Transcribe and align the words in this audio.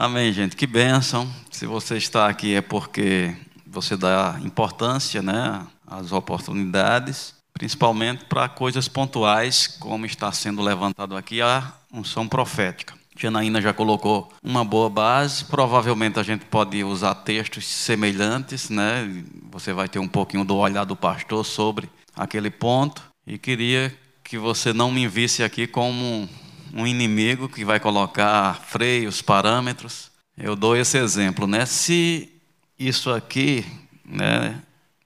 Amém, 0.00 0.32
gente. 0.32 0.56
Que 0.56 0.66
bênção. 0.66 1.30
Se 1.50 1.66
você 1.66 1.98
está 1.98 2.26
aqui 2.26 2.54
é 2.54 2.62
porque 2.62 3.36
você 3.66 3.98
dá 3.98 4.40
importância 4.42 5.20
né, 5.20 5.60
às 5.86 6.10
oportunidades, 6.10 7.34
principalmente 7.52 8.24
para 8.24 8.48
coisas 8.48 8.88
pontuais, 8.88 9.66
como 9.66 10.06
está 10.06 10.32
sendo 10.32 10.62
levantado 10.62 11.14
aqui 11.14 11.42
a 11.42 11.74
unção 11.92 12.26
profética. 12.26 12.94
Janaína 13.14 13.60
já 13.60 13.74
colocou 13.74 14.32
uma 14.42 14.64
boa 14.64 14.88
base. 14.88 15.44
Provavelmente 15.44 16.18
a 16.18 16.22
gente 16.22 16.46
pode 16.46 16.82
usar 16.82 17.14
textos 17.16 17.66
semelhantes, 17.66 18.70
né? 18.70 19.22
Você 19.52 19.74
vai 19.74 19.86
ter 19.86 19.98
um 19.98 20.08
pouquinho 20.08 20.46
do 20.46 20.56
olhar 20.56 20.84
do 20.84 20.96
pastor 20.96 21.44
sobre 21.44 21.90
aquele 22.16 22.48
ponto. 22.48 23.02
E 23.26 23.36
queria 23.36 23.94
que 24.24 24.38
você 24.38 24.72
não 24.72 24.90
me 24.90 25.06
visse 25.06 25.42
aqui 25.42 25.66
como 25.66 26.26
um 26.74 26.86
inimigo 26.86 27.48
que 27.48 27.64
vai 27.64 27.80
colocar 27.80 28.54
freios, 28.66 29.22
parâmetros. 29.22 30.10
Eu 30.36 30.56
dou 30.56 30.76
esse 30.76 30.98
exemplo, 30.98 31.46
né? 31.46 31.66
Se 31.66 32.30
isso 32.78 33.10
aqui, 33.10 33.64
né? 34.04 34.62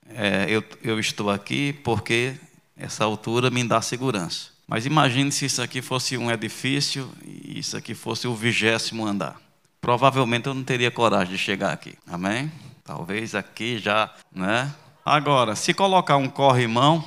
É, 0.08 0.46
eu, 0.48 0.62
eu 0.82 1.00
estou 1.00 1.30
aqui 1.30 1.72
porque 1.72 2.34
essa 2.76 3.04
altura 3.04 3.50
me 3.50 3.64
dá 3.64 3.82
segurança. 3.82 4.50
Mas 4.66 4.86
imagine 4.86 5.30
se 5.30 5.44
isso 5.44 5.60
aqui 5.60 5.82
fosse 5.82 6.16
um 6.16 6.30
edifício 6.30 7.10
e 7.24 7.58
isso 7.58 7.76
aqui 7.76 7.94
fosse 7.94 8.26
o 8.26 8.34
vigésimo 8.34 9.06
andar. 9.06 9.40
Provavelmente 9.80 10.46
eu 10.46 10.54
não 10.54 10.64
teria 10.64 10.90
coragem 10.90 11.34
de 11.34 11.38
chegar 11.38 11.72
aqui. 11.72 11.94
Amém? 12.06 12.50
Talvez 12.84 13.34
aqui 13.34 13.78
já, 13.78 14.10
né? 14.32 14.72
Agora, 15.04 15.54
se 15.54 15.74
colocar 15.74 16.16
um 16.16 16.28
corrimão, 16.28 17.04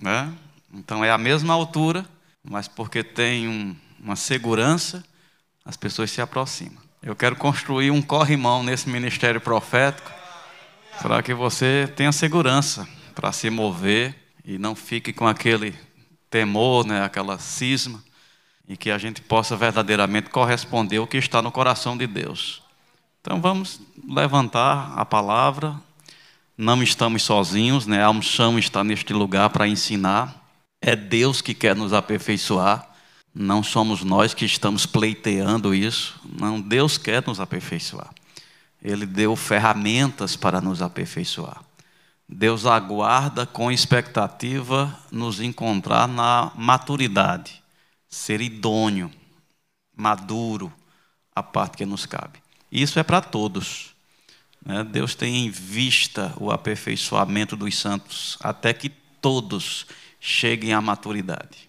né? 0.00 0.32
Então 0.72 1.04
é 1.04 1.10
a 1.10 1.18
mesma 1.18 1.54
altura, 1.54 2.04
mas 2.42 2.66
porque 2.66 3.04
tem 3.04 3.46
um, 3.46 3.76
uma 4.00 4.16
segurança, 4.16 5.04
as 5.64 5.76
pessoas 5.76 6.10
se 6.10 6.20
aproximam. 6.20 6.82
Eu 7.02 7.14
quero 7.14 7.36
construir 7.36 7.90
um 7.90 8.02
corrimão 8.02 8.62
nesse 8.62 8.88
ministério 8.88 9.40
profético 9.40 10.10
para 11.00 11.22
que 11.22 11.32
você 11.32 11.92
tenha 11.94 12.10
segurança 12.10 12.88
para 13.14 13.32
se 13.32 13.48
mover 13.50 14.14
e 14.44 14.58
não 14.58 14.74
fique 14.74 15.12
com 15.12 15.26
aquele 15.26 15.74
temor, 16.30 16.86
né, 16.86 17.02
aquela 17.04 17.38
cisma, 17.38 18.02
e 18.68 18.76
que 18.76 18.90
a 18.90 18.98
gente 18.98 19.22
possa 19.22 19.56
verdadeiramente 19.56 20.30
corresponder 20.30 20.98
ao 20.98 21.06
que 21.06 21.16
está 21.16 21.40
no 21.40 21.50
coração 21.50 21.96
de 21.96 22.06
Deus. 22.06 22.62
Então 23.20 23.40
vamos 23.40 23.80
levantar 24.08 24.92
a 24.96 25.04
palavra. 25.04 25.76
Não 26.56 26.82
estamos 26.82 27.22
sozinhos, 27.22 27.86
né? 27.86 28.02
A 28.02 28.10
unção 28.10 28.58
está 28.58 28.82
neste 28.82 29.12
lugar 29.12 29.50
para 29.50 29.68
ensinar. 29.68 30.34
É 30.80 30.96
Deus 30.96 31.40
que 31.40 31.54
quer 31.54 31.76
nos 31.76 31.92
aperfeiçoar. 31.92 32.87
Não 33.40 33.62
somos 33.62 34.02
nós 34.02 34.34
que 34.34 34.44
estamos 34.44 34.84
pleiteando 34.84 35.72
isso. 35.72 36.20
Não, 36.24 36.60
Deus 36.60 36.98
quer 36.98 37.24
nos 37.24 37.38
aperfeiçoar. 37.38 38.10
Ele 38.82 39.06
deu 39.06 39.36
ferramentas 39.36 40.34
para 40.34 40.60
nos 40.60 40.82
aperfeiçoar. 40.82 41.62
Deus 42.28 42.66
aguarda 42.66 43.46
com 43.46 43.70
expectativa 43.70 44.92
nos 45.12 45.40
encontrar 45.40 46.08
na 46.08 46.50
maturidade, 46.56 47.62
ser 48.08 48.40
idôneo, 48.40 49.08
maduro, 49.96 50.72
a 51.32 51.40
parte 51.40 51.76
que 51.76 51.86
nos 51.86 52.04
cabe. 52.06 52.40
Isso 52.72 52.98
é 52.98 53.04
para 53.04 53.20
todos. 53.20 53.94
Né? 54.66 54.82
Deus 54.82 55.14
tem 55.14 55.46
em 55.46 55.48
vista 55.48 56.34
o 56.38 56.50
aperfeiçoamento 56.50 57.56
dos 57.56 57.78
santos, 57.78 58.36
até 58.40 58.72
que 58.72 58.88
todos 58.88 59.86
cheguem 60.18 60.72
à 60.72 60.80
maturidade. 60.80 61.67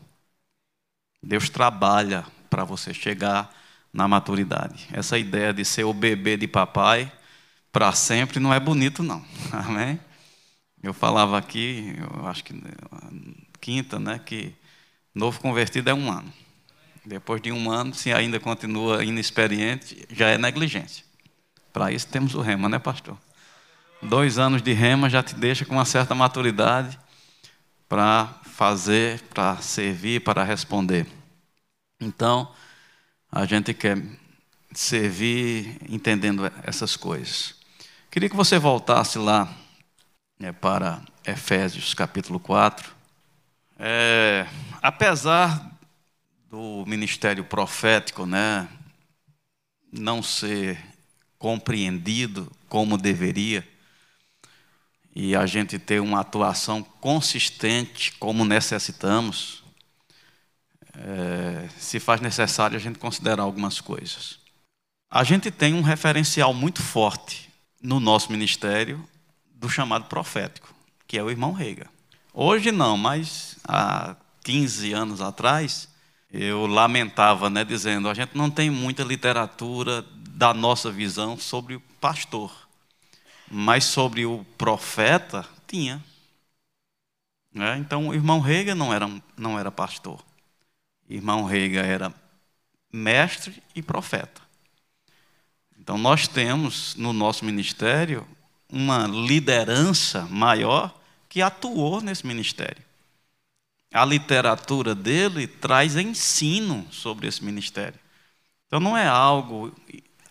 Deus 1.22 1.50
trabalha 1.50 2.26
para 2.50 2.64
você 2.64 2.94
chegar 2.94 3.54
na 3.94 4.08
maturidade. 4.08 4.88
Essa 4.92 5.18
ideia 5.18 5.54
de 5.54 5.66
ser 5.66 5.84
o 5.84 5.94
bebê 5.94 6.38
de 6.38 6.48
papai 6.48 7.12
para 7.72 7.92
sempre 7.92 8.40
não 8.40 8.54
é 8.54 8.60
bonito, 8.60 9.04
não. 9.04 9.24
Amém? 9.52 10.00
Eu 10.82 10.94
falava 10.94 11.38
aqui, 11.38 11.96
eu 11.98 12.28
acho 12.28 12.44
que 12.44 12.54
quinta, 13.60 14.00
né, 14.00 14.20
que 14.26 14.56
novo 15.14 15.40
convertido 15.42 15.90
é 15.90 15.94
um 15.94 16.10
ano. 16.10 16.32
Depois 17.06 17.42
de 17.42 17.52
um 17.52 17.70
ano, 17.70 17.94
se 17.94 18.14
ainda 18.14 18.40
continua 18.40 19.04
inexperiente, 19.04 20.06
já 20.10 20.30
é 20.30 20.38
negligência. 20.38 21.04
Para 21.74 21.92
isso 21.92 22.08
temos 22.08 22.34
o 22.34 22.42
rema, 22.42 22.70
né, 22.70 22.80
pastor? 22.80 23.18
Dois 24.02 24.38
anos 24.38 24.62
de 24.62 24.72
rema 24.72 25.10
já 25.10 25.22
te 25.22 25.36
deixa 25.36 25.66
com 25.66 25.74
uma 25.74 25.86
certa 25.86 26.16
maturidade 26.16 26.98
para 27.88 28.34
fazer, 28.60 29.22
para 29.34 29.56
servir, 29.62 30.22
para 30.22 30.44
responder. 30.44 31.08
Então, 31.98 32.54
a 33.32 33.46
gente 33.46 33.74
quer 33.74 33.98
servir 34.74 35.78
entendendo 35.88 36.44
essas 36.64 36.98
coisas. 36.98 37.56
Queria 38.12 38.30
que 38.30 38.36
você 38.36 38.60
voltasse 38.60 39.18
lá 39.18 39.50
né, 40.38 40.52
para 40.52 41.02
Efésios 41.26 41.94
capítulo 41.94 42.38
4. 42.38 42.94
É, 43.80 44.46
apesar 44.82 45.72
do 46.50 46.84
ministério 46.86 47.46
profético 47.46 48.26
né, 48.26 48.68
não 49.90 50.22
ser 50.22 50.78
compreendido 51.38 52.52
como 52.68 52.98
deveria, 52.98 53.66
e 55.22 55.36
a 55.36 55.46
gente 55.46 55.78
ter 55.78 56.00
uma 56.00 56.22
atuação 56.22 56.82
consistente 56.82 58.14
como 58.14 58.46
necessitamos, 58.46 59.62
é, 60.96 61.68
se 61.78 62.00
faz 62.00 62.22
necessário 62.22 62.78
a 62.78 62.80
gente 62.80 62.98
considerar 62.98 63.44
algumas 63.44 63.82
coisas. 63.82 64.40
A 65.12 65.26
gente 65.26 65.52
tem 65.52 65.74
um 65.74 65.82
referencial 65.82 66.54
muito 66.54 66.82
forte 66.82 67.50
no 67.84 68.00
nosso 68.00 68.32
ministério 68.32 69.06
do 69.54 69.68
chamado 69.68 70.06
profético, 70.06 70.74
que 71.06 71.18
é 71.18 71.24
o 71.24 71.30
irmão 71.30 71.52
Reiga. 71.52 71.90
Hoje 72.34 72.72
não, 72.72 72.96
mas 72.96 73.58
há 73.68 74.16
15 74.46 74.94
anos 74.94 75.20
atrás, 75.20 75.90
eu 76.32 76.66
lamentava, 76.66 77.50
né, 77.50 77.66
dizendo: 77.66 78.08
a 78.08 78.14
gente 78.14 78.38
não 78.38 78.50
tem 78.50 78.70
muita 78.70 79.04
literatura 79.04 80.02
da 80.30 80.54
nossa 80.54 80.90
visão 80.90 81.38
sobre 81.38 81.76
o 81.76 81.82
pastor, 82.00 82.69
mas 83.52 83.86
sobre 83.86 84.26
o 84.26 84.46
profeta, 84.58 85.48
tinha. 85.68 86.04
Né? 87.54 87.78
Então, 87.78 88.10
o 88.10 88.14
irmão 88.14 88.40
Reiga 88.40 88.76
não 88.76 88.94
era, 88.94 89.10
não 89.38 89.58
era 89.60 89.72
pastor. 89.72 90.24
Irmão 91.10 91.44
Reiga 91.44 91.82
era 91.82 92.14
mestre 92.92 93.62
e 93.76 93.82
profeta. 93.82 94.42
Então, 95.80 95.98
nós 95.98 96.28
temos 96.28 96.96
no 96.96 97.14
nosso 97.14 97.46
ministério 97.46 98.28
uma 98.72 99.08
liderança 99.08 100.26
maior 100.30 100.94
que 101.28 101.42
atuou 101.42 102.02
nesse 102.02 102.26
ministério. 102.26 102.84
A 103.92 104.06
literatura 104.06 104.94
dele 104.94 105.48
traz 105.48 105.96
ensino 105.96 106.86
sobre 106.92 107.28
esse 107.28 107.44
ministério. 107.44 108.00
Então 108.70 108.80
não 108.80 108.96
é 108.96 109.08
algo 109.08 109.76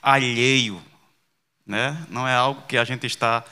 alheio, 0.01 0.81
né? 1.69 2.03
não 2.09 2.27
é 2.27 2.35
algo 2.35 2.63
que 2.63 2.79
a 2.79 2.85
gente 2.85 3.07
está 3.07 3.45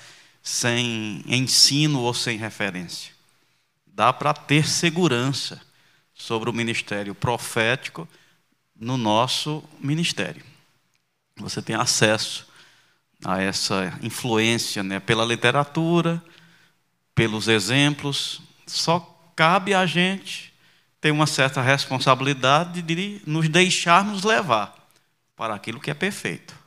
sem 0.43 1.22
ensino 1.27 2.00
ou 2.00 2.15
sem 2.15 2.38
referência. 2.38 3.12
Dá 3.87 4.12
para 4.12 4.32
ter 4.32 4.66
segurança 4.66 5.60
sobre 6.15 6.49
o 6.49 6.53
ministério 6.53 7.15
profético 7.15 8.09
no 8.75 8.97
nosso 8.97 9.62
ministério. 9.78 10.43
Você 11.37 11.60
tem 11.60 11.77
acesso 11.77 12.49
a 13.25 13.41
essa 13.43 13.99
influência 14.03 14.83
né, 14.83 14.98
pela 14.98 15.25
literatura, 15.25 16.22
pelos 17.15 17.48
exemplos. 17.48 18.41
Só 18.66 19.00
cabe 19.34 19.75
a 19.75 19.84
gente 19.84 20.54
ter 21.00 21.10
uma 21.10 21.27
certa 21.27 21.60
responsabilidade 21.60 22.81
de 22.81 23.21
nos 23.27 23.48
deixarmos 23.48 24.22
levar 24.22 24.75
para 25.34 25.54
aquilo 25.54 25.81
que 25.81 25.91
é 25.91 25.94
perfeito. 25.94 26.66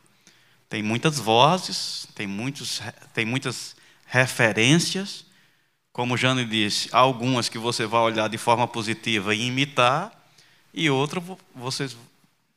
Tem 0.69 0.83
muitas 0.83 1.17
vozes, 1.17 2.07
tem, 2.13 2.27
muitos, 2.27 2.79
tem 3.11 3.25
muitas 3.25 3.75
referências, 4.05 5.25
como 5.91 6.15
Jane 6.15 6.45
disse, 6.45 6.87
algumas 6.91 7.49
que 7.49 7.57
você 7.57 7.87
vai 7.87 8.01
olhar 8.01 8.29
de 8.29 8.37
forma 8.37 8.67
positiva 8.67 9.33
e 9.33 9.47
imitar, 9.47 10.11
e 10.71 10.87
outras 10.89 11.23
você 11.55 11.89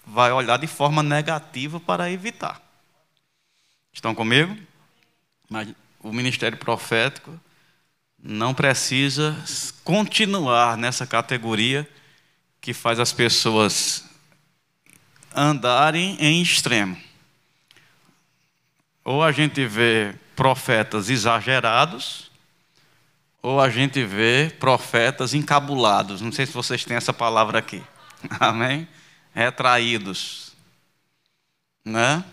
vai 0.06 0.30
olhar 0.30 0.58
de 0.58 0.66
forma 0.66 1.02
negativa 1.02 1.80
para 1.80 2.10
evitar. 2.10 2.60
Estão 3.92 4.14
comigo? 4.14 4.56
Mas 5.48 5.68
o 6.00 6.12
ministério 6.12 6.58
profético 6.58 7.40
não 8.22 8.52
precisa 8.52 9.36
continuar 9.82 10.76
nessa 10.76 11.06
categoria 11.06 11.88
que 12.60 12.72
faz 12.72 13.00
as 13.00 13.12
pessoas 13.12 14.04
andarem 15.34 16.16
em 16.20 16.40
extremo. 16.42 16.96
Ou 19.04 19.22
a 19.22 19.32
gente 19.32 19.66
vê 19.66 20.14
profetas 20.36 21.10
exagerados, 21.10 22.30
ou 23.42 23.60
a 23.60 23.68
gente 23.68 24.04
vê 24.04 24.54
profetas 24.60 25.34
encabulados. 25.34 26.20
Não 26.20 26.30
sei 26.30 26.46
se 26.46 26.52
vocês 26.52 26.84
têm 26.84 26.96
essa 26.96 27.12
palavra 27.12 27.58
aqui. 27.58 27.82
Amém? 28.38 28.86
Retraídos. 29.34 30.52
Né? 31.84 32.24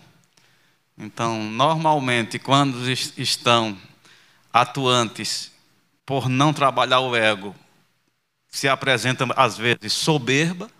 Então, 0.96 1.42
normalmente, 1.42 2.38
quando 2.38 2.88
estão 2.90 3.76
atuantes 4.52 5.50
por 6.06 6.28
não 6.28 6.52
trabalhar 6.52 7.00
o 7.00 7.16
ego, 7.16 7.54
se 8.48 8.68
apresenta 8.68 9.26
às 9.36 9.56
vezes 9.56 9.92
soberba 9.92 10.70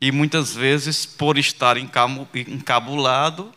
e 0.00 0.12
muitas 0.12 0.54
vezes 0.54 1.04
por 1.04 1.38
estar 1.38 1.76
encabulado 1.78 3.52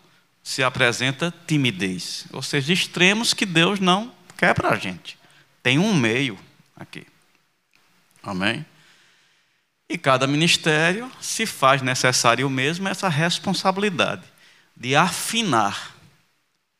se 0.49 0.63
apresenta 0.63 1.31
timidez, 1.45 2.25
ou 2.33 2.41
seja, 2.41 2.73
extremos 2.73 3.35
que 3.35 3.45
Deus 3.45 3.79
não 3.79 4.11
quer 4.35 4.55
para 4.55 4.69
a 4.69 4.75
gente. 4.75 5.15
Tem 5.61 5.77
um 5.77 5.93
meio 5.93 6.39
aqui. 6.75 7.05
Amém? 8.23 8.65
E 9.87 9.95
cada 9.95 10.25
ministério 10.25 11.11
se 11.21 11.45
faz 11.45 11.83
necessário 11.83 12.49
mesmo 12.49 12.87
essa 12.87 13.07
responsabilidade 13.07 14.23
de 14.75 14.95
afinar 14.95 15.95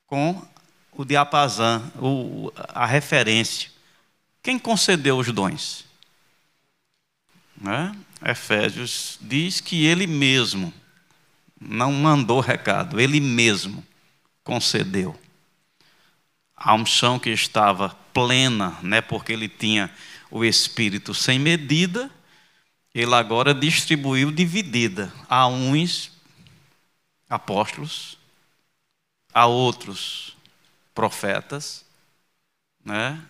com 0.07 0.43
o 0.91 1.05
diapasão, 1.05 1.91
o, 1.99 2.51
a 2.69 2.87
referência. 2.87 3.69
Quem 4.41 4.57
concedeu 4.57 5.19
os 5.19 5.31
dons? 5.31 5.85
Né? 7.55 7.95
Efésios 8.25 9.19
diz 9.21 9.61
que 9.61 9.85
ele 9.85 10.07
mesmo 10.07 10.73
não 11.59 11.91
mandou 11.91 12.39
recado, 12.39 12.99
ele 12.99 13.19
mesmo 13.19 13.83
concedeu. 14.43 15.19
A 16.55 16.73
unção 16.73 17.19
que 17.19 17.29
estava 17.29 17.89
plena, 18.13 18.77
né, 18.81 19.01
porque 19.01 19.33
ele 19.33 19.47
tinha 19.47 19.89
o 20.29 20.43
Espírito 20.43 21.13
sem 21.13 21.39
medida, 21.39 22.09
ele 22.93 23.13
agora 23.13 23.53
distribuiu 23.53 24.31
dividida 24.31 25.11
a 25.27 25.47
uns 25.47 26.11
apóstolos, 27.29 28.17
a 29.33 29.45
outros 29.45 30.35
profetas, 30.93 31.85
né? 32.83 33.21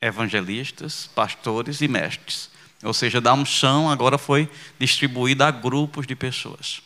evangelistas, 0.00 1.08
pastores 1.08 1.80
e 1.80 1.88
mestres. 1.88 2.50
Ou 2.82 2.94
seja, 2.94 3.20
da 3.20 3.34
unção 3.34 3.90
agora 3.90 4.16
foi 4.16 4.48
distribuída 4.78 5.48
a 5.48 5.50
grupos 5.50 6.06
de 6.06 6.14
pessoas. 6.14 6.80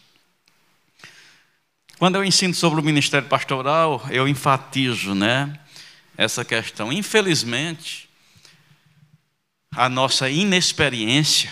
Quando 1.99 2.17
eu 2.17 2.25
ensino 2.25 2.55
sobre 2.55 2.81
o 2.81 2.85
ministério 2.85 3.29
pastoral, 3.29 4.05
eu 4.11 4.27
enfatizo, 4.27 5.15
né, 5.15 5.59
essa 6.17 6.45
questão. 6.45 6.93
Infelizmente, 6.93 8.09
a 9.71 9.89
nossa 9.89 10.29
inexperiência, 10.29 11.51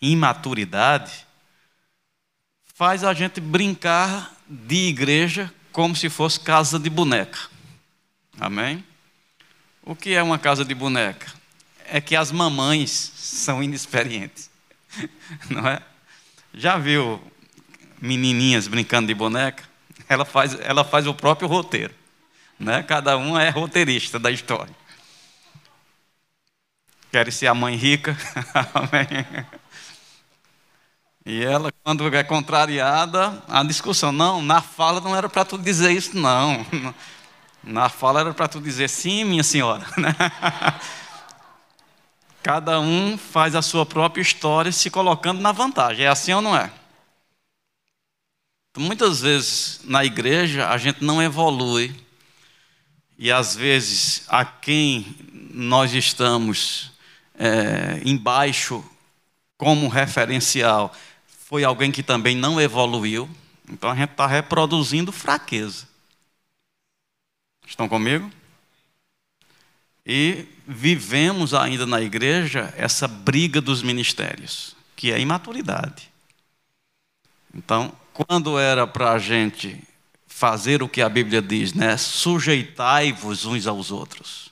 imaturidade, 0.00 1.26
faz 2.74 3.04
a 3.04 3.14
gente 3.14 3.40
brincar 3.40 4.34
de 4.48 4.88
igreja 4.88 5.52
como 5.70 5.96
se 5.96 6.08
fosse 6.08 6.40
casa 6.40 6.78
de 6.78 6.90
boneca. 6.90 7.38
Amém? 8.38 8.84
O 9.82 9.94
que 9.94 10.14
é 10.14 10.22
uma 10.22 10.38
casa 10.38 10.64
de 10.64 10.74
boneca? 10.74 11.32
É 11.86 12.00
que 12.00 12.14
as 12.14 12.30
mamães 12.30 12.90
são 12.90 13.62
inexperientes. 13.62 14.50
Não 15.48 15.66
é? 15.66 15.80
Já 16.52 16.76
viu 16.76 17.22
menininhas 18.02 18.66
brincando 18.66 19.06
de 19.06 19.14
boneca? 19.14 19.62
Ela 20.08 20.24
faz, 20.24 20.58
ela 20.60 20.84
faz 20.84 21.06
o 21.06 21.14
próprio 21.14 21.48
roteiro. 21.48 21.94
Né? 22.58 22.82
Cada 22.82 23.16
uma 23.16 23.42
é 23.42 23.48
roteirista 23.48 24.18
da 24.18 24.30
história. 24.30 24.74
Quer 27.10 27.32
ser 27.32 27.46
a 27.46 27.54
mãe 27.54 27.76
rica? 27.76 28.16
Amém. 28.74 29.46
E 31.24 31.44
ela, 31.44 31.72
quando 31.84 32.12
é 32.14 32.24
contrariada, 32.24 33.42
a 33.48 33.62
discussão, 33.62 34.10
não, 34.10 34.42
na 34.42 34.60
fala 34.60 35.00
não 35.00 35.14
era 35.14 35.28
para 35.28 35.44
tu 35.44 35.56
dizer 35.56 35.92
isso, 35.92 36.16
não. 36.16 36.66
Na 37.64 37.88
fala 37.88 38.18
era 38.18 38.34
para 38.34 38.48
tu 38.48 38.60
dizer 38.60 38.88
sim, 38.88 39.22
minha 39.22 39.44
senhora. 39.44 39.86
Cada 42.42 42.80
um 42.80 43.16
faz 43.16 43.54
a 43.54 43.62
sua 43.62 43.86
própria 43.86 44.20
história 44.20 44.72
se 44.72 44.90
colocando 44.90 45.40
na 45.40 45.52
vantagem. 45.52 46.04
É 46.04 46.08
assim 46.08 46.32
ou 46.32 46.42
não 46.42 46.56
é? 46.56 46.72
Muitas 48.76 49.20
vezes 49.20 49.80
na 49.84 50.02
igreja 50.04 50.70
a 50.70 50.78
gente 50.78 51.04
não 51.04 51.22
evolui 51.22 51.94
e 53.18 53.30
às 53.30 53.54
vezes 53.54 54.24
a 54.28 54.44
quem 54.44 55.14
nós 55.52 55.92
estamos 55.92 56.90
é, 57.34 58.00
embaixo 58.04 58.82
como 59.58 59.88
referencial 59.88 60.94
foi 61.26 61.64
alguém 61.64 61.92
que 61.92 62.02
também 62.02 62.34
não 62.34 62.58
evoluiu, 62.58 63.28
então 63.68 63.90
a 63.90 63.94
gente 63.94 64.12
está 64.12 64.26
reproduzindo 64.26 65.12
fraqueza. 65.12 65.86
Estão 67.66 67.86
comigo? 67.86 68.30
E 70.06 70.46
vivemos 70.66 71.52
ainda 71.52 71.86
na 71.86 72.00
igreja 72.00 72.72
essa 72.76 73.06
briga 73.06 73.60
dos 73.60 73.82
ministérios, 73.82 74.74
que 74.96 75.12
é 75.12 75.20
imaturidade. 75.20 76.10
Então, 77.54 77.94
quando 78.12 78.58
era 78.58 78.86
para 78.86 79.12
a 79.12 79.18
gente 79.18 79.82
fazer 80.26 80.82
o 80.82 80.88
que 80.88 81.00
a 81.00 81.08
Bíblia 81.08 81.40
diz, 81.40 81.72
né? 81.72 81.96
Sujeitai-vos 81.96 83.44
uns 83.44 83.66
aos 83.66 83.90
outros. 83.90 84.50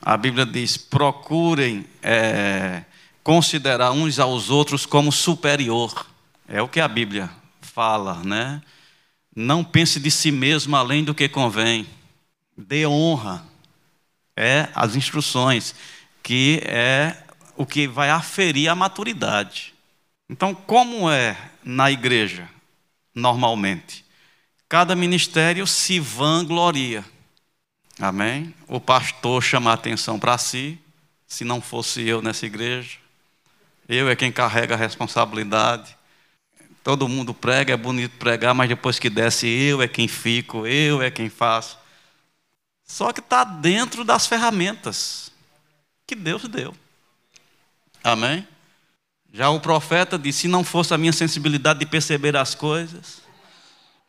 A 0.00 0.16
Bíblia 0.16 0.46
diz: 0.46 0.76
procurem 0.76 1.86
é, 2.02 2.84
considerar 3.22 3.92
uns 3.92 4.18
aos 4.18 4.50
outros 4.50 4.86
como 4.86 5.12
superior. 5.12 6.06
É 6.48 6.60
o 6.60 6.68
que 6.68 6.80
a 6.80 6.88
Bíblia 6.88 7.30
fala, 7.60 8.22
né? 8.24 8.62
Não 9.34 9.64
pense 9.64 9.98
de 9.98 10.10
si 10.10 10.30
mesmo 10.30 10.76
além 10.76 11.02
do 11.02 11.14
que 11.14 11.28
convém. 11.28 11.86
Dê 12.56 12.86
honra. 12.86 13.44
É 14.36 14.68
as 14.74 14.96
instruções, 14.96 15.74
que 16.22 16.62
é 16.64 17.16
o 17.56 17.66
que 17.66 17.86
vai 17.86 18.10
aferir 18.10 18.68
a 18.68 18.74
maturidade. 18.74 19.71
Então, 20.32 20.54
como 20.54 21.10
é 21.10 21.36
na 21.62 21.90
igreja, 21.90 22.48
normalmente? 23.14 24.02
Cada 24.66 24.96
ministério 24.96 25.66
se 25.66 26.00
vangloria. 26.00 27.04
Amém? 28.00 28.54
O 28.66 28.80
pastor 28.80 29.42
chama 29.42 29.70
a 29.70 29.74
atenção 29.74 30.18
para 30.18 30.38
si. 30.38 30.78
Se 31.28 31.44
não 31.44 31.60
fosse 31.60 32.08
eu 32.08 32.22
nessa 32.22 32.46
igreja, 32.46 32.96
eu 33.86 34.08
é 34.08 34.16
quem 34.16 34.32
carrega 34.32 34.72
a 34.74 34.78
responsabilidade. 34.78 35.94
Todo 36.82 37.06
mundo 37.06 37.34
prega, 37.34 37.74
é 37.74 37.76
bonito 37.76 38.16
pregar, 38.16 38.54
mas 38.54 38.70
depois 38.70 38.98
que 38.98 39.10
desce, 39.10 39.46
eu 39.46 39.82
é 39.82 39.86
quem 39.86 40.08
fico, 40.08 40.66
eu 40.66 41.02
é 41.02 41.10
quem 41.10 41.28
faço. 41.28 41.76
Só 42.86 43.12
que 43.12 43.20
está 43.20 43.44
dentro 43.44 44.02
das 44.02 44.26
ferramentas 44.26 45.30
que 46.06 46.14
Deus 46.14 46.48
deu. 46.48 46.74
Amém? 48.02 48.48
Já 49.32 49.48
o 49.48 49.58
profeta 49.58 50.18
disse: 50.18 50.40
se 50.40 50.48
não 50.48 50.62
fosse 50.62 50.92
a 50.92 50.98
minha 50.98 51.12
sensibilidade 51.12 51.80
de 51.80 51.86
perceber 51.86 52.36
as 52.36 52.54
coisas, 52.54 53.22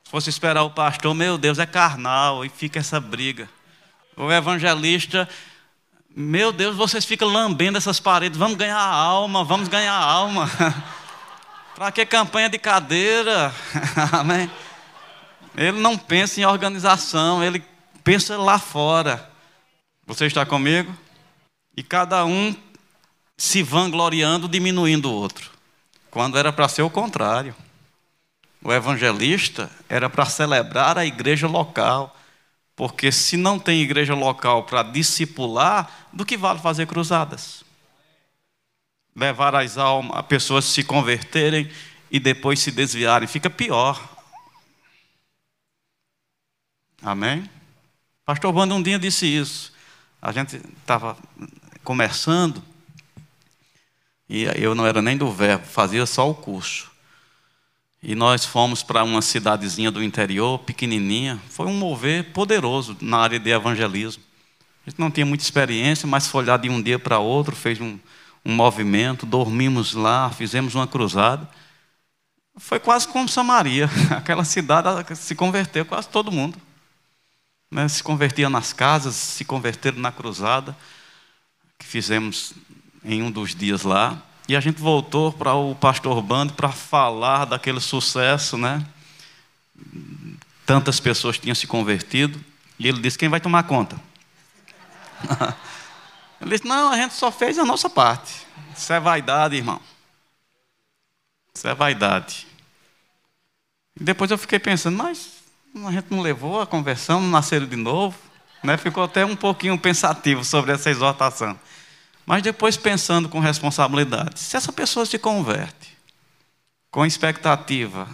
fosse 0.10 0.30
esperar 0.30 0.64
o 0.64 0.72
pastor, 0.72 1.14
meu 1.14 1.38
Deus, 1.38 1.60
é 1.60 1.66
carnal, 1.66 2.44
e 2.44 2.50
fica 2.50 2.80
essa 2.80 3.00
briga. 3.00 3.50
O 4.16 4.32
evangelista 4.32 5.28
meu 6.16 6.52
Deus, 6.52 6.76
vocês 6.76 7.04
ficam 7.06 7.28
lambendo 7.28 7.76
essas 7.76 8.00
paredes, 8.00 8.38
vamos 8.38 8.56
ganhar 8.56 8.80
alma, 8.80 9.44
vamos 9.44 9.68
ganhar 9.68 9.96
alma. 9.96 10.48
Para 11.76 11.92
que 11.92 12.06
campanha 12.06 12.48
de 12.48 12.60
cadeira? 12.60 13.52
Amém? 14.14 14.50
Ele 15.58 15.80
não 15.80 15.98
pensa 15.98 16.40
em 16.40 16.46
organização, 16.46 17.44
ele 17.44 17.64
pensa 18.04 18.38
lá 18.38 18.60
fora. 18.60 19.28
Você 20.06 20.28
está 20.28 20.46
comigo? 20.46 20.96
E 21.76 21.82
cada 21.82 22.24
um 22.26 22.56
se 23.38 23.64
vangloriando, 23.64 24.48
diminuindo 24.48 25.10
o 25.10 25.14
outro. 25.14 25.52
Quando 26.10 26.38
era 26.38 26.54
para 26.54 26.70
ser 26.70 26.82
o 26.82 26.90
contrário. 26.90 27.56
O 28.64 28.72
evangelista 28.72 29.70
era 29.90 30.10
para 30.10 30.26
celebrar 30.26 30.98
a 30.98 31.06
igreja 31.06 31.48
local 31.48 32.16
porque 32.76 33.12
se 33.12 33.38
não 33.38 33.60
tem 33.60 33.82
igreja 33.82 34.16
local 34.16 34.64
para 34.64 34.84
discipular, 34.84 36.08
do 36.12 36.26
que 36.26 36.36
vale 36.36 36.60
fazer 36.60 36.88
cruzadas? 36.88 37.64
Levar 39.16 39.56
as 39.56 39.78
almas, 39.78 40.18
a 40.18 40.24
pessoas 40.24 40.66
se 40.66 40.84
converterem 40.84 41.70
e 42.10 42.20
depois 42.20 42.60
se 42.60 42.72
desviarem, 42.72 43.28
fica 43.28 43.50
pior. 43.50 44.02
Amém? 47.02 47.48
Pastor 48.26 48.52
Bando 48.52 48.74
um 48.74 48.82
dia 48.82 48.98
disse 48.98 49.28
isso. 49.28 49.72
A 50.22 50.32
gente 50.32 50.56
estava 50.56 51.18
conversando, 51.84 52.64
e 54.34 54.46
eu 54.56 54.74
não 54.74 54.84
era 54.84 55.00
nem 55.00 55.16
do 55.16 55.32
verbo, 55.32 55.64
fazia 55.64 56.08
só 56.08 56.28
o 56.28 56.34
curso. 56.34 56.90
E 58.02 58.16
nós 58.16 58.44
fomos 58.44 58.82
para 58.82 59.04
uma 59.04 59.22
cidadezinha 59.22 59.92
do 59.92 60.02
interior, 60.04 60.58
pequenininha. 60.58 61.40
Foi 61.50 61.68
um 61.68 61.74
mover 61.76 62.34
poderoso 62.34 62.98
na 63.00 63.20
área 63.20 63.40
de 63.40 63.52
evangelismo. 63.52 64.24
A 64.84 64.90
gente 64.90 65.00
não 65.00 65.12
tinha 65.12 65.24
muita 65.24 65.44
experiência, 65.44 66.08
mas 66.08 66.26
foi 66.26 66.42
olhar 66.42 66.58
de 66.58 66.68
um 66.68 66.82
dia 66.82 66.98
para 66.98 67.20
outro, 67.20 67.56
fez 67.56 67.80
um, 67.80 68.00
um 68.44 68.56
movimento, 68.56 69.24
dormimos 69.24 69.94
lá, 69.94 70.32
fizemos 70.32 70.74
uma 70.74 70.88
cruzada. 70.88 71.48
Foi 72.58 72.80
quase 72.80 73.08
como 73.08 73.30
Samaria. 73.30 73.88
Aquela 74.18 74.44
cidade 74.44 75.16
se 75.16 75.36
converteu 75.36 75.86
quase 75.86 76.10
todo 76.10 76.32
mundo. 76.32 76.58
Né? 77.70 77.88
Se 77.88 78.02
convertia 78.02 78.50
nas 78.50 78.74
casas, 78.74 79.14
se 79.14 79.46
converteram 79.46 80.00
na 80.00 80.12
cruzada, 80.12 80.76
que 81.78 81.86
fizemos 81.86 82.56
em 83.04 83.22
um 83.22 83.32
dos 83.32 83.54
dias 83.54 83.84
lá. 83.84 84.22
E 84.48 84.56
a 84.56 84.60
gente 84.60 84.82
voltou 84.82 85.32
para 85.32 85.54
o 85.54 85.74
pastor 85.76 86.22
Bando 86.22 86.54
para 86.54 86.70
falar 86.70 87.46
daquele 87.46 87.80
sucesso, 87.80 88.58
né? 88.58 88.86
Tantas 90.66 91.00
pessoas 91.00 91.38
tinham 91.38 91.56
se 91.56 91.66
convertido. 91.66 92.44
E 92.78 92.88
ele 92.88 93.02
disse: 93.02 93.18
Quem 93.18 93.30
vai 93.30 93.40
tomar 93.40 93.64
conta? 93.64 94.00
ele 96.42 96.50
disse: 96.50 96.68
Não, 96.68 96.92
a 96.92 96.98
gente 96.98 97.14
só 97.14 97.32
fez 97.32 97.58
a 97.58 97.66
nossa 97.66 97.90
parte. 97.90 98.46
Isso 98.76 98.92
é 98.92 99.00
vaidade, 99.00 99.56
irmão. 99.56 99.80
Isso 101.56 101.68
é 101.68 101.74
vaidade. 101.74 102.48
E 104.00 104.04
depois 104.04 104.30
eu 104.30 104.38
fiquei 104.38 104.60
pensando: 104.60 104.98
Mas 104.98 105.44
a 105.86 105.92
gente 105.92 106.08
não 106.10 106.22
levou 106.22 106.60
a 106.60 106.68
conversão, 106.68 107.22
não 107.22 107.30
nasceram 107.30 107.66
de 107.66 107.78
novo? 107.78 108.18
Né? 108.62 108.78
Ficou 108.78 109.04
até 109.04 109.26
um 109.26 109.36
pouquinho 109.36 109.78
pensativo 109.78 110.44
sobre 110.44 110.72
essa 110.72 110.90
exortação. 110.90 111.58
Mas 112.26 112.42
depois 112.42 112.78
pensando 112.78 113.28
com 113.28 113.40
responsabilidade, 113.40 114.40
se 114.40 114.56
essa 114.56 114.72
pessoa 114.72 115.06
se 115.06 115.20
converte 115.20 115.98
com 116.90 117.06
expectativa, 117.06 118.08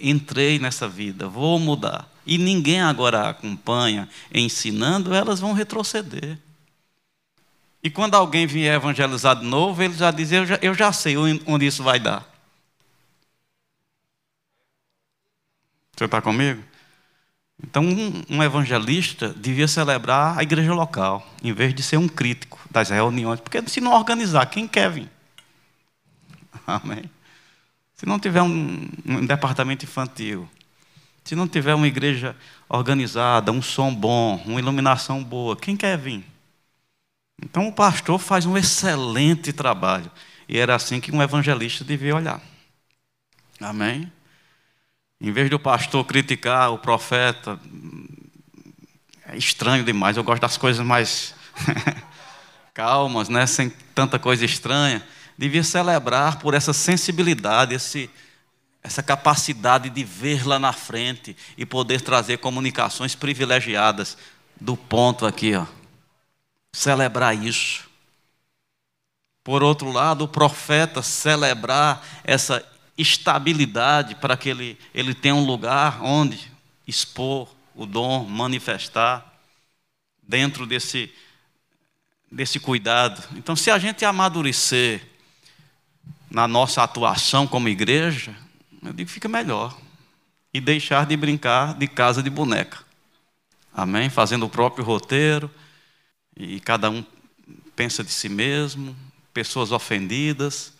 entrei 0.00 0.58
nessa 0.58 0.88
vida, 0.88 1.28
vou 1.28 1.58
mudar, 1.58 2.10
e 2.26 2.36
ninguém 2.38 2.80
agora 2.80 3.30
acompanha 3.30 4.08
ensinando, 4.32 5.14
elas 5.14 5.40
vão 5.40 5.52
retroceder. 5.52 6.38
E 7.82 7.88
quando 7.88 8.16
alguém 8.16 8.46
vier 8.46 8.74
evangelizar 8.74 9.36
de 9.36 9.46
novo, 9.46 9.80
ele 9.80 9.94
já 9.94 10.10
diz: 10.10 10.32
Eu 10.32 10.44
já, 10.44 10.58
eu 10.60 10.74
já 10.74 10.92
sei 10.92 11.16
onde 11.16 11.66
isso 11.66 11.84
vai 11.84 12.00
dar. 12.00 12.28
Você 15.96 16.04
está 16.04 16.20
comigo? 16.20 16.62
Então, 17.62 17.84
um, 18.28 18.42
evangelista 18.42 19.34
devia 19.34 19.66
celebrar 19.66 20.38
a 20.38 20.42
igreja 20.42 20.74
local, 20.74 21.26
em 21.42 21.52
vez 21.52 21.74
de 21.74 21.82
ser 21.82 21.96
um 21.96 22.06
crítico 22.06 22.58
das 22.70 22.90
reuniões, 22.90 23.40
porque 23.40 23.66
se 23.68 23.80
não 23.80 23.92
organizar, 23.92 24.46
quem 24.46 24.68
quer 24.68 24.90
vir? 24.90 25.10
Amém. 26.66 27.04
Se 27.94 28.04
não 28.04 28.18
tiver 28.18 28.42
um, 28.42 28.88
um 29.06 29.24
departamento 29.24 29.84
infantil, 29.84 30.48
se 31.24 31.34
não 31.34 31.48
tiver 31.48 31.74
uma 31.74 31.88
igreja 31.88 32.36
organizada, 32.68 33.50
um 33.50 33.62
som 33.62 33.92
bom, 33.92 34.36
uma 34.46 34.60
iluminação 34.60 35.24
boa, 35.24 35.56
quem 35.56 35.76
quer 35.76 35.96
vir? 35.96 36.24
Então 37.42 37.68
o 37.68 37.72
pastor 37.72 38.18
faz 38.18 38.46
um 38.46 38.56
excelente 38.56 39.52
trabalho. 39.52 40.10
E 40.48 40.58
era 40.58 40.74
assim 40.74 41.00
que 41.00 41.10
um 41.10 41.22
evangelista 41.22 41.84
devia 41.84 42.14
olhar. 42.14 42.40
Amém? 43.60 44.10
Em 45.20 45.32
vez 45.32 45.48
do 45.48 45.58
pastor 45.58 46.04
criticar 46.04 46.70
o 46.72 46.78
profeta, 46.78 47.58
é 49.26 49.36
estranho 49.36 49.82
demais. 49.82 50.16
Eu 50.16 50.24
gosto 50.24 50.42
das 50.42 50.58
coisas 50.58 50.84
mais 50.84 51.34
calmas, 52.74 53.28
né? 53.28 53.46
sem 53.46 53.70
tanta 53.94 54.18
coisa 54.18 54.44
estranha. 54.44 55.02
Devia 55.36 55.64
celebrar 55.64 56.38
por 56.38 56.52
essa 56.52 56.72
sensibilidade, 56.74 57.74
esse, 57.74 58.10
essa 58.82 59.02
capacidade 59.02 59.88
de 59.88 60.04
ver 60.04 60.46
lá 60.46 60.58
na 60.58 60.72
frente 60.72 61.34
e 61.56 61.64
poder 61.64 62.02
trazer 62.02 62.38
comunicações 62.38 63.14
privilegiadas 63.14 64.18
do 64.60 64.76
ponto 64.76 65.24
aqui, 65.24 65.54
ó. 65.54 65.66
Celebrar 66.72 67.34
isso. 67.34 67.88
Por 69.42 69.62
outro 69.62 69.90
lado, 69.90 70.24
o 70.24 70.28
profeta 70.28 71.00
celebrar 71.02 72.04
essa 72.22 72.62
estabilidade 72.96 74.14
para 74.14 74.36
que 74.36 74.48
ele, 74.48 74.78
ele 74.94 75.14
tenha 75.14 75.34
um 75.34 75.44
lugar 75.44 76.02
onde 76.02 76.50
expor 76.86 77.48
o 77.74 77.84
dom, 77.84 78.24
manifestar 78.24 79.34
dentro 80.22 80.66
desse, 80.66 81.12
desse 82.30 82.58
cuidado. 82.58 83.22
Então, 83.36 83.54
se 83.54 83.70
a 83.70 83.78
gente 83.78 84.04
amadurecer 84.04 85.06
na 86.30 86.48
nossa 86.48 86.82
atuação 86.82 87.46
como 87.46 87.68
igreja, 87.68 88.34
eu 88.82 88.92
digo 88.92 89.10
fica 89.10 89.28
melhor. 89.28 89.76
E 90.54 90.60
deixar 90.60 91.04
de 91.04 91.16
brincar 91.16 91.74
de 91.74 91.86
casa 91.86 92.22
de 92.22 92.30
boneca. 92.30 92.78
Amém? 93.74 94.08
Fazendo 94.08 94.46
o 94.46 94.48
próprio 94.48 94.82
roteiro, 94.82 95.50
e 96.34 96.60
cada 96.60 96.88
um 96.88 97.04
pensa 97.74 98.02
de 98.02 98.10
si 98.10 98.28
mesmo, 98.28 98.96
pessoas 99.34 99.70
ofendidas 99.70 100.75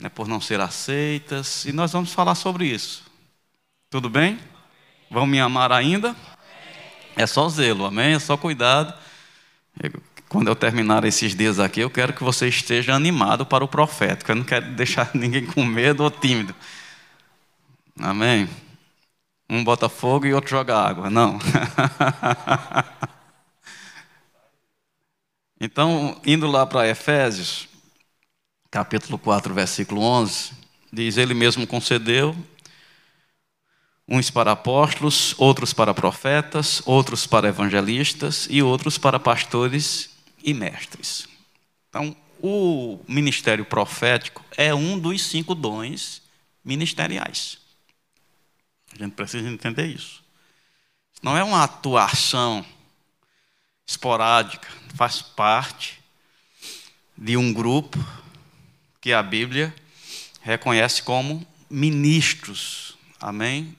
né, 0.00 0.08
por 0.08 0.26
não 0.26 0.40
ser 0.40 0.60
aceitas, 0.60 1.66
e 1.66 1.72
nós 1.72 1.92
vamos 1.92 2.12
falar 2.12 2.34
sobre 2.34 2.66
isso. 2.66 3.04
Tudo 3.90 4.08
bem? 4.08 4.38
Vão 5.10 5.26
me 5.26 5.38
amar 5.38 5.70
ainda? 5.70 6.16
É 7.16 7.26
só 7.26 7.48
zelo, 7.48 7.84
amém? 7.84 8.14
É 8.14 8.18
só 8.18 8.36
cuidado. 8.36 8.94
Quando 10.28 10.48
eu 10.48 10.56
terminar 10.56 11.04
esses 11.04 11.34
dias 11.34 11.58
aqui, 11.58 11.80
eu 11.80 11.90
quero 11.90 12.12
que 12.12 12.22
você 12.22 12.48
esteja 12.48 12.94
animado 12.94 13.44
para 13.44 13.64
o 13.64 13.68
profético. 13.68 14.30
Eu 14.30 14.36
não 14.36 14.44
quero 14.44 14.72
deixar 14.72 15.10
ninguém 15.12 15.44
com 15.44 15.64
medo 15.64 16.02
ou 16.02 16.10
tímido. 16.10 16.54
Amém? 18.00 18.48
Um 19.48 19.64
bota 19.64 19.88
fogo 19.88 20.26
e 20.26 20.32
outro 20.32 20.50
joga 20.50 20.78
água. 20.78 21.10
Não. 21.10 21.38
então, 25.60 26.20
indo 26.24 26.46
lá 26.46 26.64
para 26.64 26.88
Efésios, 26.88 27.69
capítulo 28.70 29.18
4, 29.18 29.52
versículo 29.52 30.00
11, 30.00 30.52
diz: 30.92 31.16
Ele 31.16 31.34
mesmo 31.34 31.66
concedeu 31.66 32.36
uns 34.06 34.30
para 34.30 34.52
apóstolos, 34.52 35.34
outros 35.38 35.72
para 35.72 35.94
profetas, 35.94 36.82
outros 36.84 37.26
para 37.26 37.48
evangelistas 37.48 38.46
e 38.50 38.62
outros 38.62 38.98
para 38.98 39.20
pastores 39.20 40.10
e 40.42 40.52
mestres. 40.54 41.28
Então, 41.88 42.16
o 42.42 42.98
ministério 43.06 43.64
profético 43.64 44.44
é 44.56 44.74
um 44.74 44.98
dos 44.98 45.22
cinco 45.22 45.54
dons 45.54 46.22
ministeriais. 46.64 47.58
A 48.92 49.02
gente 49.02 49.12
precisa 49.12 49.48
entender 49.48 49.86
isso. 49.86 50.22
Não 51.22 51.36
é 51.36 51.44
uma 51.44 51.62
atuação 51.62 52.64
esporádica, 53.86 54.68
faz 54.94 55.20
parte 55.20 56.00
de 57.16 57.36
um 57.36 57.52
grupo 57.52 57.98
que 59.00 59.12
a 59.12 59.22
Bíblia 59.22 59.74
reconhece 60.42 61.02
como 61.02 61.46
ministros, 61.68 62.98
amém? 63.18 63.76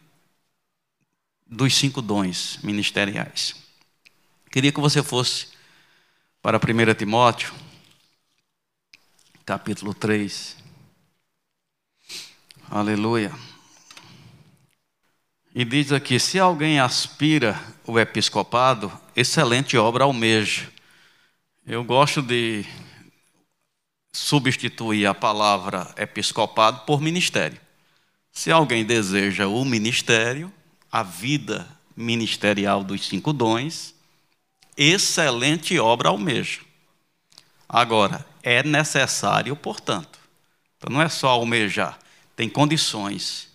Dos 1.45 1.75
cinco 1.75 2.01
dons 2.01 2.59
ministeriais. 2.63 3.55
Queria 4.49 4.71
que 4.71 4.79
você 4.79 5.03
fosse 5.03 5.49
para 6.41 6.57
1 6.57 6.93
Timóteo, 6.95 7.53
capítulo 9.45 9.93
3. 9.93 10.57
Aleluia. 12.69 13.31
E 15.53 15.65
diz 15.65 15.91
aqui: 15.91 16.19
se 16.19 16.39
alguém 16.39 16.79
aspira 16.79 17.61
o 17.85 17.99
episcopado, 17.99 18.91
excelente 19.15 19.77
obra 19.77 20.05
almeja. 20.05 20.71
Eu 21.65 21.83
gosto 21.83 22.21
de 22.21 22.65
substituir 24.11 25.05
a 25.05 25.13
palavra 25.13 25.93
episcopado 25.97 26.81
por 26.85 27.01
ministério. 27.01 27.59
Se 28.31 28.51
alguém 28.51 28.85
deseja 28.85 29.47
o 29.47 29.63
ministério, 29.63 30.51
a 30.91 31.03
vida 31.03 31.67
ministerial 31.95 32.83
dos 32.83 33.07
cinco 33.07 33.31
dons, 33.33 33.93
excelente 34.75 35.77
obra 35.79 36.09
almeja. 36.09 36.61
Agora, 37.67 38.25
é 38.43 38.63
necessário, 38.63 39.55
portanto, 39.55 40.19
então 40.77 40.93
não 40.93 41.01
é 41.01 41.07
só 41.07 41.29
almejar, 41.29 41.99
tem 42.35 42.49
condições 42.49 43.49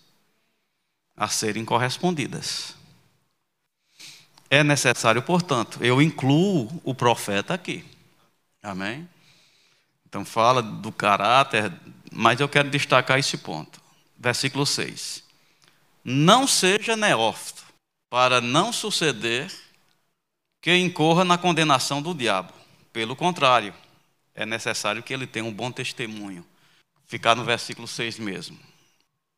a 1.17 1.29
serem 1.29 1.65
correspondidas. 1.65 2.75
É 4.49 4.63
necessário, 4.63 5.23
portanto, 5.23 5.79
eu 5.83 6.01
incluo 6.01 6.81
o 6.85 6.95
profeta 6.95 7.53
aqui. 7.53 7.85
Amém? 8.63 9.09
Então 10.17 10.25
fala 10.25 10.63
do 10.63 10.91
caráter, 10.91 11.71
mas 12.11 12.41
eu 12.41 12.49
quero 12.49 12.71
destacar 12.71 13.19
esse 13.19 13.37
ponto. 13.37 13.79
Versículo 14.19 14.65
6. 14.65 15.23
Não 16.03 16.47
seja 16.47 16.97
neófito, 16.97 17.63
para 18.09 18.41
não 18.41 18.73
suceder 18.73 19.53
que 20.63 20.75
incorra 20.75 21.23
na 21.23 21.37
condenação 21.37 22.01
do 22.01 22.15
diabo. 22.15 22.55
Pelo 22.95 23.15
contrário, 23.15 23.75
é 24.35 24.47
necessário 24.47 25.03
que 25.03 25.13
ele 25.13 25.27
tenha 25.27 25.45
um 25.45 25.53
bom 25.53 25.71
testemunho. 25.71 26.47
Ficar 27.07 27.35
no 27.35 27.45
versículo 27.45 27.87
6 27.87 28.19
mesmo. 28.19 28.59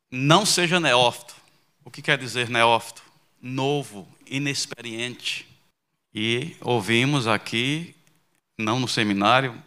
Não 0.08 0.46
seja 0.46 0.78
neófito. 0.78 1.34
O 1.84 1.90
que 1.90 2.00
quer 2.00 2.16
dizer 2.16 2.48
neófito? 2.48 3.02
Novo, 3.42 4.06
inexperiente. 4.24 5.44
E 6.14 6.56
ouvimos 6.60 7.26
aqui, 7.26 7.96
não 8.56 8.78
no 8.78 8.86
seminário, 8.86 9.60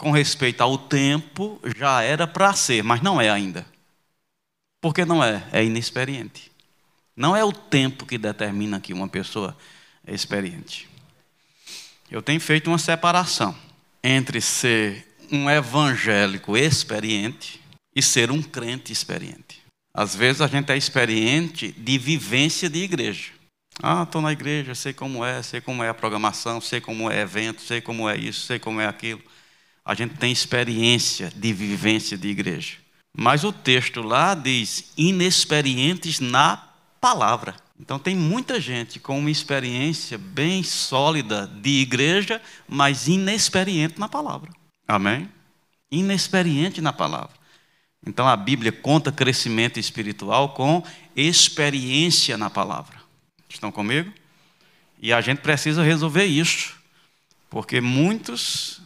com 0.00 0.10
respeito 0.12 0.62
ao 0.62 0.78
tempo, 0.78 1.60
já 1.76 2.00
era 2.00 2.26
para 2.26 2.54
ser, 2.54 2.82
mas 2.82 3.02
não 3.02 3.20
é 3.20 3.28
ainda. 3.28 3.66
Porque 4.80 5.04
não 5.04 5.22
é, 5.22 5.46
é 5.52 5.62
inexperiente. 5.62 6.50
Não 7.14 7.36
é 7.36 7.44
o 7.44 7.52
tempo 7.52 8.06
que 8.06 8.16
determina 8.16 8.80
que 8.80 8.94
uma 8.94 9.06
pessoa 9.06 9.54
é 10.06 10.14
experiente. 10.14 10.88
Eu 12.10 12.22
tenho 12.22 12.40
feito 12.40 12.68
uma 12.68 12.78
separação 12.78 13.54
entre 14.02 14.40
ser 14.40 15.06
um 15.30 15.50
evangélico 15.50 16.56
experiente 16.56 17.60
e 17.94 18.00
ser 18.02 18.30
um 18.30 18.42
crente 18.42 18.90
experiente. 18.90 19.62
Às 19.92 20.16
vezes 20.16 20.40
a 20.40 20.46
gente 20.46 20.72
é 20.72 20.78
experiente 20.78 21.72
de 21.72 21.98
vivência 21.98 22.70
de 22.70 22.78
igreja. 22.78 23.32
Ah, 23.82 24.04
estou 24.04 24.22
na 24.22 24.32
igreja, 24.32 24.74
sei 24.74 24.94
como 24.94 25.22
é, 25.22 25.42
sei 25.42 25.60
como 25.60 25.84
é 25.84 25.90
a 25.90 25.94
programação, 25.94 26.58
sei 26.58 26.80
como 26.80 27.10
é 27.10 27.20
evento, 27.20 27.60
sei 27.60 27.82
como 27.82 28.08
é 28.08 28.16
isso, 28.16 28.46
sei 28.46 28.58
como 28.58 28.80
é 28.80 28.86
aquilo. 28.86 29.20
A 29.84 29.94
gente 29.94 30.14
tem 30.14 30.30
experiência 30.30 31.32
de 31.34 31.52
vivência 31.52 32.16
de 32.16 32.28
igreja. 32.28 32.76
Mas 33.16 33.44
o 33.44 33.52
texto 33.52 34.02
lá 34.02 34.34
diz 34.34 34.92
inexperientes 34.96 36.20
na 36.20 36.68
palavra. 37.00 37.56
Então 37.78 37.98
tem 37.98 38.14
muita 38.14 38.60
gente 38.60 39.00
com 39.00 39.18
uma 39.18 39.30
experiência 39.30 40.18
bem 40.18 40.62
sólida 40.62 41.46
de 41.46 41.80
igreja, 41.80 42.40
mas 42.68 43.08
inexperiente 43.08 43.98
na 43.98 44.08
palavra. 44.08 44.50
Amém? 44.86 45.28
Inexperiente 45.90 46.80
na 46.80 46.92
palavra. 46.92 47.34
Então 48.06 48.28
a 48.28 48.36
Bíblia 48.36 48.70
conta 48.70 49.10
crescimento 49.10 49.80
espiritual 49.80 50.50
com 50.50 50.82
experiência 51.16 52.36
na 52.36 52.50
palavra. 52.50 52.98
Estão 53.48 53.72
comigo? 53.72 54.12
E 55.00 55.12
a 55.12 55.20
gente 55.20 55.38
precisa 55.38 55.82
resolver 55.82 56.26
isso, 56.26 56.76
porque 57.48 57.80
muitos 57.80 58.80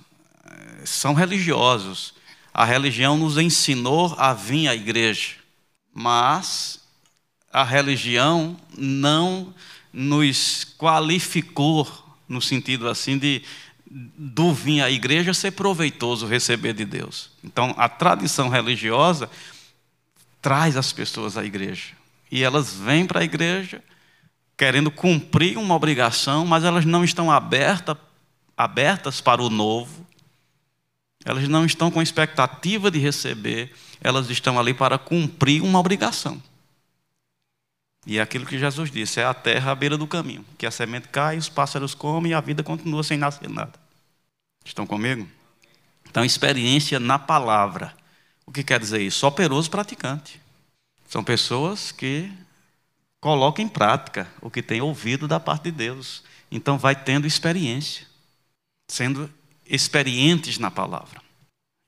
são 0.84 1.14
religiosos. 1.14 2.14
A 2.52 2.64
religião 2.64 3.16
nos 3.16 3.38
ensinou 3.38 4.14
a 4.18 4.32
vir 4.32 4.68
à 4.68 4.74
igreja, 4.74 5.32
mas 5.92 6.80
a 7.52 7.64
religião 7.64 8.56
não 8.76 9.54
nos 9.92 10.64
qualificou 10.78 11.88
no 12.28 12.40
sentido 12.40 12.88
assim 12.88 13.18
de 13.18 13.42
do 13.94 14.52
vir 14.52 14.80
à 14.82 14.90
igreja 14.90 15.32
ser 15.32 15.52
proveitoso 15.52 16.26
receber 16.26 16.72
de 16.72 16.84
Deus. 16.84 17.30
Então, 17.44 17.72
a 17.76 17.88
tradição 17.88 18.48
religiosa 18.48 19.30
traz 20.42 20.76
as 20.76 20.92
pessoas 20.92 21.36
à 21.36 21.44
igreja. 21.44 21.92
E 22.30 22.42
elas 22.42 22.74
vêm 22.74 23.06
para 23.06 23.20
a 23.20 23.24
igreja 23.24 23.80
querendo 24.56 24.90
cumprir 24.90 25.58
uma 25.58 25.74
obrigação, 25.74 26.44
mas 26.44 26.64
elas 26.64 26.84
não 26.84 27.04
estão 27.04 27.30
aberta, 27.30 27.98
abertas 28.56 29.20
para 29.20 29.42
o 29.42 29.50
novo. 29.50 30.06
Elas 31.24 31.48
não 31.48 31.64
estão 31.64 31.90
com 31.90 32.02
expectativa 32.02 32.90
de 32.90 32.98
receber, 32.98 33.72
elas 34.00 34.28
estão 34.28 34.58
ali 34.58 34.74
para 34.74 34.98
cumprir 34.98 35.62
uma 35.62 35.78
obrigação. 35.78 36.42
E 38.06 38.18
é 38.18 38.22
aquilo 38.22 38.44
que 38.44 38.58
Jesus 38.58 38.90
disse: 38.90 39.20
é 39.20 39.24
a 39.24 39.32
terra 39.32 39.72
à 39.72 39.74
beira 39.74 39.96
do 39.96 40.06
caminho, 40.06 40.44
que 40.58 40.66
a 40.66 40.70
semente 40.70 41.08
cai, 41.08 41.38
os 41.38 41.48
pássaros 41.48 41.94
comem 41.94 42.32
e 42.32 42.34
a 42.34 42.40
vida 42.40 42.62
continua 42.62 43.02
sem 43.02 43.16
nascer 43.16 43.48
nada. 43.48 43.72
Estão 44.64 44.86
comigo? 44.86 45.26
Então, 46.08 46.24
experiência 46.24 47.00
na 47.00 47.18
palavra. 47.18 47.94
O 48.46 48.52
que 48.52 48.62
quer 48.62 48.78
dizer 48.78 49.00
isso? 49.00 49.26
Operoso 49.26 49.70
praticante. 49.70 50.40
São 51.08 51.24
pessoas 51.24 51.90
que 51.90 52.30
colocam 53.20 53.64
em 53.64 53.68
prática 53.68 54.30
o 54.40 54.50
que 54.50 54.62
têm 54.62 54.80
ouvido 54.80 55.26
da 55.26 55.40
parte 55.40 55.64
de 55.64 55.72
Deus. 55.72 56.22
Então, 56.50 56.78
vai 56.78 56.94
tendo 56.94 57.26
experiência, 57.26 58.06
sendo 58.88 59.30
experientes 59.66 60.58
na 60.58 60.70
palavra. 60.70 61.22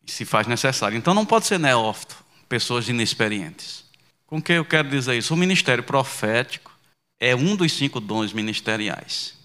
Se 0.06 0.24
faz 0.24 0.46
necessário. 0.46 0.96
Então, 0.96 1.14
não 1.14 1.26
pode 1.26 1.46
ser 1.46 1.58
neófito, 1.58 2.16
pessoas 2.48 2.88
inexperientes. 2.88 3.84
Com 4.26 4.40
que 4.40 4.52
eu 4.52 4.64
quero 4.64 4.88
dizer 4.88 5.16
isso? 5.16 5.34
O 5.34 5.36
ministério 5.36 5.84
profético 5.84 6.72
é 7.20 7.34
um 7.34 7.56
dos 7.56 7.72
cinco 7.72 8.00
dons 8.00 8.32
ministeriais. 8.32 9.36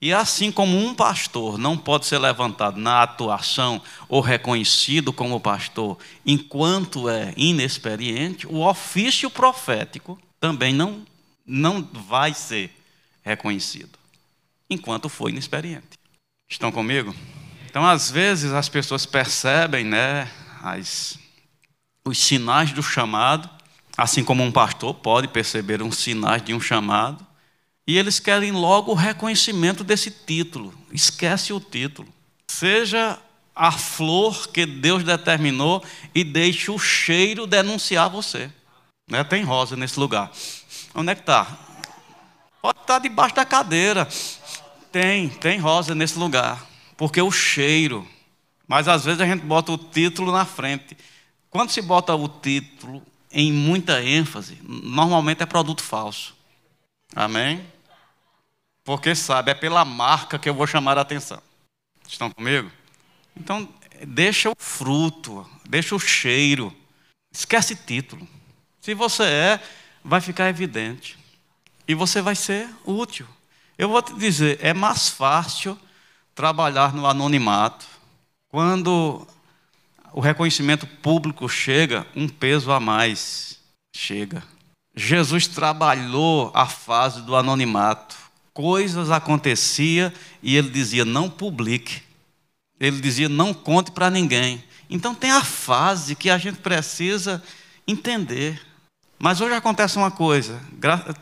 E 0.00 0.12
assim 0.12 0.52
como 0.52 0.76
um 0.76 0.94
pastor 0.94 1.56
não 1.56 1.78
pode 1.78 2.04
ser 2.04 2.18
levantado 2.18 2.78
na 2.78 3.02
atuação 3.02 3.80
ou 4.06 4.20
reconhecido 4.20 5.12
como 5.14 5.40
pastor 5.40 5.96
enquanto 6.26 7.08
é 7.08 7.32
inexperiente, 7.36 8.46
o 8.46 8.60
ofício 8.68 9.30
profético 9.30 10.20
também 10.38 10.74
não, 10.74 11.06
não 11.46 11.82
vai 11.82 12.34
ser 12.34 12.70
reconhecido 13.22 13.98
enquanto 14.68 15.08
for 15.08 15.30
inexperiente. 15.30 15.96
Estão 16.50 16.70
comigo? 16.70 17.14
Então, 17.74 17.84
às 17.84 18.08
vezes, 18.08 18.52
as 18.52 18.68
pessoas 18.68 19.04
percebem 19.04 19.84
né, 19.84 20.30
as, 20.62 21.18
os 22.04 22.16
sinais 22.16 22.70
do 22.70 22.84
chamado 22.84 23.50
Assim 23.96 24.24
como 24.24 24.42
um 24.42 24.50
pastor 24.50 24.92
pode 24.92 25.28
perceber 25.28 25.80
uns 25.80 25.98
sinais 25.98 26.42
de 26.42 26.52
um 26.52 26.60
chamado, 26.60 27.24
e 27.86 27.96
eles 27.96 28.18
querem 28.18 28.50
logo 28.50 28.90
o 28.90 28.94
reconhecimento 28.94 29.84
desse 29.84 30.10
título. 30.10 30.74
Esquece 30.92 31.52
o 31.52 31.60
título. 31.60 32.08
Seja 32.48 33.18
a 33.54 33.70
flor 33.70 34.48
que 34.48 34.66
Deus 34.66 35.04
determinou 35.04 35.84
e 36.14 36.24
deixe 36.24 36.70
o 36.70 36.78
cheiro 36.78 37.46
denunciar 37.46 38.08
você. 38.08 38.50
Né? 39.08 39.22
Tem 39.22 39.44
rosa 39.44 39.76
nesse 39.76 40.00
lugar. 40.00 40.32
Onde 40.94 41.12
é 41.12 41.14
que 41.14 41.20
está? 41.20 41.44
Pode 42.60 42.80
estar 42.80 42.94
tá 42.94 42.98
debaixo 42.98 43.34
da 43.36 43.44
cadeira. 43.44 44.08
Tem, 44.90 45.28
tem 45.28 45.58
rosa 45.60 45.94
nesse 45.94 46.18
lugar. 46.18 46.66
Porque 47.04 47.20
o 47.20 47.30
cheiro. 47.30 48.08
Mas 48.66 48.88
às 48.88 49.04
vezes 49.04 49.20
a 49.20 49.26
gente 49.26 49.44
bota 49.44 49.70
o 49.70 49.76
título 49.76 50.32
na 50.32 50.46
frente. 50.46 50.96
Quando 51.50 51.68
se 51.68 51.82
bota 51.82 52.14
o 52.14 52.26
título 52.26 53.02
em 53.30 53.52
muita 53.52 54.02
ênfase, 54.02 54.58
normalmente 54.62 55.42
é 55.42 55.46
produto 55.46 55.82
falso. 55.82 56.34
Amém? 57.14 57.62
Porque 58.82 59.14
sabe, 59.14 59.50
é 59.50 59.54
pela 59.54 59.84
marca 59.84 60.38
que 60.38 60.48
eu 60.48 60.54
vou 60.54 60.66
chamar 60.66 60.96
a 60.96 61.02
atenção. 61.02 61.42
Estão 62.08 62.30
comigo? 62.30 62.72
Então, 63.36 63.68
deixa 64.08 64.48
o 64.48 64.56
fruto, 64.56 65.46
deixa 65.68 65.94
o 65.94 66.00
cheiro. 66.00 66.74
Esquece 67.30 67.76
título. 67.76 68.26
Se 68.80 68.94
você 68.94 69.24
é, 69.24 69.60
vai 70.02 70.22
ficar 70.22 70.48
evidente. 70.48 71.18
E 71.86 71.94
você 71.94 72.22
vai 72.22 72.34
ser 72.34 72.66
útil. 72.82 73.26
Eu 73.76 73.90
vou 73.90 74.00
te 74.00 74.14
dizer, 74.14 74.58
é 74.62 74.72
mais 74.72 75.10
fácil 75.10 75.78
trabalhar 76.34 76.92
no 76.92 77.06
anonimato 77.06 77.86
quando 78.48 79.26
o 80.12 80.20
reconhecimento 80.20 80.86
público 80.86 81.48
chega, 81.48 82.06
um 82.14 82.28
peso 82.28 82.70
a 82.70 82.78
mais 82.78 83.58
chega. 83.94 84.42
Jesus 84.94 85.48
trabalhou 85.48 86.52
a 86.54 86.66
fase 86.66 87.22
do 87.22 87.34
anonimato. 87.34 88.16
Coisas 88.52 89.10
aconteciam 89.10 90.12
e 90.40 90.56
ele 90.56 90.70
dizia: 90.70 91.04
não 91.04 91.28
publique. 91.28 92.02
Ele 92.78 93.00
dizia: 93.00 93.28
não 93.28 93.52
conte 93.52 93.90
para 93.90 94.08
ninguém. 94.08 94.62
Então 94.88 95.14
tem 95.14 95.32
a 95.32 95.42
fase 95.42 96.14
que 96.14 96.30
a 96.30 96.38
gente 96.38 96.58
precisa 96.58 97.42
entender. 97.86 98.60
Mas 99.18 99.40
hoje 99.40 99.54
acontece 99.54 99.96
uma 99.96 100.12
coisa: 100.12 100.60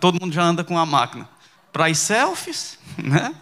todo 0.01 0.21
mundo 0.21 0.35
já 0.35 0.43
anda 0.43 0.63
com 0.63 0.79
a 0.79 0.85
máquina. 0.85 1.27
Para 1.73 1.87
as 1.87 1.97
selfies, 1.97 2.79
né? 3.03 3.35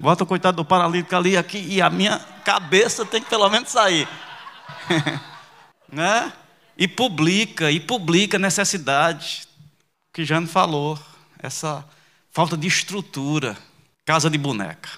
Bota 0.00 0.24
o 0.24 0.26
coitado 0.26 0.56
do 0.56 0.64
paralítico 0.64 1.14
ali 1.14 1.36
aqui 1.36 1.58
e 1.58 1.82
a 1.82 1.90
minha 1.90 2.18
cabeça 2.42 3.04
tem 3.04 3.22
que 3.22 3.28
pelo 3.28 3.50
menos 3.50 3.68
sair. 3.68 4.08
né? 5.92 6.32
E 6.74 6.88
publica, 6.88 7.70
e 7.70 7.78
publica 7.78 8.38
necessidade, 8.38 9.46
que 10.10 10.24
Jane 10.24 10.46
falou, 10.46 10.98
essa 11.38 11.84
falta 12.30 12.56
de 12.56 12.66
estrutura, 12.66 13.58
casa 14.06 14.30
de 14.30 14.38
boneca. 14.38 14.88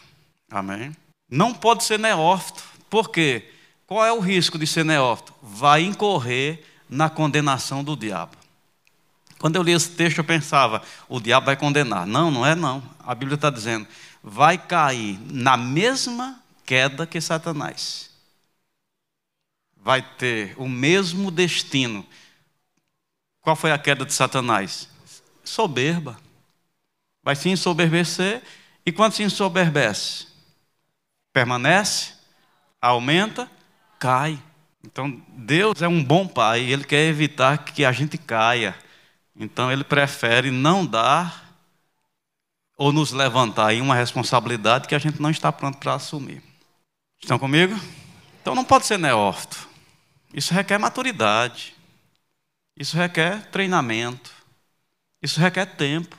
Amém? 0.49 0.97
Não 1.29 1.53
pode 1.53 1.83
ser 1.83 1.99
neófito. 1.99 2.63
Por 2.89 3.11
quê? 3.11 3.51
Qual 3.89 4.07
é 4.07 4.13
o 4.13 4.21
risco 4.21 4.57
de 4.57 4.69
ser 4.69 4.85
neófito? 4.85 5.35
Vai 5.43 5.83
incorrer 5.83 6.65
na 6.89 7.11
condenação 7.11 7.83
do 7.83 7.97
diabo. 7.97 8.37
Quando 9.41 9.57
eu 9.57 9.63
li 9.65 9.73
esse 9.73 9.91
texto, 9.91 10.19
eu 10.19 10.25
pensava, 10.25 10.81
o 11.09 11.19
diabo 11.19 11.47
vai 11.47 11.57
condenar. 11.57 12.07
Não, 12.07 12.31
não 12.31 12.47
é 12.47 12.55
não. 12.55 12.81
A 13.05 13.13
Bíblia 13.17 13.35
está 13.35 13.51
dizendo, 13.51 13.89
vai 14.23 14.57
cair 14.59 15.19
na 15.31 15.57
mesma 15.57 16.41
queda 16.65 17.07
que 17.07 17.21
Satanás 17.21 18.13
vai 19.83 20.01
ter 20.01 20.55
o 20.57 20.69
mesmo 20.69 21.31
destino. 21.31 22.07
Qual 23.41 23.57
foi 23.57 23.73
a 23.73 23.79
queda 23.79 24.07
de 24.07 24.15
Satanás? 24.15 24.89
Soberba. 25.43 26.19
Vai 27.23 27.35
se 27.35 27.49
ensoberbecer, 27.49 28.43
e 28.87 28.91
quando 28.91 29.13
se 29.13 29.23
ensoberbece, 29.23 30.27
permanece, 31.33 32.15
aumenta, 32.81 33.51
cai. 33.99 34.41
Então, 34.85 35.23
Deus 35.29 35.83
é 35.83 35.89
um 35.89 36.03
bom 36.03 36.27
pai, 36.27 36.63
ele 36.63 36.85
quer 36.85 37.09
evitar 37.09 37.59
que 37.59 37.85
a 37.85 37.93
gente 37.93 38.19
caia. 38.19 38.75
Então, 39.37 39.71
ele 39.71 39.85
prefere 39.85 40.51
não 40.51 40.85
dar 40.85 41.52
ou 42.83 42.93
nos 42.93 43.13
levantar 43.13 43.73
em 43.73 43.81
uma 43.81 43.95
responsabilidade 43.95 44.89
que 44.89 44.95
a 44.97 44.99
gente 44.99 45.23
não 45.23 45.31
está 45.31 45.53
pronto 45.53 45.79
para 45.79 45.95
assumir. 45.95 46.43
Estão 47.23 47.39
comigo? 47.39 47.79
Então, 48.41 48.57
não 48.57 48.65
pode 48.65 48.87
ser 48.87 48.99
neófito. 48.99 49.69
Isso 50.35 50.53
requer 50.53 50.79
maturidade. 50.79 51.77
Isso 52.77 52.97
requer 52.97 53.49
treinamento. 53.53 54.33
Isso 55.23 55.39
requer 55.39 55.65
tempo. 55.65 56.17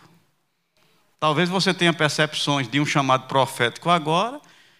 Talvez 1.19 1.49
você 1.49 1.73
tenha 1.73 1.91
percepções 1.91 2.65
de 2.65 2.80
um 2.80 2.86
chamado 2.86 3.28
profético 3.28 3.89
agora, 3.89 4.39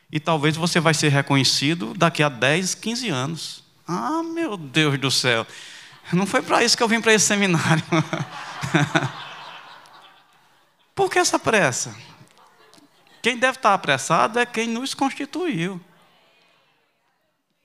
e 0.10 0.22
talvez 0.22 0.56
você 0.56 0.80
vai 0.80 0.94
ser 0.94 1.10
reconhecido 1.10 1.94
daqui 1.94 2.24
a 2.24 2.30
10, 2.30 2.76
15 2.76 3.10
anos. 3.10 3.64
Ah, 3.86 4.24
meu 4.24 4.56
Deus 4.56 4.98
do 4.98 5.12
céu. 5.12 5.46
Não 6.14 6.26
foi 6.26 6.42
para 6.42 6.64
isso 6.64 6.78
que 6.78 6.84
eu 6.84 6.88
vim 6.88 7.02
para 7.02 7.14
esse 7.14 7.26
seminário. 7.26 7.84
Por 10.96 11.10
que 11.10 11.20
essa 11.20 11.40
pressa? 11.40 11.96
Quem 13.22 13.38
deve 13.38 13.58
estar 13.58 13.74
apressado 13.74 14.38
é 14.38 14.46
quem 14.46 14.68
nos 14.68 14.94
constituiu. 14.94 15.80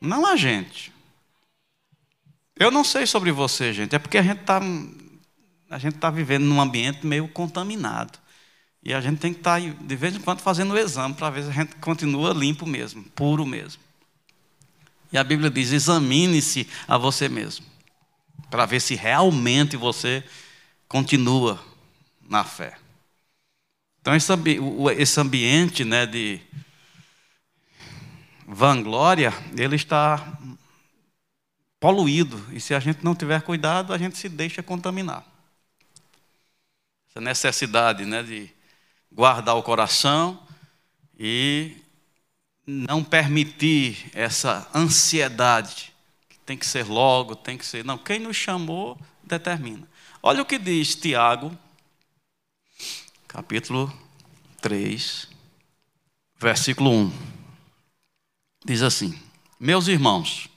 Não 0.01 0.25
a 0.25 0.37
gente. 0.37 0.93
Eu 2.57 2.71
não 2.71 2.85
sei 2.85 3.07
sobre 3.07 3.33
você, 3.33 3.73
gente. 3.73 3.95
É 3.95 3.99
porque 3.99 4.19
a 4.19 4.23
gente 4.23 4.41
está 4.41 4.61
a 5.71 5.79
gente 5.79 5.97
está 5.97 6.11
vivendo 6.11 6.45
num 6.45 6.61
ambiente 6.61 7.07
meio 7.07 7.29
contaminado. 7.29 8.19
E 8.83 8.95
a 8.95 9.01
gente 9.01 9.19
tem 9.19 9.33
que 9.33 9.41
estar, 9.41 9.61
tá, 9.61 9.69
de 9.69 9.97
vez 9.97 10.15
em 10.15 10.21
quando, 10.21 10.41
fazendo 10.41 10.73
o 10.73 10.79
exame 10.79 11.15
para 11.15 11.29
ver 11.29 11.43
se 11.43 11.51
a 11.51 11.53
gente 11.53 11.77
continua 11.77 12.33
limpo 12.33 12.65
mesmo, 12.65 13.03
puro 13.15 13.45
mesmo. 13.45 13.83
E 15.13 15.19
a 15.19 15.25
Bíblia 15.25 15.51
diz: 15.51 15.73
examine-se 15.73 16.67
a 16.87 16.97
você 16.97 17.29
mesmo, 17.29 17.67
para 18.49 18.65
ver 18.65 18.81
se 18.81 18.95
realmente 18.95 19.77
você 19.77 20.25
continua 20.89 21.63
na 22.29 22.45
fé. 22.45 22.79
Então, 24.09 24.91
esse 24.97 25.21
ambiente 25.21 25.85
né, 25.85 26.07
de 26.07 26.41
vanglória, 28.47 29.35
ele 29.55 29.77
está 29.77 30.27
poluído. 31.79 32.43
E 32.51 32.59
se 32.59 32.75
a 32.75 32.81
gente 32.81 33.05
não 33.05 33.15
tiver 33.15 33.43
cuidado, 33.43 33.93
a 33.93 33.99
gente 33.99 34.17
se 34.17 34.31
deixa 34.31 34.63
contaminar. 34.63 35.27
Essa 37.11 37.21
necessidade 37.21 38.07
né, 38.07 38.23
de 38.23 38.49
guardar 39.13 39.57
o 39.57 39.63
coração 39.63 40.43
e 41.19 41.77
não 42.67 43.05
permitir 43.05 44.11
essa 44.15 44.71
ansiedade, 44.75 45.93
que 46.31 46.39
tem 46.47 46.57
que 46.57 46.65
ser 46.65 46.87
logo, 46.87 47.37
tem 47.37 47.59
que 47.59 47.67
ser. 47.67 47.85
Não, 47.85 47.99
quem 47.99 48.19
nos 48.19 48.39
chamou 48.39 48.99
determina. 49.23 49.87
Olha 50.23 50.41
o 50.41 50.47
que 50.47 50.59
diz 50.59 50.95
Tiago, 50.95 51.55
capítulo 53.29 53.93
3, 54.63 55.29
versículo 56.41 56.91
1. 56.91 57.13
Diz 58.65 58.83
assim: 58.83 59.21
Meus 59.61 59.87
irmãos, 59.87 60.49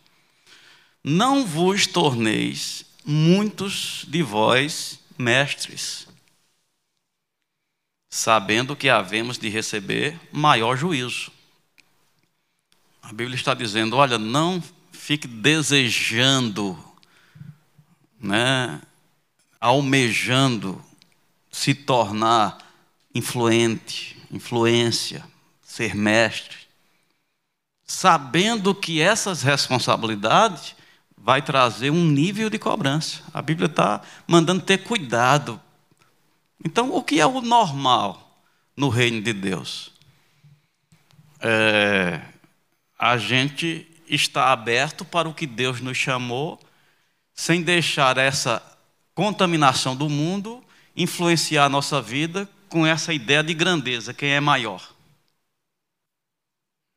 não 1.04 1.46
vos 1.46 1.86
torneis 1.86 2.86
muitos 3.04 4.06
de 4.08 4.24
vós 4.24 5.00
mestres, 5.18 6.08
sabendo 8.10 8.76
que 8.76 8.88
havemos 8.88 9.38
de 9.38 9.50
receber 9.50 10.18
maior 10.32 10.78
juízo. 10.78 11.30
A 13.02 13.10
Bíblia 13.10 13.36
está 13.36 13.54
dizendo: 13.54 13.98
olha, 13.98 14.18
não 14.18 14.64
fique 14.94 15.28
desejando, 15.28 16.82
né, 18.18 18.82
almejando 19.60 20.82
se 21.52 21.74
tornar 21.74 22.58
influente, 23.14 24.18
influência, 24.32 25.24
ser 25.62 25.94
mestre, 25.96 26.58
sabendo 27.84 28.74
que 28.74 29.02
essas 29.02 29.44
responsabilidades 29.44 30.76
vai 31.18 31.42
trazer 31.42 31.92
um 31.92 32.06
nível 32.06 32.50
de 32.50 32.58
cobrança. 32.58 33.22
A 33.34 33.42
Bíblia 33.42 33.68
está 33.68 34.02
mandando 34.28 34.64
ter 34.64 34.80
cuidado 34.80 35.62
então, 36.64 36.94
o 36.94 37.04
que 37.04 37.20
é 37.20 37.26
o 37.26 37.42
normal 37.42 38.40
no 38.78 38.90
reino 38.90 39.22
de 39.22 39.34
Deus? 39.34 39.92
É, 41.40 42.22
a 42.98 43.18
gente 43.18 43.88
está 44.08 44.52
aberto 44.52 45.04
para 45.04 45.28
o 45.28 45.34
que 45.34 45.48
Deus 45.48 45.82
nos 45.82 45.98
chamou, 45.98 46.60
sem 47.34 47.64
deixar 47.64 48.18
essa 48.18 48.62
contaminação 49.16 49.96
do 49.96 50.08
mundo 50.08 50.64
influenciar 50.96 51.66
a 51.66 51.70
nossa 51.70 52.02
vida 52.02 52.50
com 52.70 52.86
essa 52.86 53.14
ideia 53.14 53.44
de 53.44 53.54
grandeza, 53.54 54.14
quem 54.14 54.32
é 54.32 54.40
maior. 54.40 54.94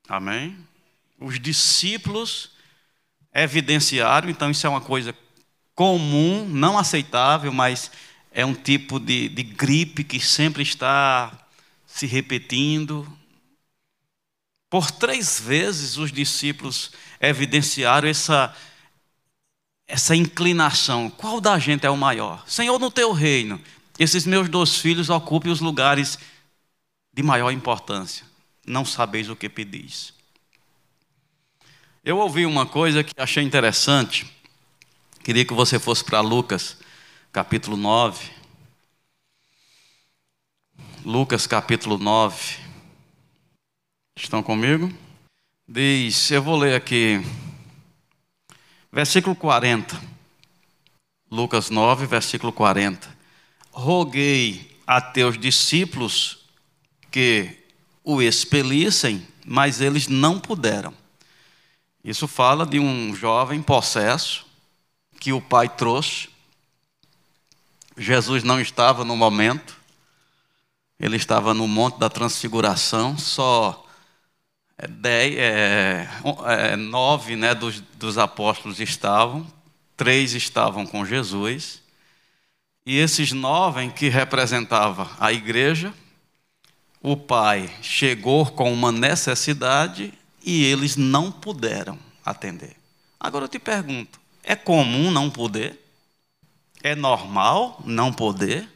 Amém? 0.08 0.56
Os 1.18 1.40
discípulos 1.40 2.50
evidenciaram, 3.32 4.28
então 4.28 4.50
isso 4.50 4.66
é 4.66 4.70
uma 4.70 4.80
coisa 4.80 5.16
comum, 5.74 6.46
não 6.48 6.78
aceitável, 6.78 7.52
mas 7.52 7.90
é 8.30 8.44
um 8.44 8.54
tipo 8.54 9.00
de, 9.00 9.28
de 9.28 9.42
gripe 9.42 10.04
que 10.04 10.20
sempre 10.20 10.62
está 10.62 11.46
se 11.86 12.06
repetindo. 12.06 13.06
Por 14.70 14.90
três 14.90 15.40
vezes 15.40 15.96
os 15.96 16.12
discípulos 16.12 16.92
evidenciaram 17.20 18.08
essa, 18.08 18.54
essa 19.86 20.14
inclinação. 20.14 21.08
Qual 21.10 21.40
da 21.40 21.58
gente 21.58 21.86
é 21.86 21.90
o 21.90 21.96
maior? 21.96 22.44
Senhor, 22.46 22.78
no 22.78 22.90
teu 22.90 23.12
reino, 23.12 23.60
esses 23.98 24.26
meus 24.26 24.48
dois 24.48 24.76
filhos 24.76 25.08
ocupem 25.10 25.52
os 25.52 25.60
lugares 25.60 26.18
de 27.12 27.22
maior 27.22 27.50
importância. 27.50 28.26
Não 28.66 28.84
sabeis 28.84 29.28
o 29.28 29.36
que 29.36 29.48
pedis. 29.48 30.12
Eu 32.04 32.18
ouvi 32.18 32.44
uma 32.44 32.66
coisa 32.66 33.04
que 33.04 33.14
achei 33.16 33.42
interessante. 33.42 34.30
Queria 35.22 35.44
que 35.44 35.54
você 35.54 35.78
fosse 35.78 36.04
para 36.04 36.20
Lucas, 36.20 36.76
capítulo 37.32 37.76
9. 37.76 38.30
Lucas, 41.04 41.46
capítulo 41.46 41.96
9. 41.96 42.58
Estão 44.16 44.42
comigo? 44.42 44.92
Diz, 45.66 46.30
eu 46.30 46.42
vou 46.42 46.56
ler 46.58 46.74
aqui, 46.74 47.24
versículo 48.92 49.34
40. 49.34 50.00
Lucas 51.30 51.70
9, 51.70 52.06
versículo 52.06 52.52
40. 52.52 53.14
Roguei 53.74 54.78
a 54.86 55.00
teus 55.00 55.36
discípulos 55.36 56.38
que 57.10 57.58
o 58.02 58.22
expelissem, 58.22 59.26
mas 59.44 59.80
eles 59.80 60.08
não 60.08 60.38
puderam. 60.38 60.94
Isso 62.04 62.28
fala 62.28 62.64
de 62.64 62.78
um 62.78 63.14
jovem 63.14 63.60
possesso 63.62 64.46
que 65.18 65.32
o 65.32 65.40
pai 65.40 65.68
trouxe 65.68 66.28
Jesus 67.96 68.42
não 68.42 68.60
estava 68.60 69.04
no 69.04 69.16
momento, 69.16 69.76
ele 70.98 71.16
estava 71.16 71.54
no 71.54 71.68
Monte 71.68 71.98
da 71.98 72.08
Transfiguração, 72.08 73.16
só 73.16 73.86
é, 74.76 74.88
dez, 74.88 75.36
é, 75.36 76.08
é, 76.46 76.76
nove 76.76 77.36
né, 77.36 77.54
dos, 77.54 77.80
dos 77.96 78.18
apóstolos 78.18 78.80
estavam, 78.80 79.46
três 79.96 80.34
estavam 80.34 80.84
com 80.84 81.06
Jesus, 81.06 81.82
e 82.86 82.98
esses 82.98 83.32
nove 83.32 83.90
que 83.90 84.08
representavam 84.08 85.08
a 85.18 85.32
igreja, 85.32 85.92
o 87.00 87.16
pai 87.16 87.70
chegou 87.82 88.46
com 88.46 88.72
uma 88.72 88.92
necessidade 88.92 90.12
e 90.42 90.64
eles 90.64 90.96
não 90.96 91.32
puderam 91.32 91.98
atender. 92.24 92.76
Agora 93.18 93.44
eu 93.44 93.48
te 93.48 93.58
pergunto: 93.58 94.20
é 94.42 94.54
comum 94.54 95.10
não 95.10 95.30
poder? 95.30 95.80
É 96.82 96.94
normal 96.94 97.80
não 97.84 98.12
poder 98.12 98.68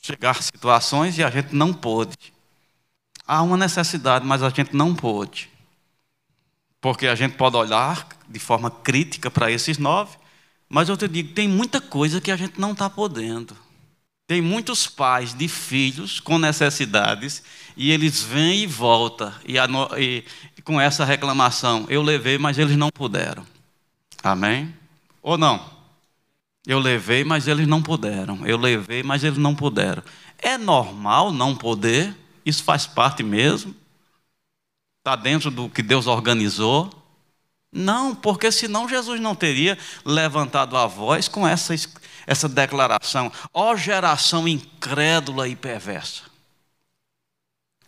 chegar 0.00 0.42
situações 0.42 1.16
e 1.16 1.22
a 1.22 1.30
gente 1.30 1.54
não 1.54 1.72
pôde. 1.72 2.16
Há 3.24 3.40
uma 3.42 3.56
necessidade, 3.56 4.26
mas 4.26 4.42
a 4.42 4.50
gente 4.50 4.74
não 4.74 4.94
pôde. 4.94 5.48
Porque 6.80 7.06
a 7.06 7.14
gente 7.14 7.36
pode 7.36 7.56
olhar 7.56 8.08
de 8.28 8.40
forma 8.40 8.68
crítica 8.68 9.30
para 9.30 9.50
esses 9.52 9.78
nove, 9.78 10.16
mas 10.72 10.88
eu 10.88 10.96
te 10.96 11.06
digo, 11.06 11.34
tem 11.34 11.46
muita 11.46 11.82
coisa 11.82 12.18
que 12.18 12.30
a 12.30 12.36
gente 12.36 12.58
não 12.58 12.72
está 12.72 12.88
podendo. 12.88 13.54
Tem 14.26 14.40
muitos 14.40 14.86
pais 14.86 15.34
de 15.34 15.46
filhos 15.46 16.18
com 16.18 16.38
necessidades 16.38 17.42
e 17.76 17.90
eles 17.90 18.22
vêm 18.22 18.62
e 18.62 18.66
voltam 18.66 19.30
e, 19.44 20.24
e, 20.56 20.62
com 20.62 20.80
essa 20.80 21.04
reclamação, 21.04 21.84
eu 21.90 22.00
levei, 22.00 22.38
mas 22.38 22.56
eles 22.56 22.74
não 22.74 22.88
puderam. 22.88 23.46
Amém? 24.22 24.74
Ou 25.22 25.36
não? 25.36 25.62
Eu 26.66 26.78
levei, 26.78 27.22
mas 27.22 27.46
eles 27.46 27.66
não 27.66 27.82
puderam. 27.82 28.46
Eu 28.46 28.56
levei, 28.56 29.02
mas 29.02 29.22
eles 29.22 29.36
não 29.36 29.54
puderam. 29.54 30.02
É 30.38 30.56
normal 30.56 31.30
não 31.30 31.54
poder? 31.54 32.16
Isso 32.46 32.64
faz 32.64 32.86
parte 32.86 33.22
mesmo? 33.22 33.76
Está 35.00 35.16
dentro 35.16 35.50
do 35.50 35.68
que 35.68 35.82
Deus 35.82 36.06
organizou? 36.06 37.01
Não, 37.72 38.14
porque 38.14 38.52
senão 38.52 38.86
Jesus 38.86 39.18
não 39.18 39.34
teria 39.34 39.78
levantado 40.04 40.76
a 40.76 40.86
voz 40.86 41.26
com 41.26 41.48
essa, 41.48 41.74
essa 42.26 42.48
declaração: 42.48 43.32
ó 43.54 43.72
oh, 43.72 43.76
geração 43.76 44.46
incrédula 44.46 45.48
e 45.48 45.56
perversa. 45.56 46.24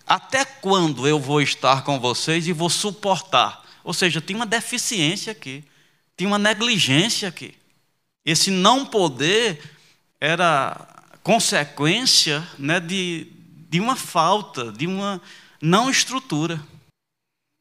Até 0.07 0.45
quando 0.45 1.07
eu 1.07 1.19
vou 1.19 1.41
estar 1.43 1.83
com 1.83 2.01
vocês 2.01 2.47
e 2.47 2.53
vou 2.53 2.71
suportar? 2.71 3.63
Ou 3.83 3.93
seja, 3.93 4.21
tem 4.21 4.35
uma 4.35 4.47
deficiência 4.47 5.33
aqui, 5.33 5.63
tem 6.17 6.27
uma 6.27 6.39
negligência 6.39 7.29
aqui. 7.29 7.55
Esse 8.25 8.51
não 8.51 8.87
poder 8.87 9.63
era 10.19 10.87
consequência 11.23 12.47
né, 12.59 12.81
de, 12.81 13.27
de 13.69 13.81
uma 13.81 13.97
falta, 13.97 14.73
de 14.73 14.87
uma 14.87 15.21
não 15.61 15.91
estrutura. 15.91 16.61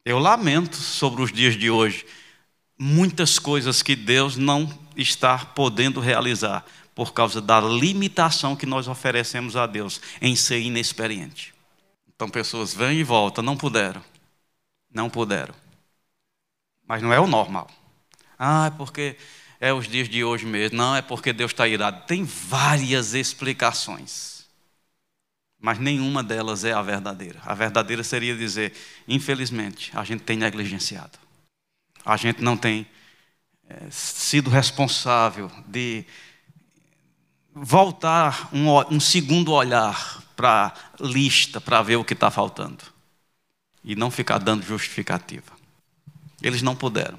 Eu 0.04 0.18
lamento 0.18 0.76
sobre 0.76 1.22
os 1.22 1.32
dias 1.32 1.56
de 1.56 1.70
hoje 1.70 2.04
muitas 2.78 3.38
coisas 3.38 3.82
que 3.82 3.96
Deus 3.96 4.36
não 4.36 4.68
está 4.96 5.38
podendo 5.38 5.98
realizar 5.98 6.64
por 6.94 7.12
causa 7.12 7.40
da 7.40 7.60
limitação 7.60 8.54
que 8.54 8.66
nós 8.66 8.86
oferecemos 8.86 9.56
a 9.56 9.66
Deus 9.66 10.00
em 10.20 10.36
ser 10.36 10.60
inexperiente. 10.60 11.54
Então 12.14 12.28
pessoas 12.28 12.74
vêm 12.74 12.98
e 12.98 13.04
voltam, 13.04 13.42
não 13.42 13.56
puderam. 13.56 14.04
Não 14.92 15.08
puderam. 15.08 15.54
Mas 16.86 17.02
não 17.02 17.12
é 17.12 17.18
o 17.18 17.26
normal. 17.26 17.68
Ah, 18.38 18.66
é 18.66 18.70
porque 18.70 19.16
é 19.58 19.72
os 19.72 19.88
dias 19.88 20.08
de 20.08 20.22
hoje 20.22 20.44
mesmo. 20.44 20.76
Não, 20.76 20.94
é 20.94 21.00
porque 21.00 21.32
Deus 21.32 21.50
está 21.50 21.66
irado. 21.66 22.06
Tem 22.06 22.22
várias 22.24 23.14
explicações. 23.14 24.33
Mas 25.64 25.78
nenhuma 25.78 26.22
delas 26.22 26.62
é 26.62 26.74
a 26.74 26.82
verdadeira. 26.82 27.40
A 27.42 27.54
verdadeira 27.54 28.04
seria 28.04 28.36
dizer: 28.36 28.74
infelizmente, 29.08 29.90
a 29.94 30.04
gente 30.04 30.22
tem 30.22 30.36
negligenciado. 30.36 31.18
A 32.04 32.18
gente 32.18 32.42
não 32.42 32.54
tem 32.54 32.86
é, 33.66 33.86
sido 33.90 34.50
responsável 34.50 35.50
de 35.66 36.04
voltar 37.54 38.50
um, 38.52 38.76
um 38.94 39.00
segundo 39.00 39.52
olhar 39.52 40.22
para 40.36 40.74
a 41.00 41.02
lista, 41.02 41.62
para 41.62 41.80
ver 41.80 41.96
o 41.96 42.04
que 42.04 42.12
está 42.12 42.30
faltando. 42.30 42.84
E 43.82 43.96
não 43.96 44.10
ficar 44.10 44.36
dando 44.36 44.66
justificativa. 44.66 45.50
Eles 46.42 46.60
não 46.60 46.76
puderam. 46.76 47.18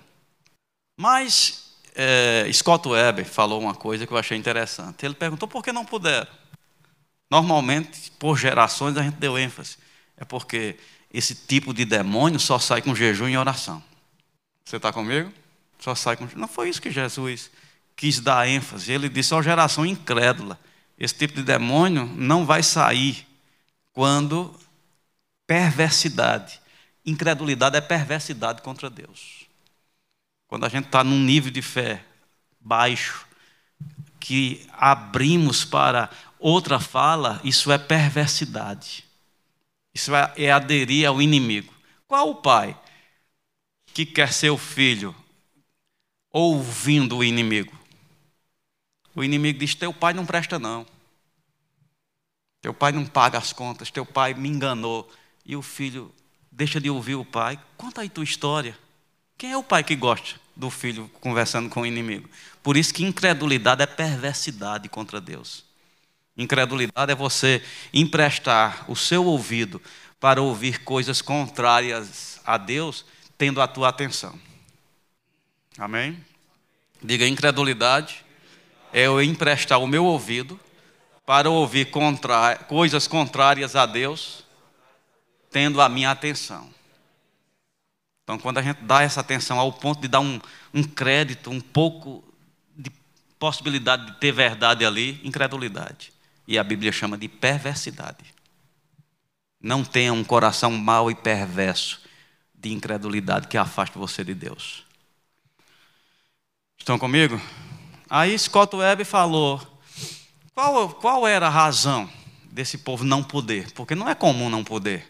Mas 0.95 1.79
é, 1.95 2.47
Scott 2.53 2.87
Weber 2.87 3.25
falou 3.25 3.59
uma 3.59 3.73
coisa 3.73 4.05
que 4.05 4.13
eu 4.13 4.17
achei 4.19 4.37
interessante. 4.37 5.03
Ele 5.03 5.15
perguntou 5.15 5.47
por 5.47 5.63
que 5.63 5.71
não 5.71 5.83
puderam. 5.83 6.44
Normalmente, 7.29 8.11
por 8.19 8.37
gerações, 8.37 8.97
a 8.97 9.03
gente 9.03 9.15
deu 9.15 9.37
ênfase. 9.37 9.77
É 10.17 10.23
porque 10.23 10.77
esse 11.13 11.35
tipo 11.35 11.73
de 11.73 11.85
demônio 11.85 12.39
só 12.39 12.59
sai 12.59 12.81
com 12.81 12.95
jejum 12.95 13.27
e 13.27 13.37
oração. 13.37 13.83
Você 14.63 14.77
está 14.77 14.91
comigo? 14.91 15.31
Só 15.79 15.95
sai 15.95 16.15
com. 16.15 16.27
Não 16.35 16.47
foi 16.47 16.69
isso 16.69 16.81
que 16.81 16.91
Jesus 16.91 17.51
quis 17.95 18.19
dar 18.19 18.47
ênfase. 18.47 18.91
Ele 18.91 19.09
disse: 19.09 19.33
ó, 19.33 19.41
geração 19.41 19.85
incrédula. 19.85 20.59
Esse 20.97 21.13
tipo 21.13 21.35
de 21.35 21.43
demônio 21.43 22.05
não 22.15 22.45
vai 22.45 22.63
sair 22.63 23.27
quando 23.91 24.53
perversidade. 25.45 26.59
Incredulidade 27.05 27.75
é 27.77 27.81
perversidade 27.81 28.61
contra 28.61 28.89
Deus. 28.89 29.45
Quando 30.47 30.65
a 30.65 30.69
gente 30.69 30.85
está 30.85 31.03
num 31.03 31.19
nível 31.19 31.51
de 31.51 31.61
fé 31.61 32.03
baixo, 32.59 33.25
que 34.19 34.67
abrimos 34.73 35.63
para 35.63 36.09
outra 36.39 36.79
fala, 36.79 37.39
isso 37.43 37.71
é 37.71 37.77
perversidade. 37.77 39.05
Isso 39.93 40.13
é, 40.15 40.33
é 40.35 40.51
aderir 40.51 41.07
ao 41.07 41.21
inimigo. 41.21 41.73
Qual 42.07 42.29
o 42.29 42.35
pai 42.35 42.77
que 43.93 44.05
quer 44.05 44.31
ser 44.33 44.49
o 44.49 44.57
filho 44.57 45.15
ouvindo 46.31 47.17
o 47.17 47.23
inimigo? 47.23 47.73
O 49.15 49.23
inimigo 49.23 49.57
diz: 49.57 49.73
Teu 49.73 49.93
pai 49.93 50.13
não 50.13 50.25
presta, 50.25 50.59
não. 50.59 50.85
Teu 52.61 52.73
pai 52.73 52.91
não 52.91 53.05
paga 53.05 53.37
as 53.37 53.53
contas, 53.53 53.89
teu 53.89 54.05
pai 54.05 54.33
me 54.33 54.49
enganou. 54.49 55.09
E 55.45 55.55
o 55.55 55.61
filho 55.61 56.13
deixa 56.51 56.81
de 56.81 56.89
ouvir 56.89 57.15
o 57.15 57.23
pai. 57.23 57.59
Conta 57.77 58.01
aí 58.01 58.09
tua 58.09 58.23
história. 58.23 58.77
Quem 59.37 59.51
é 59.51 59.57
o 59.57 59.63
pai 59.63 59.83
que 59.83 59.95
gosta 59.95 60.39
do 60.55 60.69
filho 60.69 61.09
conversando 61.21 61.69
com 61.69 61.81
o 61.81 61.85
inimigo? 61.85 62.29
Por 62.63 62.75
isso 62.75 62.93
que 62.93 63.03
incredulidade 63.03 63.83
é 63.83 63.85
perversidade 63.85 64.89
contra 64.89 65.21
Deus. 65.21 65.63
Incredulidade 66.37 67.11
é 67.11 67.15
você 67.15 67.63
emprestar 67.93 68.85
o 68.89 68.95
seu 68.95 69.25
ouvido 69.25 69.81
para 70.19 70.41
ouvir 70.41 70.83
coisas 70.83 71.21
contrárias 71.21 72.41
a 72.45 72.57
Deus, 72.57 73.05
tendo 73.37 73.61
a 73.61 73.67
tua 73.67 73.89
atenção. 73.89 74.37
Amém? 75.77 76.23
Diga 77.01 77.27
incredulidade 77.27 78.25
é 78.95 79.07
eu 79.07 79.21
emprestar 79.21 79.77
o 79.79 79.87
meu 79.87 80.05
ouvido 80.05 80.57
para 81.25 81.49
ouvir 81.49 81.91
contra... 81.91 82.55
coisas 82.55 83.09
contrárias 83.09 83.75
a 83.75 83.85
Deus, 83.85 84.45
tendo 85.51 85.81
a 85.81 85.89
minha 85.89 86.11
atenção. 86.11 86.73
Então, 88.23 88.39
quando 88.39 88.57
a 88.57 88.61
gente 88.61 88.81
dá 88.83 89.03
essa 89.03 89.19
atenção 89.19 89.59
ao 89.59 89.73
ponto 89.73 90.01
de 90.01 90.07
dar 90.07 90.21
um, 90.21 90.39
um 90.73 90.81
crédito, 90.81 91.51
um 91.51 91.59
pouco 91.59 92.23
de 92.73 92.89
possibilidade 93.37 94.05
de 94.05 94.13
ter 94.17 94.31
verdade 94.31 94.85
ali, 94.85 95.19
incredulidade. 95.25 96.14
E 96.47 96.57
a 96.57 96.63
Bíblia 96.63 96.91
chama 96.91 97.17
de 97.17 97.27
perversidade. 97.27 98.23
Não 99.59 99.83
tenha 99.83 100.13
um 100.13 100.23
coração 100.23 100.71
mau 100.71 101.09
e 101.09 101.15
perverso 101.15 102.01
de 102.53 102.71
incredulidade 102.71 103.47
que 103.47 103.57
afaste 103.57 103.97
você 103.97 104.23
de 104.23 104.33
Deus. 104.33 104.83
Estão 106.77 106.99
comigo? 106.99 107.39
Aí 108.09 108.37
Scott 108.37 108.75
Webb 108.75 109.05
falou: 109.05 109.59
qual, 110.53 110.89
qual 110.89 111.27
era 111.27 111.47
a 111.47 111.49
razão 111.49 112.09
desse 112.45 112.77
povo 112.77 113.03
não 113.03 113.23
poder? 113.23 113.71
Porque 113.71 113.95
não 113.95 114.07
é 114.07 114.15
comum 114.15 114.49
não 114.49 114.63
poder. 114.63 115.05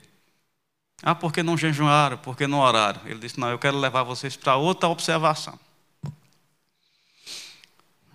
Ah, 1.03 1.13
porque 1.13 1.43
não 1.43 1.57
jejuaram, 1.57 2.17
porque 2.17 2.47
não 2.47 2.59
oraram. 2.59 3.01
Ele 3.05 3.19
disse: 3.19 3.39
Não, 3.39 3.49
eu 3.49 3.59
quero 3.59 3.77
levar 3.77 4.03
vocês 4.03 4.35
para 4.35 4.55
outra 4.55 4.89
observação. 4.89 5.59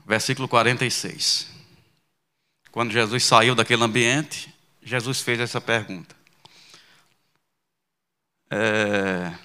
Versículo 0.07 0.49
46. 0.49 1.60
Quando 2.73 2.93
Jesus 2.93 3.25
saiu 3.25 3.55
daquele 3.55 3.83
ambiente, 3.83 4.55
Jesus 4.83 5.21
fez 5.21 5.41
essa 5.41 5.61
pergunta. 5.61 6.15
É... 8.51 9.37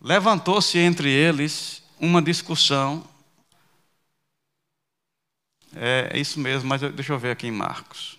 Levantou-se 0.00 0.78
entre 0.78 1.10
eles 1.10 1.82
uma 1.98 2.22
discussão. 2.22 3.04
É, 5.74 6.10
é 6.12 6.18
isso 6.18 6.38
mesmo, 6.38 6.68
mas 6.68 6.82
eu, 6.82 6.92
deixa 6.92 7.12
eu 7.12 7.18
ver 7.18 7.32
aqui 7.32 7.46
em 7.48 7.52
Marcos. 7.52 8.16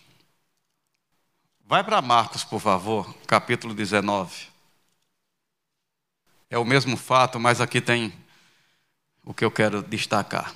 Vai 1.65 1.83
para 1.83 2.01
Marcos, 2.01 2.43
por 2.43 2.59
favor, 2.59 3.13
capítulo 3.25 3.73
19. 3.73 4.47
É 6.49 6.57
o 6.57 6.65
mesmo 6.65 6.97
fato, 6.97 7.39
mas 7.39 7.61
aqui 7.61 7.79
tem 7.79 8.11
o 9.23 9.33
que 9.33 9.45
eu 9.45 9.51
quero 9.51 9.83
destacar. 9.83 10.53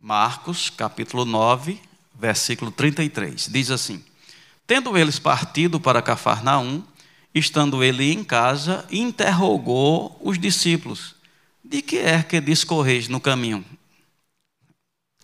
Marcos, 0.00 0.70
capítulo 0.70 1.26
9, 1.26 1.78
versículo 2.14 2.70
33. 2.70 3.48
Diz 3.48 3.70
assim: 3.70 4.02
Tendo 4.66 4.96
eles 4.96 5.18
partido 5.18 5.78
para 5.78 6.00
Cafarnaum, 6.00 6.82
estando 7.34 7.84
ele 7.84 8.10
em 8.10 8.24
casa, 8.24 8.86
interrogou 8.90 10.18
os 10.22 10.38
discípulos: 10.38 11.14
De 11.62 11.82
que 11.82 11.98
é 11.98 12.22
que 12.22 12.40
discorreis 12.40 13.08
no 13.08 13.20
caminho? 13.20 13.62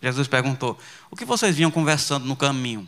Jesus 0.03 0.29
perguntou: 0.29 0.79
O 1.11 1.17
que 1.17 1.25
vocês 1.25 1.57
vinham 1.57 1.71
conversando 1.71 2.27
no 2.27 2.37
caminho? 2.37 2.87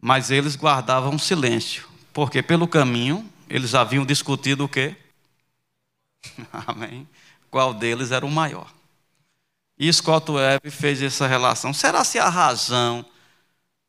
Mas 0.00 0.30
eles 0.30 0.56
guardavam 0.56 1.18
silêncio, 1.18 1.86
porque 2.14 2.42
pelo 2.42 2.66
caminho 2.66 3.30
eles 3.46 3.74
haviam 3.74 4.06
discutido 4.06 4.64
o 4.64 4.68
quê? 4.68 4.96
Amém. 6.66 7.06
Qual 7.54 7.72
deles 7.72 8.10
era 8.10 8.26
o 8.26 8.30
maior? 8.32 8.74
E 9.78 9.92
Scott 9.92 10.28
Webb 10.28 10.72
fez 10.72 11.00
essa 11.00 11.24
relação. 11.28 11.72
Será 11.72 12.02
se 12.02 12.18
a 12.18 12.28
razão 12.28 13.06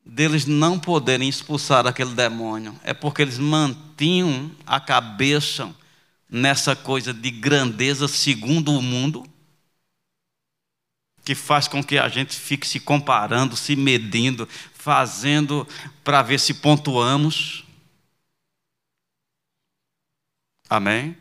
deles 0.05 0.45
não 0.45 0.79
poderem 0.79 1.27
expulsar 1.27 1.87
aquele 1.87 2.13
demônio 2.13 2.79
é 2.83 2.93
porque 2.93 3.23
eles 3.23 3.39
mantinham 3.39 4.51
a 4.67 4.79
cabeça 4.79 5.75
nessa 6.29 6.75
coisa 6.75 7.11
de 7.11 7.31
grandeza 7.31 8.07
segundo 8.07 8.71
o 8.71 8.83
mundo, 8.83 9.25
que 11.23 11.33
faz 11.33 11.67
com 11.67 11.83
que 11.83 11.97
a 11.97 12.07
gente 12.07 12.35
fique 12.35 12.67
se 12.67 12.79
comparando, 12.79 13.55
se 13.55 13.75
medindo, 13.75 14.47
fazendo 14.75 15.67
para 16.03 16.21
ver 16.21 16.39
se 16.39 16.53
pontuamos. 16.53 17.65
Amém? 20.69 21.17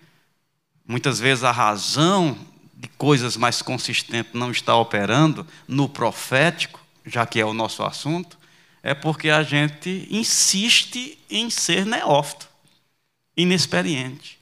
Muitas 0.86 1.18
vezes 1.18 1.44
a 1.44 1.50
razão 1.50 2.36
de 2.74 2.88
coisas 2.88 3.36
mais 3.36 3.62
consistentes 3.62 4.34
não 4.34 4.50
está 4.50 4.76
operando 4.76 5.46
no 5.66 5.88
profético, 5.88 6.80
já 7.06 7.26
que 7.26 7.40
é 7.40 7.44
o 7.44 7.54
nosso 7.54 7.82
assunto, 7.82 8.38
é 8.82 8.92
porque 8.92 9.30
a 9.30 9.42
gente 9.42 10.06
insiste 10.10 11.18
em 11.30 11.48
ser 11.48 11.86
neófito, 11.86 12.48
inexperiente. 13.34 14.38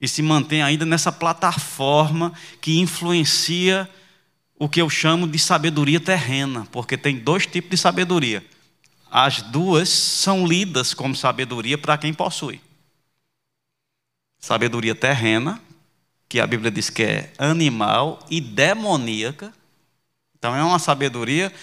E 0.00 0.06
se 0.06 0.22
mantém 0.22 0.62
ainda 0.62 0.84
nessa 0.84 1.10
plataforma 1.10 2.32
que 2.60 2.78
influencia 2.78 3.90
o 4.56 4.68
que 4.68 4.80
eu 4.80 4.88
chamo 4.88 5.26
de 5.26 5.38
sabedoria 5.38 5.98
terrena, 5.98 6.68
porque 6.70 6.96
tem 6.96 7.18
dois 7.18 7.46
tipos 7.46 7.70
de 7.70 7.76
sabedoria. 7.76 8.44
As 9.10 9.42
duas 9.42 9.88
são 9.88 10.46
lidas 10.46 10.94
como 10.94 11.16
sabedoria 11.16 11.78
para 11.78 11.98
quem 11.98 12.12
possui. 12.12 12.60
sabedoria 14.38 14.94
terrena, 14.94 15.60
que 16.34 16.40
a 16.40 16.48
Bíblia 16.48 16.68
diz 16.68 16.90
que 16.90 17.04
é 17.04 17.32
animal 17.38 18.18
e 18.28 18.40
demoníaca. 18.40 19.54
Então 20.36 20.52
é 20.52 20.64
uma 20.64 20.80
sabedoria 20.80 21.54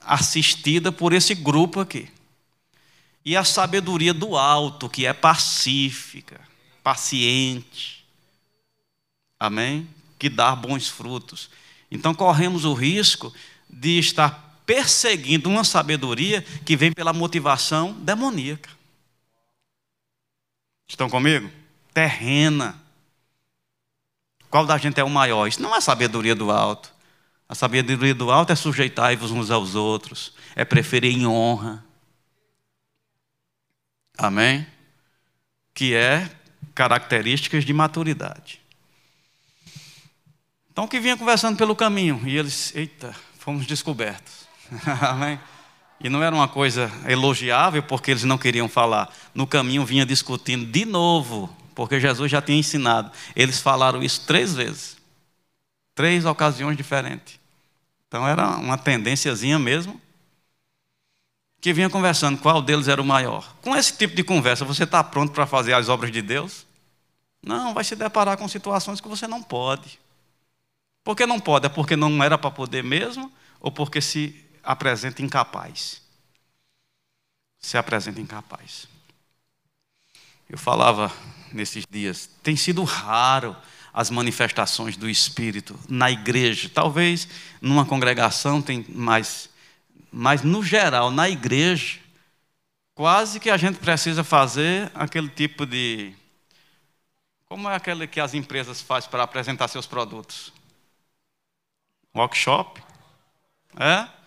assistida 0.00 0.92
por 0.92 1.12
esse 1.12 1.34
grupo 1.34 1.80
aqui. 1.80 2.08
E 3.24 3.36
a 3.36 3.42
sabedoria 3.42 4.14
do 4.14 4.36
alto, 4.36 4.88
que 4.88 5.06
é 5.06 5.12
pacífica, 5.12 6.40
paciente. 6.84 8.06
Amém? 9.40 9.88
Que 10.20 10.28
dá 10.28 10.54
bons 10.54 10.86
frutos. 10.86 11.50
Então 11.90 12.14
corremos 12.14 12.64
o 12.64 12.74
risco 12.74 13.34
de 13.68 13.98
estar 13.98 14.62
perseguindo 14.64 15.50
uma 15.50 15.64
sabedoria 15.64 16.42
que 16.64 16.76
vem 16.76 16.92
pela 16.92 17.12
motivação 17.12 17.92
demoníaca. 17.94 18.70
Estão 20.86 21.10
comigo? 21.10 21.50
Terrena. 21.92 22.79
Qual 24.50 24.66
da 24.66 24.76
gente 24.76 25.00
é 25.00 25.04
o 25.04 25.08
maior? 25.08 25.46
Isso 25.46 25.62
não 25.62 25.74
é 25.74 25.80
sabedoria 25.80 26.34
do 26.34 26.50
alto. 26.50 26.92
A 27.48 27.54
sabedoria 27.54 28.14
do 28.14 28.30
alto 28.30 28.52
é 28.52 28.56
sujeitar-vos 28.56 29.30
uns 29.30 29.50
aos 29.50 29.74
outros, 29.74 30.32
é 30.54 30.64
preferir 30.64 31.12
em 31.16 31.26
honra. 31.26 31.84
Amém? 34.18 34.66
Que 35.72 35.94
é 35.94 36.30
características 36.74 37.64
de 37.64 37.72
maturidade. 37.72 38.60
Então, 40.70 40.86
que 40.86 41.00
vinha 41.00 41.16
conversando 41.16 41.56
pelo 41.56 41.74
caminho, 41.74 42.22
e 42.24 42.36
eles, 42.36 42.74
eita, 42.74 43.14
fomos 43.38 43.66
descobertos. 43.66 44.48
Amém? 45.00 45.40
E 46.02 46.08
não 46.08 46.22
era 46.22 46.34
uma 46.34 46.48
coisa 46.48 46.90
elogiável, 47.06 47.82
porque 47.82 48.12
eles 48.12 48.24
não 48.24 48.38
queriam 48.38 48.68
falar. 48.68 49.12
No 49.34 49.46
caminho 49.46 49.84
vinha 49.84 50.06
discutindo 50.06 50.64
de 50.64 50.84
novo, 50.84 51.54
porque 51.74 52.00
Jesus 52.00 52.30
já 52.30 52.40
tinha 52.42 52.58
ensinado. 52.58 53.10
Eles 53.34 53.60
falaram 53.60 54.02
isso 54.02 54.26
três 54.26 54.54
vezes. 54.54 54.96
Três 55.94 56.24
ocasiões 56.24 56.76
diferentes. 56.76 57.38
Então 58.08 58.26
era 58.26 58.48
uma 58.56 58.78
tendênciazinha 58.78 59.58
mesmo. 59.58 60.00
Que 61.60 61.72
vinha 61.72 61.90
conversando 61.90 62.38
qual 62.38 62.62
deles 62.62 62.88
era 62.88 63.00
o 63.00 63.04
maior. 63.04 63.54
Com 63.60 63.76
esse 63.76 63.96
tipo 63.96 64.14
de 64.14 64.24
conversa, 64.24 64.64
você 64.64 64.84
está 64.84 65.04
pronto 65.04 65.32
para 65.32 65.46
fazer 65.46 65.74
as 65.74 65.88
obras 65.88 66.10
de 66.10 66.22
Deus? 66.22 66.66
Não, 67.42 67.74
vai 67.74 67.84
se 67.84 67.94
deparar 67.94 68.36
com 68.36 68.48
situações 68.48 69.00
que 69.00 69.08
você 69.08 69.26
não 69.26 69.42
pode. 69.42 69.98
Por 71.04 71.16
que 71.16 71.26
não 71.26 71.40
pode? 71.40 71.66
É 71.66 71.68
porque 71.68 71.96
não 71.96 72.22
era 72.22 72.36
para 72.36 72.50
poder 72.50 72.82
mesmo? 72.82 73.32
Ou 73.60 73.70
porque 73.70 74.00
se 74.00 74.44
apresenta 74.62 75.22
incapaz? 75.22 76.02
Se 77.58 77.76
apresenta 77.76 78.20
incapaz. 78.20 78.86
Eu 80.48 80.58
falava 80.58 81.12
nesses 81.54 81.84
dias, 81.90 82.28
tem 82.42 82.56
sido 82.56 82.82
raro 82.84 83.56
as 83.92 84.10
manifestações 84.10 84.96
do 84.96 85.08
Espírito 85.08 85.78
na 85.88 86.10
igreja. 86.10 86.70
Talvez 86.72 87.28
numa 87.60 87.84
congregação 87.84 88.62
tem 88.62 88.84
mais, 88.88 89.50
mas 90.12 90.42
no 90.42 90.62
geral, 90.62 91.10
na 91.10 91.28
igreja, 91.28 91.98
quase 92.94 93.40
que 93.40 93.50
a 93.50 93.56
gente 93.56 93.78
precisa 93.78 94.22
fazer 94.22 94.90
aquele 94.94 95.28
tipo 95.28 95.66
de 95.66 96.14
como 97.46 97.68
é 97.68 97.74
aquele 97.74 98.06
que 98.06 98.20
as 98.20 98.32
empresas 98.32 98.80
fazem 98.80 99.10
para 99.10 99.24
apresentar 99.24 99.66
seus 99.66 99.84
produtos? 99.84 100.52
Workshop? 102.14 102.80
É? 103.76 104.19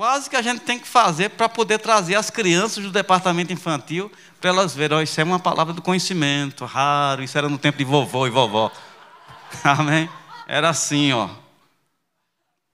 Quase 0.00 0.30
que 0.30 0.36
a 0.36 0.40
gente 0.40 0.62
tem 0.62 0.78
que 0.78 0.88
fazer 0.88 1.28
para 1.28 1.46
poder 1.46 1.78
trazer 1.78 2.14
as 2.14 2.30
crianças 2.30 2.82
do 2.82 2.90
departamento 2.90 3.52
infantil 3.52 4.10
para 4.40 4.48
elas 4.48 4.74
verem, 4.74 4.96
oh, 4.96 5.02
isso 5.02 5.20
é 5.20 5.24
uma 5.24 5.38
palavra 5.38 5.74
do 5.74 5.82
conhecimento, 5.82 6.64
raro, 6.64 7.22
isso 7.22 7.36
era 7.36 7.50
no 7.50 7.58
tempo 7.58 7.76
de 7.76 7.84
vovô 7.84 8.26
e 8.26 8.30
vovó. 8.30 8.72
Amém? 9.62 10.08
Era 10.48 10.70
assim, 10.70 11.12
ó. 11.12 11.28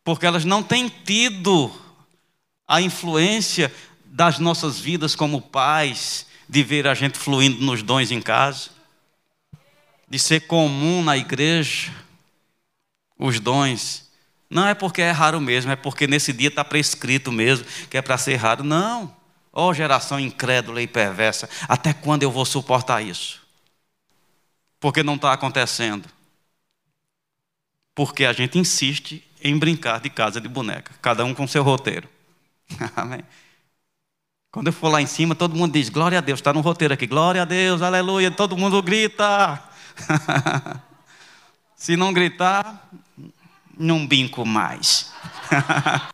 Porque 0.04 0.24
elas 0.24 0.44
não 0.44 0.62
têm 0.62 0.88
tido 0.88 1.72
a 2.64 2.80
influência 2.80 3.74
das 4.04 4.38
nossas 4.38 4.78
vidas 4.78 5.16
como 5.16 5.42
pais, 5.42 6.28
de 6.48 6.62
ver 6.62 6.86
a 6.86 6.94
gente 6.94 7.18
fluindo 7.18 7.60
nos 7.60 7.82
dons 7.82 8.12
em 8.12 8.22
casa 8.22 8.70
de 10.08 10.16
ser 10.16 10.46
comum 10.46 11.02
na 11.02 11.16
igreja 11.16 11.92
os 13.18 13.40
dons. 13.40 14.05
Não 14.48 14.66
é 14.66 14.74
porque 14.74 15.02
é 15.02 15.10
raro 15.10 15.40
mesmo, 15.40 15.72
é 15.72 15.76
porque 15.76 16.06
nesse 16.06 16.32
dia 16.32 16.48
está 16.48 16.64
prescrito 16.64 17.32
mesmo, 17.32 17.66
que 17.90 17.96
é 17.96 18.02
para 18.02 18.16
ser 18.16 18.36
raro. 18.36 18.62
Não. 18.62 19.14
Ó 19.52 19.68
oh, 19.68 19.74
geração 19.74 20.20
incrédula 20.20 20.82
e 20.82 20.86
perversa, 20.86 21.48
até 21.66 21.92
quando 21.92 22.22
eu 22.22 22.30
vou 22.30 22.44
suportar 22.44 23.02
isso? 23.02 23.40
Porque 24.78 25.02
não 25.02 25.14
está 25.14 25.32
acontecendo. 25.32 26.06
Porque 27.94 28.26
a 28.26 28.34
gente 28.34 28.58
insiste 28.58 29.24
em 29.42 29.58
brincar 29.58 30.00
de 30.00 30.10
casa 30.10 30.40
de 30.40 30.48
boneca, 30.48 30.92
cada 31.00 31.24
um 31.24 31.32
com 31.32 31.46
seu 31.46 31.62
roteiro. 31.62 32.06
Amém. 32.94 33.24
Quando 34.50 34.68
eu 34.68 34.72
for 34.72 34.88
lá 34.88 35.00
em 35.00 35.06
cima, 35.06 35.34
todo 35.34 35.56
mundo 35.56 35.72
diz: 35.72 35.88
Glória 35.88 36.18
a 36.18 36.20
Deus, 36.20 36.38
está 36.38 36.52
no 36.52 36.60
roteiro 36.60 36.92
aqui, 36.92 37.06
glória 37.06 37.42
a 37.42 37.44
Deus, 37.44 37.80
aleluia, 37.82 38.30
todo 38.30 38.56
mundo 38.56 38.82
grita. 38.82 39.62
Se 41.76 41.96
não 41.96 42.12
gritar, 42.12 42.90
não 43.76 44.06
binco 44.06 44.44
mais. 44.44 45.12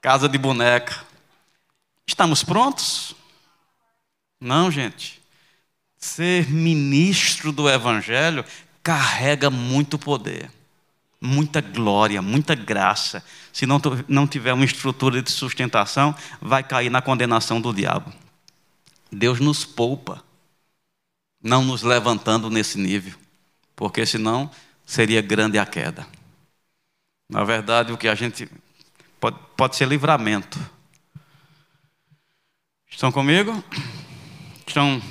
Casa 0.00 0.28
de 0.28 0.38
boneca. 0.38 1.04
Estamos 2.06 2.42
prontos? 2.42 3.14
Não, 4.40 4.70
gente. 4.70 5.20
Ser 5.96 6.48
ministro 6.48 7.52
do 7.52 7.68
Evangelho 7.68 8.44
carrega 8.82 9.50
muito 9.50 9.98
poder, 9.98 10.50
muita 11.20 11.60
glória, 11.60 12.22
muita 12.22 12.54
graça. 12.54 13.22
Se 13.52 13.66
não, 13.66 13.80
não 14.06 14.26
tiver 14.26 14.52
uma 14.52 14.64
estrutura 14.64 15.20
de 15.20 15.30
sustentação, 15.30 16.14
vai 16.40 16.62
cair 16.62 16.88
na 16.88 17.02
condenação 17.02 17.60
do 17.60 17.74
diabo. 17.74 18.12
Deus 19.10 19.40
nos 19.40 19.64
poupa 19.64 20.22
não 21.42 21.64
nos 21.64 21.82
levantando 21.82 22.50
nesse 22.50 22.78
nível, 22.78 23.14
porque 23.76 24.04
senão 24.04 24.50
seria 24.88 25.20
grande 25.20 25.58
a 25.58 25.66
queda. 25.66 26.06
Na 27.28 27.44
verdade, 27.44 27.92
o 27.92 27.98
que 27.98 28.08
a 28.08 28.14
gente 28.14 28.48
pode, 29.20 29.38
pode 29.54 29.76
ser 29.76 29.86
livramento. 29.86 30.58
Estão 32.90 33.12
comigo? 33.12 33.62
Estão 34.66 35.02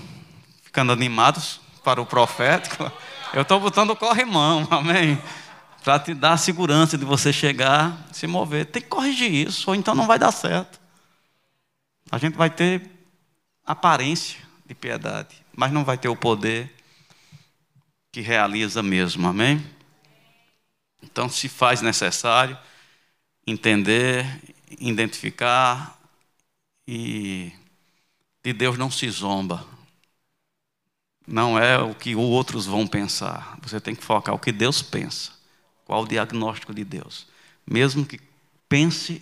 ficando 0.63 0.91
animados 0.91 1.61
para 1.83 2.01
o 2.01 2.05
profético? 2.07 2.91
Eu 3.31 3.43
estou 3.43 3.59
botando 3.59 3.91
o 3.91 3.95
corre-mão, 3.95 4.67
amém? 4.71 5.21
Para 5.83 5.99
te 5.99 6.15
dar 6.15 6.33
a 6.33 6.37
segurança 6.37 6.97
de 6.97 7.05
você 7.05 7.31
chegar, 7.31 7.95
se 8.11 8.25
mover. 8.25 8.65
Tem 8.65 8.81
que 8.81 8.87
corrigir 8.89 9.31
isso, 9.31 9.69
ou 9.69 9.75
então 9.75 9.93
não 9.93 10.07
vai 10.07 10.17
dar 10.17 10.31
certo. 10.31 10.81
A 12.11 12.17
gente 12.17 12.35
vai 12.35 12.49
ter 12.49 12.89
aparência 13.63 14.39
de 14.65 14.73
piedade 14.73 15.47
mas 15.57 15.71
não 15.71 15.83
vai 15.83 15.97
ter 15.97 16.07
o 16.07 16.15
poder 16.15 16.71
que 18.17 18.21
realiza 18.21 18.81
mesmo, 18.81 19.27
amém? 19.27 19.63
Então, 21.03 21.29
se 21.29 21.47
faz 21.47 21.83
necessário 21.83 22.57
entender, 23.45 24.25
identificar 24.79 26.01
e 26.87 27.51
de 28.43 28.53
Deus 28.53 28.75
não 28.75 28.89
se 28.89 29.07
zomba. 29.11 29.63
Não 31.27 31.59
é 31.59 31.77
o 31.77 31.93
que 31.93 32.15
outros 32.15 32.65
vão 32.65 32.87
pensar. 32.87 33.55
Você 33.61 33.79
tem 33.79 33.93
que 33.93 34.03
focar 34.03 34.33
o 34.33 34.39
que 34.39 34.51
Deus 34.51 34.81
pensa. 34.81 35.31
Qual 35.85 36.01
o 36.01 36.07
diagnóstico 36.07 36.73
de 36.73 36.83
Deus? 36.83 37.27
Mesmo 37.67 38.03
que 38.03 38.19
pense, 38.67 39.21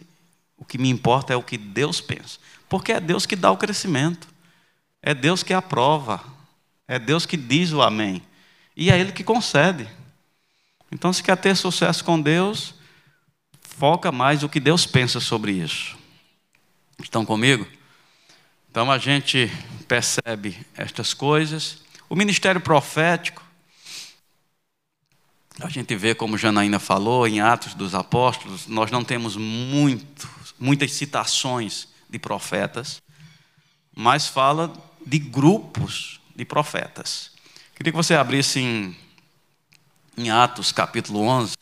o 0.56 0.64
que 0.64 0.78
me 0.78 0.88
importa 0.88 1.34
é 1.34 1.36
o 1.36 1.44
que 1.44 1.58
Deus 1.58 2.00
pensa. 2.00 2.40
Porque 2.70 2.94
é 2.94 3.02
Deus 3.02 3.26
que 3.26 3.36
dá 3.36 3.52
o 3.52 3.58
crescimento. 3.58 4.26
É 5.02 5.14
Deus 5.14 5.44
que 5.44 5.54
aprova. 5.54 6.24
É 6.88 6.98
Deus 6.98 7.26
que 7.26 7.36
diz 7.36 7.74
o 7.74 7.82
amém. 7.82 8.24
E 8.76 8.92
é 8.92 9.00
Ele 9.00 9.12
que 9.12 9.24
concede. 9.24 9.88
Então, 10.92 11.12
se 11.12 11.24
quer 11.24 11.38
ter 11.38 11.56
sucesso 11.56 12.04
com 12.04 12.22
Deus, 12.22 12.76
foca 13.62 14.12
mais 14.12 14.44
o 14.44 14.50
que 14.50 14.60
Deus 14.60 14.86
pensa 14.86 15.20
sobre 15.20 15.52
isso. 15.52 15.98
Estão 17.02 17.26
comigo? 17.26 17.68
Então 18.76 18.92
a 18.92 18.98
gente 18.98 19.50
percebe 19.88 20.66
estas 20.76 21.14
coisas. 21.14 21.78
O 22.10 22.16
ministério 22.16 22.60
profético, 22.60 23.42
a 25.62 25.70
gente 25.70 25.96
vê 25.96 26.14
como 26.14 26.38
Janaína 26.38 26.78
falou 26.78 27.26
em 27.26 27.40
Atos 27.40 27.74
dos 27.74 27.96
Apóstolos, 27.96 28.68
nós 28.68 28.92
não 28.92 29.04
temos 29.04 29.38
muito, 29.38 30.30
muitas 30.60 30.92
citações 30.92 31.88
de 32.10 32.20
profetas, 32.20 33.02
mas 33.96 34.28
fala 34.28 34.74
de 35.06 35.20
grupos 35.20 36.20
de 36.36 36.44
profetas. 36.44 37.32
Queria 37.76 37.92
que 37.92 37.98
você 37.98 38.16
abrisse 38.16 38.60
em, 38.62 38.96
em 40.18 40.30
Atos 40.30 40.72
capítulo 40.72 41.20
11. 41.20 41.56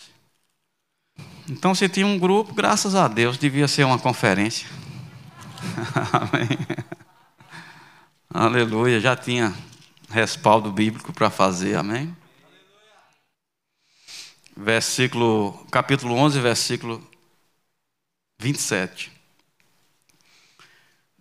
Então, 1.49 1.73
se 1.73 1.89
tinha 1.89 2.05
um 2.05 2.19
grupo, 2.19 2.53
graças 2.53 2.93
a 2.95 3.07
Deus, 3.07 3.37
devia 3.37 3.67
ser 3.67 3.83
uma 3.83 3.97
conferência. 3.97 4.67
Amém. 6.13 6.57
Aleluia, 8.29 8.99
já 8.99 9.15
tinha 9.15 9.53
respaldo 10.09 10.71
bíblico 10.71 11.11
para 11.11 11.29
fazer, 11.31 11.75
amém? 11.75 12.15
Versículo, 14.55 15.65
capítulo 15.71 16.13
11, 16.13 16.39
versículo 16.39 17.07
27. 18.39 19.11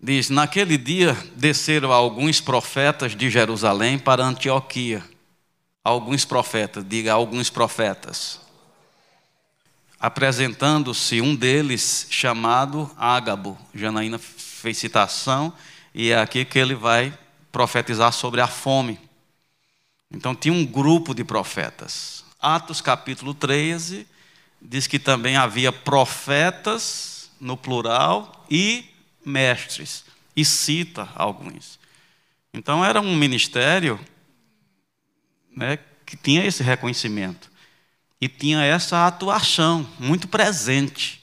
Diz: 0.02 0.30
Naquele 0.30 0.76
dia 0.76 1.16
desceram 1.36 1.92
alguns 1.92 2.40
profetas 2.40 3.14
de 3.14 3.30
Jerusalém 3.30 3.96
para 3.96 4.24
Antioquia. 4.24 5.00
Alguns 5.84 6.24
profetas, 6.24 6.84
diga 6.84 7.12
alguns 7.12 7.48
profetas. 7.48 8.40
Apresentando-se 10.00 11.20
um 11.20 11.36
deles 11.36 12.08
chamado 12.10 12.90
Ágabo. 12.96 13.56
Janaína 13.72 14.18
fez 14.18 14.78
citação 14.78 15.52
e 15.94 16.10
é 16.10 16.20
aqui 16.20 16.44
que 16.44 16.58
ele 16.58 16.74
vai 16.74 17.16
profetizar 17.52 18.12
sobre 18.12 18.40
a 18.40 18.48
fome. 18.48 18.98
Então 20.10 20.34
tinha 20.34 20.52
um 20.52 20.66
grupo 20.66 21.14
de 21.14 21.22
profetas. 21.22 22.24
Atos 22.40 22.80
capítulo 22.80 23.34
13 23.34 24.06
diz 24.60 24.88
que 24.88 24.98
também 24.98 25.36
havia 25.36 25.70
profetas 25.70 27.30
no 27.40 27.56
plural 27.56 28.44
e 28.50 28.91
mestres, 29.24 30.04
e 30.34 30.44
cita 30.44 31.08
alguns. 31.14 31.78
Então 32.52 32.84
era 32.84 33.00
um 33.00 33.16
ministério 33.16 34.00
né, 35.54 35.78
que 36.06 36.16
tinha 36.16 36.44
esse 36.44 36.62
reconhecimento 36.62 37.50
e 38.20 38.28
tinha 38.28 38.62
essa 38.62 39.06
atuação 39.06 39.88
muito 39.98 40.28
presente 40.28 41.22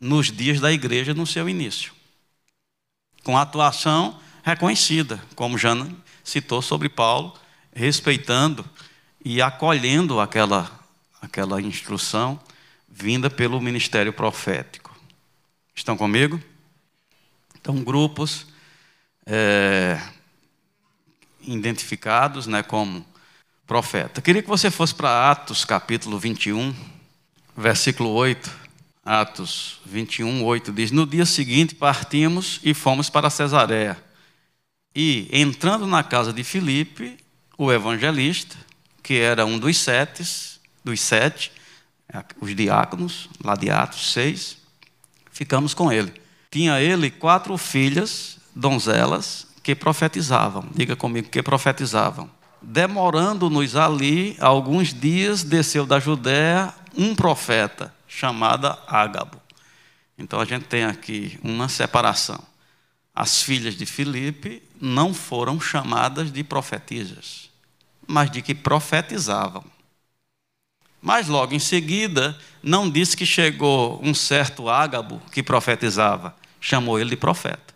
nos 0.00 0.30
dias 0.30 0.60
da 0.60 0.72
igreja 0.72 1.14
no 1.14 1.26
seu 1.26 1.48
início 1.48 1.92
com 3.22 3.38
atuação 3.38 4.18
reconhecida, 4.42 5.22
como 5.34 5.58
Jana 5.58 5.88
citou 6.24 6.60
sobre 6.62 6.88
Paulo, 6.88 7.34
respeitando 7.74 8.64
e 9.24 9.40
acolhendo 9.40 10.20
aquela, 10.20 10.70
aquela 11.20 11.60
instrução 11.60 12.40
vinda 12.88 13.30
pelo 13.30 13.60
ministério 13.60 14.12
profético. 14.12 14.94
Estão 15.74 15.96
comigo? 15.96 16.40
Então, 17.62 17.76
grupos 17.76 18.44
é, 19.24 19.96
identificados 21.42 22.48
né, 22.48 22.60
como 22.60 23.06
profeta. 23.64 24.20
Queria 24.20 24.42
que 24.42 24.48
você 24.48 24.68
fosse 24.68 24.92
para 24.92 25.30
Atos 25.30 25.64
capítulo 25.64 26.18
21, 26.18 26.74
versículo 27.56 28.10
8. 28.10 28.62
Atos 29.04 29.80
21, 29.86 30.42
8 30.42 30.72
diz: 30.72 30.90
No 30.90 31.06
dia 31.06 31.24
seguinte 31.24 31.76
partimos 31.76 32.58
e 32.64 32.74
fomos 32.74 33.08
para 33.08 33.30
Cesareia. 33.30 33.96
E, 34.92 35.28
entrando 35.30 35.86
na 35.86 36.02
casa 36.02 36.32
de 36.32 36.42
Filipe, 36.42 37.16
o 37.56 37.70
evangelista, 37.72 38.56
que 39.04 39.20
era 39.20 39.46
um 39.46 39.56
dos 39.56 39.78
sete, 39.78 40.24
dos 40.84 41.00
sete, 41.00 41.52
os 42.40 42.56
diáconos, 42.56 43.28
lá 43.42 43.54
de 43.54 43.70
Atos 43.70 44.12
6, 44.12 44.56
ficamos 45.30 45.74
com 45.74 45.92
ele. 45.92 46.21
Tinha 46.52 46.82
ele 46.82 47.10
quatro 47.10 47.56
filhas, 47.56 48.36
donzelas, 48.54 49.46
que 49.62 49.74
profetizavam. 49.74 50.68
Diga 50.74 50.94
comigo, 50.94 51.30
que 51.30 51.42
profetizavam. 51.42 52.30
Demorando-nos 52.60 53.74
ali 53.74 54.36
alguns 54.38 54.92
dias, 54.92 55.42
desceu 55.42 55.86
da 55.86 55.98
Judéia 55.98 56.74
um 56.94 57.14
profeta 57.14 57.92
chamada 58.06 58.78
Ágabo. 58.86 59.40
Então 60.18 60.38
a 60.38 60.44
gente 60.44 60.66
tem 60.66 60.84
aqui 60.84 61.40
uma 61.42 61.70
separação. 61.70 62.38
As 63.14 63.42
filhas 63.42 63.74
de 63.74 63.86
Filipe 63.86 64.62
não 64.78 65.14
foram 65.14 65.58
chamadas 65.58 66.30
de 66.30 66.44
profetisas, 66.44 67.48
mas 68.06 68.30
de 68.30 68.42
que 68.42 68.54
profetizavam. 68.54 69.64
Mas 71.00 71.28
logo 71.28 71.54
em 71.54 71.58
seguida, 71.58 72.38
não 72.62 72.90
disse 72.90 73.16
que 73.16 73.24
chegou 73.24 73.98
um 74.02 74.14
certo 74.14 74.68
Ágabo 74.68 75.20
que 75.32 75.42
profetizava, 75.42 76.36
chamou 76.62 76.98
ele 76.98 77.10
de 77.10 77.16
profeta. 77.16 77.74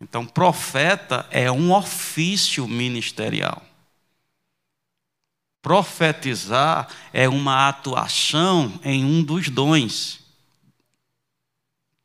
Então, 0.00 0.24
profeta 0.24 1.26
é 1.30 1.50
um 1.50 1.72
ofício 1.72 2.68
ministerial. 2.68 3.62
Profetizar 5.62 6.88
é 7.12 7.28
uma 7.28 7.68
atuação 7.68 8.78
em 8.84 9.04
um 9.04 9.22
dos 9.22 9.48
dons 9.48 10.20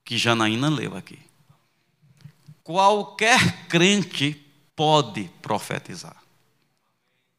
que 0.03 0.17
Janaína 0.17 0.69
leu 0.69 0.95
aqui. 0.95 1.19
Qualquer 2.63 3.67
crente 3.67 4.41
pode 4.75 5.29
profetizar, 5.41 6.17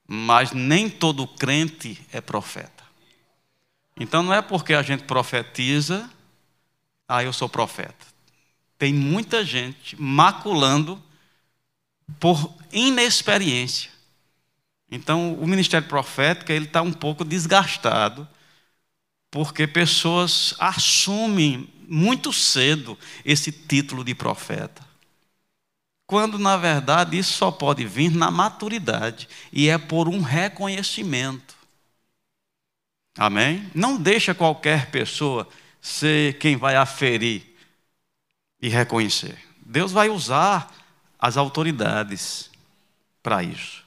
mas 0.07 0.53
nem 0.53 0.89
todo 0.89 1.26
crente 1.26 2.01
é 2.12 2.20
profeta. 2.20 2.84
Então 3.99 4.22
não 4.22 4.32
é 4.32 4.41
porque 4.41 4.72
a 4.72 4.82
gente 4.82 5.05
profetiza, 5.05 6.11
ah, 7.09 7.22
eu 7.22 7.32
sou 7.32 7.49
profeta. 7.49 8.16
Tem 8.79 8.93
muita 8.93 9.45
gente 9.45 10.01
maculando 10.01 11.03
por 12.20 12.55
inexperiência. 12.72 13.91
Então, 14.91 15.35
o 15.35 15.47
ministério 15.47 15.89
profético 15.89 16.53
ele 16.53 16.66
está 16.66 16.83
um 16.83 16.93
pouco 16.93 17.24
desgastado, 17.24 18.29
porque 19.31 19.66
pessoas 19.66 20.55
assumem 20.59 21.68
muito 21.89 22.33
cedo 22.33 22.99
esse 23.24 23.51
título 23.51 24.05
de 24.05 24.14
profeta. 24.14 24.85
Quando, 26.07 26.39
na 26.39 26.57
verdade, 26.57 27.18
isso 27.18 27.33
só 27.33 27.51
pode 27.51 27.85
vir 27.85 28.12
na 28.12 28.31
maturidade, 28.31 29.29
e 29.53 29.68
é 29.68 29.77
por 29.77 30.09
um 30.09 30.20
reconhecimento. 30.20 31.57
Amém? 33.18 33.68
Não 33.74 33.97
deixa 33.97 34.35
qualquer 34.35 34.91
pessoa 34.91 35.49
ser 35.81 36.39
quem 36.39 36.57
vai 36.57 36.77
aferir 36.77 37.56
e 38.61 38.69
reconhecer. 38.69 39.39
Deus 39.65 39.93
vai 39.93 40.09
usar 40.09 40.73
as 41.19 41.37
autoridades 41.37 42.51
para 43.23 43.43
isso. 43.43 43.85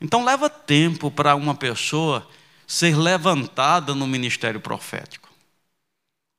Então 0.00 0.24
leva 0.24 0.50
tempo 0.50 1.10
para 1.10 1.36
uma 1.36 1.54
pessoa 1.54 2.28
ser 2.66 2.96
levantada 2.96 3.94
no 3.94 4.06
ministério 4.06 4.60
profético. 4.60 5.28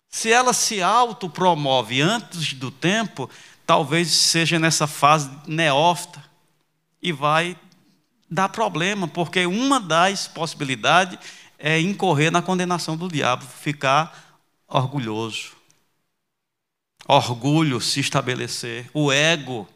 Se 0.10 0.32
ela 0.32 0.54
se 0.54 0.82
autopromove 0.82 2.02
antes 2.02 2.54
do 2.54 2.72
tempo, 2.72 3.30
talvez 3.66 4.10
seja 4.12 4.60
nessa 4.60 4.88
fase 4.88 5.30
neófita 5.48 6.24
e 7.02 7.12
vai 7.12 7.58
dar 8.30 8.50
problema, 8.50 9.08
porque 9.08 9.46
uma 9.46 9.80
das 9.80 10.28
possibilidades 10.28 11.20
é 11.58 11.80
incorrer 11.80 12.32
na 12.32 12.42
condenação 12.42 12.98
do 12.98 13.08
diabo, 13.08 13.46
ficar 13.46 14.40
orgulhoso. 14.68 15.54
Orgulho 17.08 17.80
se 17.80 18.00
estabelecer, 18.00 18.90
o 18.94 19.12
ego 19.12 19.68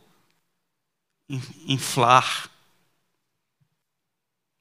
inflar. 1.68 2.50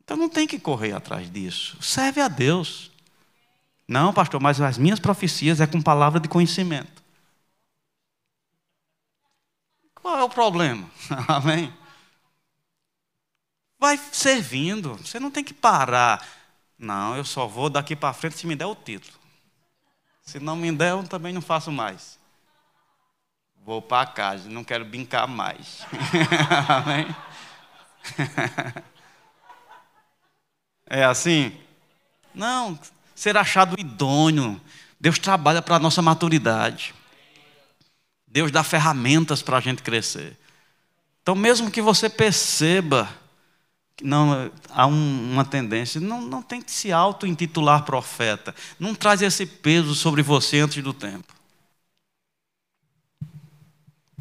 Então 0.02 0.16
não 0.16 0.28
tem 0.28 0.46
que 0.46 0.58
correr 0.58 0.92
atrás 0.92 1.30
disso. 1.30 1.82
Serve 1.82 2.20
a 2.20 2.28
Deus. 2.28 2.90
Não, 3.86 4.12
pastor, 4.12 4.40
mas 4.40 4.60
as 4.60 4.76
minhas 4.76 5.00
profecias 5.00 5.60
é 5.60 5.66
com 5.66 5.80
palavra 5.80 6.20
de 6.20 6.28
conhecimento. 6.28 7.02
Qual 9.94 10.18
é 10.18 10.22
o 10.24 10.28
problema? 10.28 10.90
Amém? 11.26 11.72
Vai 13.78 13.96
servindo. 14.12 14.94
Você 14.96 15.18
não 15.18 15.30
tem 15.30 15.42
que 15.42 15.54
parar. 15.54 16.26
Não, 16.78 17.16
eu 17.16 17.24
só 17.24 17.46
vou 17.46 17.70
daqui 17.70 17.96
para 17.96 18.12
frente 18.12 18.36
se 18.38 18.46
me 18.46 18.54
der 18.54 18.66
o 18.66 18.74
título. 18.74 19.18
Se 20.22 20.38
não 20.38 20.56
me 20.56 20.70
der, 20.70 20.90
eu 20.90 21.02
também 21.04 21.32
não 21.32 21.40
faço 21.40 21.72
mais. 21.72 22.18
Vou 23.68 23.82
para 23.82 24.06
casa, 24.06 24.48
não 24.48 24.64
quero 24.64 24.82
brincar 24.82 25.28
mais. 25.28 25.84
Amém? 26.66 27.14
É 30.90 31.04
assim? 31.04 31.52
Não, 32.34 32.78
ser 33.14 33.36
achado 33.36 33.78
idôneo. 33.78 34.58
Deus 34.98 35.18
trabalha 35.18 35.60
para 35.60 35.76
a 35.76 35.78
nossa 35.78 36.00
maturidade. 36.00 36.94
Deus 38.26 38.50
dá 38.50 38.64
ferramentas 38.64 39.42
para 39.42 39.58
a 39.58 39.60
gente 39.60 39.82
crescer. 39.82 40.34
Então, 41.22 41.34
mesmo 41.34 41.70
que 41.70 41.82
você 41.82 42.08
perceba 42.08 43.06
que 43.94 44.02
não 44.02 44.50
há 44.70 44.86
um, 44.86 45.32
uma 45.34 45.44
tendência, 45.44 46.00
não, 46.00 46.22
não 46.22 46.40
tem 46.40 46.62
que 46.62 46.70
se 46.70 46.90
auto-intitular 46.90 47.82
profeta. 47.82 48.54
Não 48.80 48.94
traz 48.94 49.20
esse 49.20 49.44
peso 49.44 49.94
sobre 49.94 50.22
você 50.22 50.60
antes 50.60 50.82
do 50.82 50.94
tempo. 50.94 51.37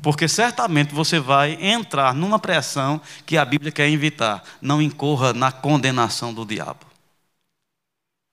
Porque 0.02 0.28
certamente 0.28 0.94
você 0.94 1.20
vai 1.20 1.58
entrar 1.62 2.14
numa 2.14 2.40
pressão 2.40 3.02
que 3.26 3.38
a 3.38 3.44
Bíblia 3.44 3.72
quer 3.72 3.90
evitar. 3.90 4.44
Não 4.62 4.82
incorra 4.82 5.34
na 5.34 5.52
condenação 5.52 6.34
do 6.34 6.46
diabo. 6.46 6.86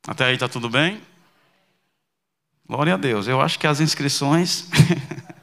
Até 0.06 0.26
aí 0.26 0.34
está 0.34 0.48
tudo 0.48 0.68
bem? 0.68 1.00
Glória 2.66 2.94
a 2.94 2.96
Deus. 2.98 3.26
Eu 3.26 3.40
acho 3.40 3.58
que 3.58 3.66
as 3.66 3.80
inscrições 3.80 4.68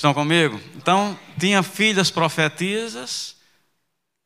Estão 0.00 0.14
comigo? 0.14 0.58
Então, 0.76 1.14
tinha 1.38 1.62
filhas 1.62 2.10
profetisas, 2.10 3.36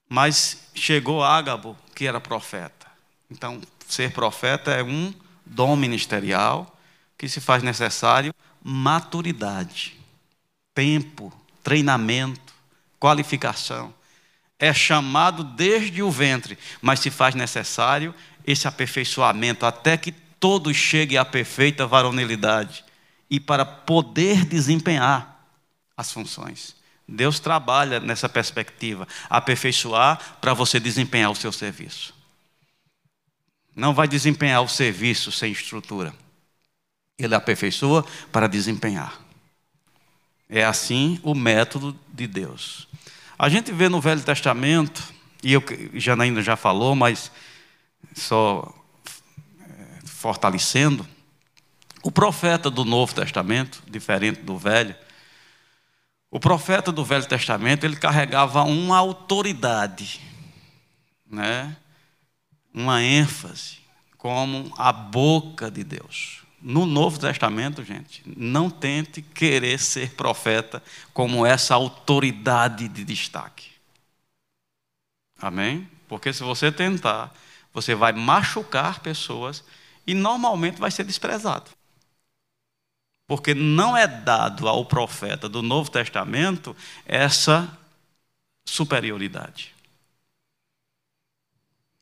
mas 0.09 0.69
chegou 0.73 1.21
Ágabo, 1.21 1.77
que 1.97 2.07
era 2.07 2.21
profeta. 2.21 2.87
Então, 3.29 3.61
ser 3.89 4.13
profeta 4.13 4.71
é 4.71 4.85
um 4.85 5.13
dom 5.45 5.75
ministerial 5.75 6.79
que 7.19 7.29
se 7.29 7.41
faz 7.41 7.65
necessário 7.65 8.33
maturidade, 8.65 9.95
tempo, 10.75 11.31
treinamento, 11.63 12.55
qualificação. 12.99 13.93
É 14.59 14.73
chamado 14.73 15.45
desde 15.45 16.03
o 16.03 16.11
ventre, 16.11 16.59
mas 16.81 17.01
se 17.01 17.11
faz 17.11 17.35
necessário 17.35 18.15
esse 18.47 18.67
aperfeiçoamento 18.67 19.67
até 19.67 19.99
que 19.99 20.13
todos 20.41 20.75
cheguem 20.75 21.19
à 21.19 21.25
perfeita 21.25 21.87
varonilidade 21.87 22.85
e 23.29 23.39
para 23.39 23.65
poder 23.67 24.47
desempenhar 24.47 25.47
as 25.95 26.11
funções. 26.11 26.75
Deus 27.07 27.39
trabalha 27.39 28.01
nessa 28.01 28.29
perspectiva, 28.29 29.07
aperfeiçoar 29.29 30.39
para 30.41 30.55
você 30.55 30.81
desempenhar 30.81 31.31
o 31.31 31.37
seu 31.37 31.53
serviço. 31.53 32.15
Não 33.77 33.93
vai 33.93 34.09
desempenhar 34.09 34.63
o 34.63 34.69
serviço 34.69 35.31
sem 35.31 35.53
estrutura. 35.53 36.15
Ele 37.19 37.35
aperfeiçoa 37.35 38.05
para 38.33 38.47
desempenhar. 38.47 39.21
É 40.49 40.65
assim 40.65 41.19
o 41.23 41.35
método 41.35 41.99
de 42.13 42.27
Deus. 42.27 42.87
A 43.39 43.49
gente 43.49 43.73
vê 43.73 43.89
no 43.89 44.01
Velho 44.01 44.23
Testamento, 44.23 45.03
e 45.43 45.53
eu, 45.53 45.63
Janaína 45.95 46.43
já 46.43 46.57
falou, 46.57 46.95
mas 46.95 47.31
só 48.15 48.73
é, 49.61 50.07
fortalecendo, 50.07 51.07
o 52.03 52.11
profeta 52.11 52.71
do 52.71 52.85
Novo 52.85 53.15
Testamento, 53.15 53.83
diferente 53.89 54.43
do 54.43 54.59
Velho, 54.59 54.95
o 56.31 56.39
profeta 56.39 56.93
do 56.93 57.05
Velho 57.05 57.27
Testamento, 57.27 57.85
ele 57.85 57.97
carregava 57.97 58.63
uma 58.63 58.99
autoridade, 58.99 60.21
né? 61.29 61.77
uma 62.75 63.03
ênfase, 63.03 63.79
como 64.19 64.73
a 64.77 64.93
boca 64.93 65.71
de 65.71 65.85
Deus. 65.85 66.44
No 66.67 66.87
Novo 66.87 67.21
Testamento, 67.21 67.85
gente, 67.85 68.23
não 68.25 68.71
tente 68.71 69.21
querer 69.21 69.79
ser 69.79 70.15
profeta 70.15 70.83
como 71.13 71.45
essa 71.45 71.75
autoridade 71.75 72.89
de 72.89 73.05
destaque. 73.05 73.69
Amém? 75.39 75.87
Porque 76.09 76.33
se 76.33 76.43
você 76.43 76.73
tentar, 76.73 77.35
você 77.71 77.95
vai 77.95 78.15
machucar 78.15 79.01
pessoas 79.01 79.63
e 80.07 80.15
normalmente 80.15 80.81
vai 80.81 80.91
ser 80.91 81.05
desprezado. 81.05 81.71
Porque 83.27 83.53
não 83.53 83.95
é 83.95 84.07
dado 84.07 84.67
ao 84.67 84.87
profeta 84.87 85.51
do 85.51 85.61
Novo 85.61 85.91
Testamento 85.91 86.75
essa 87.05 87.79
superioridade. 88.67 89.74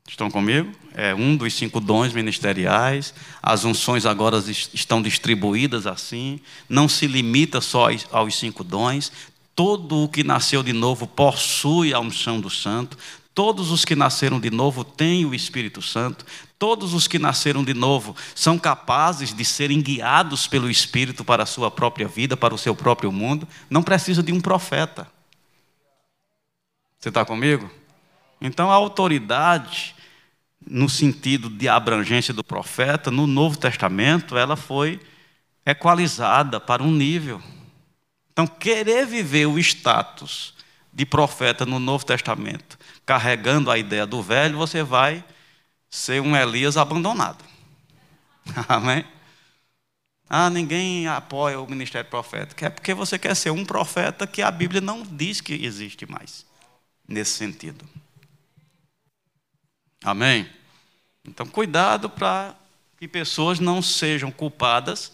Estão 0.09 0.31
comigo? 0.31 0.71
É 0.95 1.15
um 1.15 1.37
dos 1.37 1.55
cinco 1.55 1.81
dons 1.81 2.13
ministeriais. 2.13 3.15
As 3.43 3.65
unções 3.65 4.05
agora 4.05 4.39
estão 4.39 5.01
distribuídas 5.01 5.87
assim. 5.87 6.41
Não 6.69 6.89
se 6.89 7.07
limita 7.07 7.61
só 7.61 7.89
aos 8.11 8.37
cinco 8.37 8.65
dons. 8.65 9.13
Todo 9.55 10.05
o 10.05 10.09
que 10.09 10.25
nasceu 10.25 10.63
de 10.63 10.73
novo 10.73 11.07
possui 11.07 11.95
a 11.95 12.01
unção 12.01 12.41
do 12.41 12.51
santo. 12.51 12.99
Todos 13.35 13.71
os 13.71 13.85
que 13.85 13.97
nasceram 13.97 14.39
de 14.39 14.51
novo 14.51 14.85
têm 14.85 15.25
o 15.25 15.35
Espírito 15.35 15.81
Santo. 15.81 16.27
Todos 16.59 16.93
os 16.93 17.09
que 17.09 17.19
nasceram 17.19 17.65
de 17.65 17.73
novo 17.73 18.15
são 18.35 18.59
capazes 18.59 19.33
de 19.33 19.45
serem 19.45 19.81
guiados 19.81 20.47
pelo 20.47 20.71
Espírito 20.71 21.25
para 21.25 21.45
a 21.45 21.47
sua 21.47 21.71
própria 21.71 22.07
vida, 22.07 22.37
para 22.37 22.55
o 22.55 22.59
seu 22.59 22.75
próprio 22.75 23.11
mundo. 23.11 23.49
Não 23.71 23.83
precisa 23.83 24.23
de 24.23 24.33
um 24.33 24.41
profeta. 24.41 25.11
Você 26.99 27.09
está 27.09 27.25
comigo? 27.25 27.71
Então 28.43 28.71
a 28.71 28.75
autoridade, 28.75 29.95
no 30.67 30.89
sentido 30.89 31.49
de 31.49 31.69
abrangência 31.69 32.35
do 32.35 32.43
profeta, 32.43 33.11
no 33.11 33.27
Novo 33.27 33.57
Testamento, 33.57 34.37
ela 34.37 34.57
foi 34.57 35.01
equalizada 35.65 36.59
para 36.59 36.83
um 36.83 36.91
nível. 36.91 37.41
Então, 38.33 38.47
querer 38.47 39.07
viver 39.07 39.47
o 39.47 39.59
status 39.59 40.55
de 40.93 41.07
profeta 41.07 41.65
no 41.65 41.79
Novo 41.79 42.05
Testamento 42.05 42.79
carregando 43.07 43.71
a 43.71 43.79
ideia 43.79 44.07
do 44.07 44.23
velho, 44.23 44.57
você 44.57 44.83
vai 44.83 45.25
ser 45.91 46.21
um 46.21 46.37
Elias 46.37 46.77
abandonado. 46.77 47.45
Amém? 48.69 49.05
Ah, 50.29 50.49
ninguém 50.49 51.07
apoia 51.07 51.61
o 51.61 51.69
ministério 51.69 52.09
profético. 52.09 52.65
É 52.65 52.71
porque 52.71 52.95
você 52.95 53.19
quer 53.19 53.35
ser 53.35 53.51
um 53.51 53.65
profeta 53.65 54.27
que 54.27 54.41
a 54.41 54.51
Bíblia 54.51 54.81
não 54.81 55.03
diz 55.03 55.41
que 55.41 55.53
existe 55.65 56.11
mais, 56.11 56.47
nesse 57.07 57.33
sentido. 57.33 57.85
Amém? 60.03 60.49
Então, 61.25 61.47
cuidado 61.47 62.11
para 62.11 62.57
que 62.99 63.07
pessoas 63.07 63.61
não 63.61 63.81
sejam 63.81 64.31
culpadas 64.31 65.13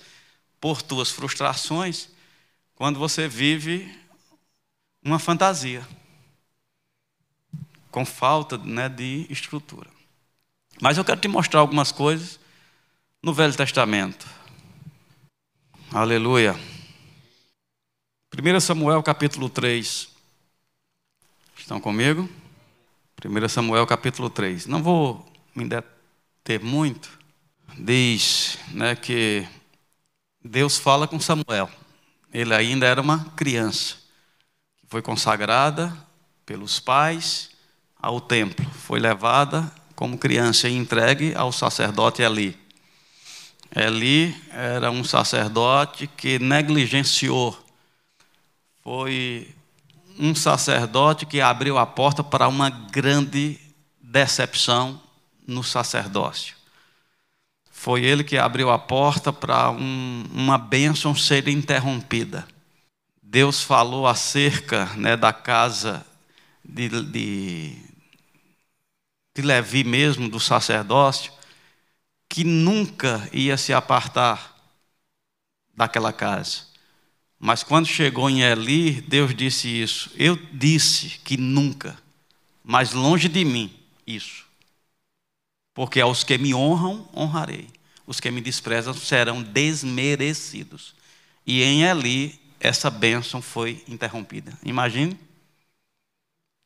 por 0.61 0.83
tuas 0.83 1.11
frustrações 1.11 2.09
quando 2.75 2.99
você 2.99 3.29
vive 3.29 3.95
uma 5.03 5.19
fantasia 5.19 5.87
com 7.91 8.05
falta 8.05 8.59
né, 8.59 8.89
de 8.89 9.27
estrutura. 9.31 9.91
Mas 10.81 10.97
eu 10.97 11.05
quero 11.05 11.21
te 11.21 11.29
mostrar 11.29 11.61
algumas 11.61 11.91
coisas 11.91 12.39
no 13.23 13.33
Velho 13.33 13.57
Testamento. 13.57 14.27
Aleluia. 15.93 16.55
1 18.33 18.61
Samuel 18.61 19.03
capítulo 19.03 19.49
3. 19.49 20.09
Estão 21.57 21.81
comigo? 21.81 22.29
1 23.25 23.49
Samuel 23.49 23.85
capítulo 23.85 24.31
3. 24.31 24.67
Não 24.67 24.81
vou 24.81 25.27
me 25.53 25.65
deter 25.65 26.63
muito. 26.63 27.19
Diz 27.77 28.57
né, 28.69 28.95
que 28.95 29.45
Deus 30.45 30.79
fala 30.79 31.09
com 31.09 31.19
Samuel. 31.19 31.69
Ele 32.33 32.55
ainda 32.55 32.87
era 32.87 33.01
uma 33.01 33.25
criança, 33.35 33.97
que 34.77 34.87
foi 34.87 35.03
consagrada 35.03 35.93
pelos 36.47 36.79
pais 36.79 37.51
ao 38.01 38.21
templo, 38.21 38.65
foi 38.71 39.01
levada 39.01 39.69
como 39.97 40.17
criança 40.17 40.69
e 40.69 40.77
entregue 40.77 41.35
ao 41.35 41.51
sacerdote 41.51 42.23
Eli. 42.23 42.57
Eli 43.75 44.33
era 44.53 44.93
um 44.93 45.03
sacerdote 45.03 46.07
que 46.07 46.39
negligenciou, 46.39 47.59
foi 48.81 49.53
um 50.19 50.35
sacerdote 50.35 51.25
que 51.25 51.41
abriu 51.41 51.79
a 51.79 51.87
porta 51.87 52.25
para 52.25 52.49
uma 52.49 52.69
grande 52.69 53.59
decepção 54.01 55.01
no 55.47 55.63
sacerdócio. 55.63 56.57
Foi 57.71 58.05
ele 58.05 58.25
que 58.25 58.37
abriu 58.37 58.71
a 58.71 58.79
porta 58.79 59.33
para 59.33 59.71
um, 59.71 60.25
uma 60.33 60.59
bênção 60.59 61.15
ser 61.15 61.47
interrompida. 61.47 62.47
Deus 63.23 63.63
falou 63.63 64.07
acerca 64.07 64.87
né, 64.97 65.17
da 65.17 65.33
casa 65.33 66.05
de, 66.65 66.89
de, 66.89 67.77
de 69.35 69.43
Levi 69.43 69.85
mesmo, 69.85 70.29
do 70.29 70.41
sacerdócio, 70.41 71.33
que 72.29 72.43
nunca 72.43 73.29
ia 73.33 73.57
se 73.57 73.73
apartar 73.73 74.57
daquela 75.75 76.13
casa. 76.13 76.68
Mas 77.39 77.63
quando 77.63 77.87
chegou 77.87 78.29
em 78.29 78.43
Eli, 78.43 79.01
Deus 79.01 79.35
disse 79.35 79.69
isso. 79.69 80.11
Eu 80.17 80.37
disse 80.53 81.21
que 81.25 81.37
nunca, 81.37 81.97
mas 82.65 82.93
longe 82.93 83.29
de 83.29 83.45
mim, 83.45 83.73
isso. 84.07 84.47
Porque 85.73 86.01
aos 86.01 86.25
que 86.25 86.37
me 86.37 86.55
honram, 86.55 87.09
honrarei. 87.15 87.69
Os 88.07 88.19
que 88.21 88.31
me 88.31 88.41
desprezam 88.41 88.95
serão 88.95 89.43
desmerecidos. 89.43 90.95
E 91.47 91.63
em 91.63 91.85
Eli, 91.85 92.41
essa 92.59 92.91
bênção 92.91 93.41
foi 93.41 93.85
interrompida. 93.87 94.59
Imagine. 94.65 95.17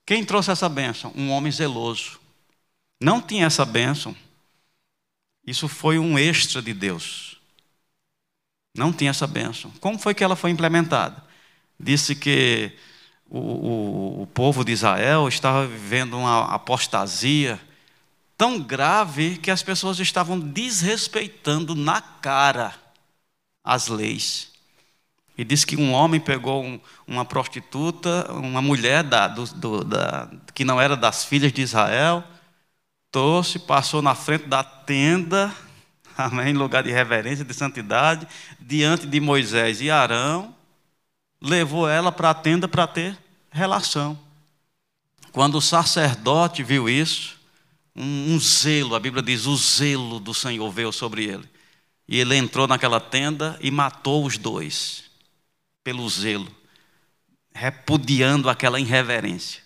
Quem 0.07 0.25
trouxe 0.25 0.51
essa 0.51 0.69
bênção? 0.69 1.13
Um 1.15 1.31
homem 1.31 1.53
zeloso 1.53 2.23
não 3.03 3.21
tinha 3.21 3.47
essa 3.47 3.65
bênção. 3.65 4.15
Isso 5.45 5.67
foi 5.67 5.99
um 5.99 6.17
extra 6.17 6.63
de 6.63 6.73
Deus. 6.73 7.32
Não 8.75 8.93
tinha 8.93 9.11
essa 9.11 9.27
bênção. 9.27 9.71
Como 9.81 9.99
foi 9.99 10.15
que 10.15 10.25
ela 10.25 10.37
foi 10.37 10.51
implementada? 10.51 11.23
Disse 11.79 12.15
que 12.15 12.73
o, 13.29 13.39
o, 13.39 14.23
o 14.23 14.27
povo 14.29 14.65
de 14.65 14.73
Israel 14.73 15.29
estava 15.29 15.67
vivendo 15.67 16.17
uma 16.19 16.55
apostasia 16.55 17.61
tão 18.37 18.61
grave 18.61 19.39
que 19.39 19.51
as 19.51 19.63
pessoas 19.63 20.01
estavam 20.01 20.39
desrespeitando 20.39 21.75
na 21.75 22.01
cara 22.01 22.75
as 23.63 23.89
leis. 23.89 24.53
E 25.37 25.45
disse 25.45 25.67
que 25.67 25.77
um 25.77 25.93
homem 25.93 26.21
pegou 26.21 26.63
um, 26.63 26.81
uma 27.07 27.25
prostituta, 27.25 28.31
uma 28.33 28.61
mulher 28.61 29.03
da, 29.03 29.29
do, 29.29 29.45
do, 29.45 29.85
da, 29.85 30.29
que 30.55 30.65
não 30.65 30.81
era 30.81 30.97
das 30.97 31.25
filhas 31.25 31.53
de 31.53 31.63
Israel, 31.63 32.23
trouxe, 33.11 33.59
passou 33.59 34.03
na 34.03 34.15
frente 34.15 34.47
da 34.47 34.63
tenda, 34.63 35.55
amém, 36.17 36.53
lugar 36.53 36.83
de 36.83 36.91
reverência, 36.91 37.45
de 37.45 37.55
santidade, 37.55 38.27
diante 38.61 39.07
de 39.07 39.21
Moisés 39.21 39.81
e 39.81 39.91
Arão, 39.91 40.55
levou 41.41 41.89
ela 41.89 42.13
para 42.13 42.31
a 42.31 42.35
tenda 42.35 42.69
para 42.69 42.87
ter 42.87 43.19
relação. 43.51 44.19
Quando 45.33 45.57
o 45.57 45.63
sacerdote 45.63 46.63
viu 46.63 46.89
isso, 46.89 47.41
um, 47.97 48.35
um, 48.35 48.41
zelo, 48.41 48.95
a 48.95 49.01
Bíblia 49.01 49.23
diz: 49.23 49.47
o 49.47 49.57
zelo 49.57 50.21
do 50.21 50.35
Senhor 50.35 50.71
veio 50.71 50.93
sobre 50.93 51.25
ele. 51.25 51.49
E 52.07 52.19
ele 52.19 52.37
entrou 52.37 52.67
naquela 52.67 53.01
tenda 53.01 53.59
e 53.61 53.71
matou 53.71 54.27
os 54.27 54.37
dois, 54.37 55.05
pelo 55.83 56.09
zelo, 56.09 56.55
repudiando 57.55 58.51
aquela 58.51 58.79
irreverência. 58.79 59.63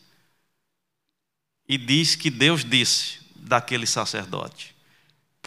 E 1.68 1.76
diz 1.76 2.14
que 2.14 2.30
Deus 2.30 2.64
disse 2.64 3.18
daquele 3.34 3.86
sacerdote: 3.86 4.75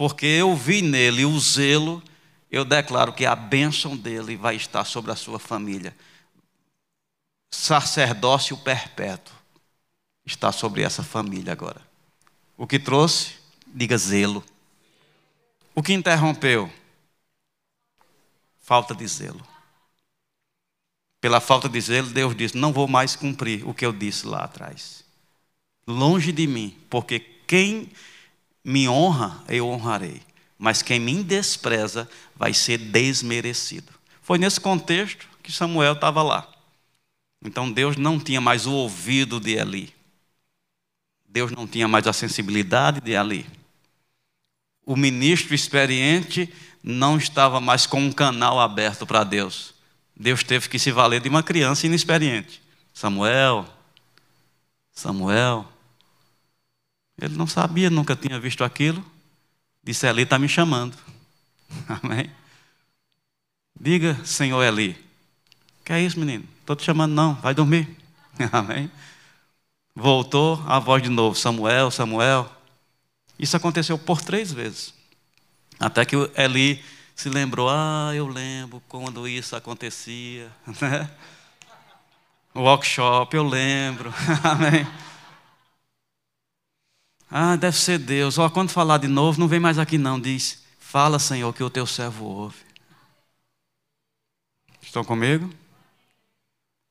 Porque 0.00 0.24
eu 0.24 0.56
vi 0.56 0.80
nele 0.80 1.26
o 1.26 1.38
zelo, 1.38 2.02
eu 2.50 2.64
declaro 2.64 3.12
que 3.12 3.26
a 3.26 3.36
bênção 3.36 3.94
dele 3.94 4.34
vai 4.34 4.56
estar 4.56 4.82
sobre 4.86 5.10
a 5.10 5.14
sua 5.14 5.38
família. 5.38 5.94
Sacerdócio 7.50 8.56
perpétuo 8.56 9.34
está 10.24 10.52
sobre 10.52 10.80
essa 10.80 11.02
família 11.02 11.52
agora. 11.52 11.86
O 12.56 12.66
que 12.66 12.78
trouxe? 12.78 13.34
Diga 13.66 13.98
zelo. 13.98 14.42
O 15.74 15.82
que 15.82 15.92
interrompeu? 15.92 16.72
Falta 18.58 18.94
de 18.94 19.06
zelo. 19.06 19.46
Pela 21.20 21.42
falta 21.42 21.68
de 21.68 21.78
zelo, 21.78 22.08
Deus 22.08 22.34
disse: 22.34 22.56
Não 22.56 22.72
vou 22.72 22.88
mais 22.88 23.14
cumprir 23.14 23.68
o 23.68 23.74
que 23.74 23.84
eu 23.84 23.92
disse 23.92 24.26
lá 24.26 24.44
atrás. 24.44 25.04
Longe 25.86 26.32
de 26.32 26.46
mim, 26.46 26.74
porque 26.88 27.20
quem 27.20 27.92
me 28.64 28.88
honra, 28.88 29.42
eu 29.48 29.68
honrarei. 29.68 30.22
Mas 30.58 30.82
quem 30.82 31.00
me 31.00 31.22
despreza 31.22 32.08
vai 32.36 32.52
ser 32.52 32.78
desmerecido. 32.78 33.92
Foi 34.22 34.38
nesse 34.38 34.60
contexto 34.60 35.28
que 35.42 35.50
Samuel 35.50 35.94
estava 35.94 36.22
lá. 36.22 36.46
Então 37.42 37.70
Deus 37.70 37.96
não 37.96 38.20
tinha 38.20 38.40
mais 38.40 38.66
o 38.66 38.72
ouvido 38.72 39.40
de 39.40 39.52
Eli. 39.52 39.94
Deus 41.26 41.50
não 41.52 41.66
tinha 41.66 41.88
mais 41.88 42.06
a 42.06 42.12
sensibilidade 42.12 43.00
de 43.00 43.12
Eli. 43.12 43.46
O 44.84 44.96
ministro 44.96 45.54
experiente 45.54 46.52
não 46.82 47.16
estava 47.16 47.60
mais 47.60 47.86
com 47.86 48.00
um 48.00 48.12
canal 48.12 48.60
aberto 48.60 49.06
para 49.06 49.24
Deus. 49.24 49.74
Deus 50.14 50.44
teve 50.44 50.68
que 50.68 50.78
se 50.78 50.90
valer 50.90 51.20
de 51.20 51.28
uma 51.28 51.42
criança 51.42 51.86
inexperiente. 51.86 52.60
Samuel, 52.92 53.66
Samuel. 54.92 55.66
Ele 57.20 57.36
não 57.36 57.46
sabia, 57.46 57.90
nunca 57.90 58.16
tinha 58.16 58.40
visto 58.40 58.64
aquilo. 58.64 59.04
Disse: 59.84 60.06
Eli 60.06 60.22
está 60.22 60.38
me 60.38 60.48
chamando. 60.48 60.96
Amém? 62.02 62.30
Diga, 63.78 64.18
Senhor 64.24 64.62
Eli. 64.62 64.96
Que 65.84 65.92
é 65.92 66.00
isso, 66.00 66.18
menino? 66.18 66.44
Estou 66.60 66.74
te 66.74 66.84
chamando, 66.84 67.12
não. 67.12 67.34
Vai 67.34 67.54
dormir. 67.54 67.88
Amém? 68.50 68.90
Voltou 69.94 70.62
a 70.66 70.78
voz 70.78 71.02
de 71.02 71.10
novo: 71.10 71.36
Samuel, 71.36 71.90
Samuel. 71.90 72.50
Isso 73.38 73.56
aconteceu 73.56 73.98
por 73.98 74.22
três 74.22 74.52
vezes. 74.52 74.94
Até 75.78 76.04
que 76.04 76.16
Eli 76.36 76.82
se 77.14 77.28
lembrou: 77.28 77.68
Ah, 77.68 78.12
eu 78.14 78.26
lembro 78.26 78.82
quando 78.88 79.28
isso 79.28 79.54
acontecia. 79.54 80.50
Né? 80.80 81.10
Workshop, 82.54 83.36
eu 83.36 83.44
lembro. 83.44 84.12
Amém. 84.42 84.84
Ah, 87.30 87.56
deve 87.56 87.76
ser 87.76 87.98
Deus. 87.98 88.38
Ó, 88.38 88.50
quando 88.50 88.70
falar 88.70 88.98
de 88.98 89.06
novo, 89.06 89.38
não 89.38 89.46
vem 89.46 89.60
mais 89.60 89.78
aqui 89.78 89.96
não. 89.96 90.18
Diz: 90.18 90.62
Fala, 90.78 91.18
Senhor, 91.18 91.52
que 91.52 91.62
o 91.62 91.70
teu 91.70 91.86
servo 91.86 92.24
ouve. 92.24 92.56
Estão 94.82 95.04
comigo? 95.04 95.48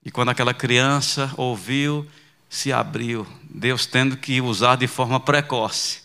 E 0.03 0.09
quando 0.09 0.29
aquela 0.29 0.53
criança 0.53 1.33
ouviu, 1.35 2.07
se 2.49 2.71
abriu, 2.71 3.27
Deus 3.43 3.85
tendo 3.85 4.15
que 4.15 4.39
usar 4.39 4.77
de 4.77 4.87
forma 4.87 5.19
precoce, 5.19 6.01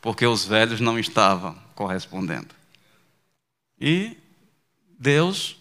porque 0.00 0.26
os 0.26 0.44
velhos 0.44 0.80
não 0.80 0.98
estavam 0.98 1.56
correspondendo. 1.74 2.54
E 3.80 4.16
Deus 4.98 5.56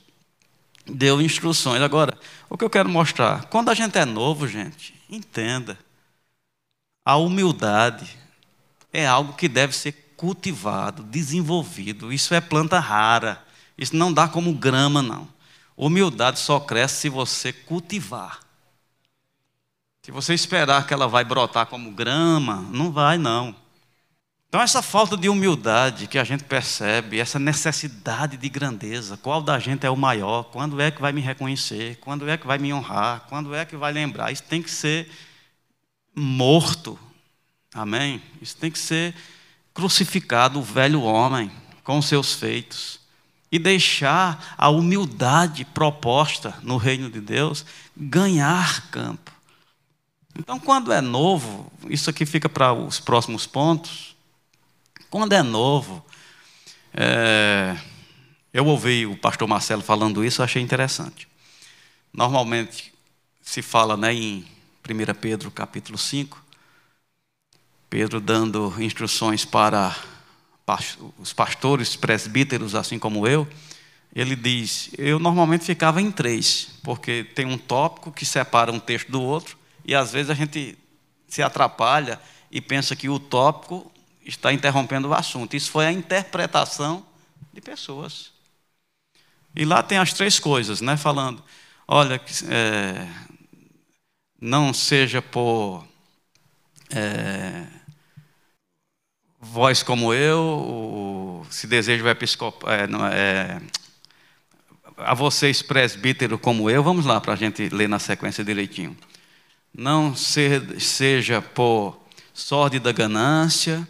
deu 0.85 1.21
instruções. 1.21 1.81
Agora, 1.81 2.17
o 2.49 2.57
que 2.57 2.63
eu 2.65 2.69
quero 2.69 2.89
mostrar, 2.89 3.45
quando 3.45 3.69
a 3.69 3.73
gente 3.73 3.97
é 3.97 4.05
novo, 4.05 4.47
gente, 4.47 4.93
entenda, 5.09 5.79
a 7.07 7.15
humildade 7.15 8.19
é 8.91 9.07
algo 9.07 9.31
que 9.31 9.47
deve 9.47 9.73
ser 9.73 9.93
cultivado, 10.17 11.03
desenvolvido. 11.03 12.11
Isso 12.11 12.33
é 12.33 12.41
planta 12.41 12.79
rara. 12.79 13.41
Isso 13.77 13.95
não 13.95 14.11
dá 14.11 14.27
como 14.27 14.51
grama, 14.51 15.01
não. 15.01 15.25
Humildade 15.77 16.37
só 16.37 16.59
cresce 16.59 16.97
se 16.97 17.09
você 17.09 17.53
cultivar. 17.53 18.41
Se 20.01 20.11
você 20.11 20.33
esperar 20.33 20.85
que 20.85 20.93
ela 20.93 21.07
vai 21.07 21.23
brotar 21.23 21.67
como 21.67 21.91
grama, 21.91 22.67
não 22.73 22.91
vai 22.91 23.17
não. 23.17 23.55
Então 24.49 24.61
essa 24.61 24.81
falta 24.81 25.15
de 25.15 25.29
humildade 25.29 26.07
que 26.07 26.19
a 26.19 26.25
gente 26.25 26.43
percebe, 26.43 27.21
essa 27.21 27.39
necessidade 27.39 28.35
de 28.35 28.49
grandeza, 28.49 29.15
qual 29.15 29.41
da 29.41 29.57
gente 29.59 29.85
é 29.85 29.89
o 29.89 29.95
maior? 29.95 30.43
Quando 30.51 30.81
é 30.81 30.91
que 30.91 30.99
vai 30.99 31.13
me 31.13 31.21
reconhecer? 31.21 31.99
Quando 32.01 32.27
é 32.27 32.35
que 32.35 32.45
vai 32.45 32.57
me 32.57 32.73
honrar? 32.73 33.27
Quando 33.29 33.55
é 33.55 33.63
que 33.63 33.77
vai 33.77 33.93
lembrar? 33.93 34.29
Isso 34.29 34.43
tem 34.43 34.61
que 34.61 34.69
ser 34.69 35.09
morto. 36.19 36.97
Amém? 37.71 38.19
Isso 38.41 38.57
tem 38.57 38.71
que 38.71 38.79
ser 38.79 39.13
crucificado 39.71 40.59
o 40.59 40.63
velho 40.63 41.03
homem 41.03 41.51
com 41.83 42.01
seus 42.01 42.33
feitos 42.33 42.99
e 43.51 43.59
deixar 43.59 44.55
a 44.57 44.67
humildade 44.69 45.63
proposta 45.63 46.57
no 46.63 46.77
reino 46.77 47.07
de 47.07 47.21
Deus 47.21 47.63
ganhar 47.95 48.89
campo. 48.89 49.31
Então, 50.35 50.59
quando 50.59 50.91
é 50.91 51.01
novo, 51.01 51.71
isso 51.87 52.09
aqui 52.09 52.25
fica 52.25 52.49
para 52.49 52.73
os 52.73 52.99
próximos 52.99 53.45
pontos. 53.45 54.15
Quando 55.11 55.33
é 55.33 55.43
novo, 55.43 56.03
é, 56.93 57.77
eu 58.51 58.65
ouvi 58.65 59.05
o 59.05 59.15
pastor 59.15 59.47
Marcelo 59.47 59.83
falando 59.83 60.25
isso, 60.25 60.41
achei 60.41 60.61
interessante. 60.61 61.27
Normalmente 62.11 62.91
se 63.41 63.61
fala 63.61 63.95
né, 63.95 64.13
em 64.13 64.56
1 64.87 65.13
Pedro 65.19 65.51
capítulo 65.51 65.97
5, 65.97 66.41
Pedro 67.89 68.21
dando 68.21 68.73
instruções 68.81 69.43
para 69.43 69.95
os 71.17 71.33
pastores, 71.33 71.95
presbíteros, 71.95 72.75
assim 72.75 72.97
como 72.97 73.27
eu, 73.27 73.47
ele 74.15 74.35
diz: 74.35 74.89
Eu 74.97 75.19
normalmente 75.19 75.65
ficava 75.65 76.01
em 76.01 76.11
três, 76.11 76.69
porque 76.83 77.23
tem 77.23 77.45
um 77.45 77.57
tópico 77.57 78.11
que 78.11 78.25
separa 78.25 78.71
um 78.71 78.79
texto 78.79 79.11
do 79.11 79.21
outro, 79.21 79.57
e 79.85 79.93
às 79.93 80.11
vezes 80.11 80.29
a 80.29 80.33
gente 80.33 80.77
se 81.27 81.41
atrapalha 81.41 82.19
e 82.49 82.61
pensa 82.61 82.95
que 82.95 83.09
o 83.09 83.19
tópico 83.19 83.91
está 84.25 84.53
interrompendo 84.53 85.09
o 85.09 85.13
assunto. 85.13 85.55
Isso 85.55 85.69
foi 85.69 85.85
a 85.85 85.91
interpretação 85.91 87.05
de 87.53 87.61
pessoas. 87.61 88.31
E 89.55 89.65
lá 89.65 89.81
tem 89.81 89.97
as 89.97 90.13
três 90.13 90.39
coisas, 90.39 90.81
né? 90.81 90.95
Falando, 90.97 91.43
olha, 91.87 92.21
é, 92.49 93.07
não 94.39 94.73
seja 94.73 95.21
por 95.21 95.85
é, 96.89 97.65
voz 99.39 99.83
como 99.83 100.13
eu, 100.13 101.45
se 101.49 101.67
deseja 101.67 102.03
o 102.03 102.09
episcopal, 102.09 102.69
é, 102.69 102.87
é, 103.13 103.61
a 104.97 105.13
vocês 105.13 105.61
presbítero 105.61 106.37
como 106.39 106.69
eu, 106.69 106.83
vamos 106.83 107.05
lá 107.05 107.21
para 107.21 107.33
a 107.33 107.37
gente 107.37 107.69
ler 107.69 107.87
na 107.87 107.99
sequência 107.99 108.43
direitinho 108.43 108.97
não 109.77 110.15
ser, 110.15 110.81
seja 110.81 111.39
por 111.39 112.01
da 112.81 112.91
ganância, 112.91 113.87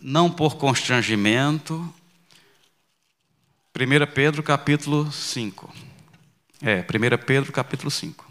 não 0.00 0.30
por 0.30 0.56
constrangimento. 0.56 1.92
1 3.74 4.12
Pedro 4.14 4.42
capítulo 4.44 5.10
5. 5.10 5.74
É, 6.62 6.80
1 6.80 7.24
Pedro 7.26 7.52
capítulo 7.52 7.90
5. 7.90 8.29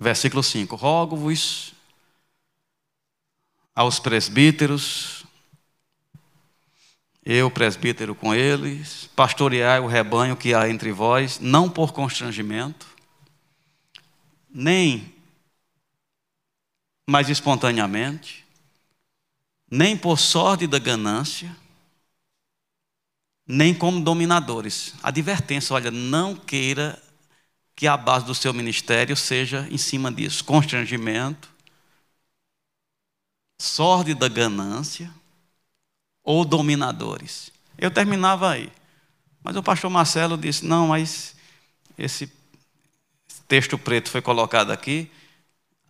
Versículo 0.00 0.42
5: 0.42 0.76
Rogo-vos 0.76 1.74
aos 3.74 4.00
presbíteros, 4.00 5.26
eu, 7.22 7.50
presbítero 7.50 8.14
com 8.14 8.34
eles, 8.34 9.10
pastoreai 9.14 9.78
o 9.78 9.86
rebanho 9.86 10.38
que 10.38 10.54
há 10.54 10.70
entre 10.70 10.90
vós, 10.90 11.38
não 11.38 11.68
por 11.68 11.92
constrangimento, 11.92 12.86
nem 14.48 15.14
mais 17.06 17.28
espontaneamente, 17.28 18.46
nem 19.70 19.98
por 19.98 20.18
sorte 20.18 20.66
da 20.66 20.78
ganância, 20.78 21.54
nem 23.46 23.74
como 23.74 24.00
dominadores. 24.00 24.94
Advertência, 25.02 25.74
olha, 25.74 25.90
não 25.90 26.34
queira 26.34 27.00
que 27.80 27.88
a 27.88 27.96
base 27.96 28.26
do 28.26 28.34
seu 28.34 28.52
ministério 28.52 29.16
seja 29.16 29.66
em 29.70 29.78
cima 29.78 30.12
disso. 30.12 30.44
Constrangimento, 30.44 31.48
sorte 33.58 34.12
da 34.12 34.28
ganância 34.28 35.10
ou 36.22 36.44
dominadores. 36.44 37.50
Eu 37.78 37.90
terminava 37.90 38.50
aí. 38.50 38.70
Mas 39.42 39.56
o 39.56 39.62
pastor 39.62 39.88
Marcelo 39.88 40.36
disse: 40.36 40.62
não, 40.62 40.88
mas 40.88 41.34
esse 41.96 42.30
texto 43.48 43.78
preto 43.78 44.10
foi 44.10 44.20
colocado 44.20 44.72
aqui, 44.72 45.10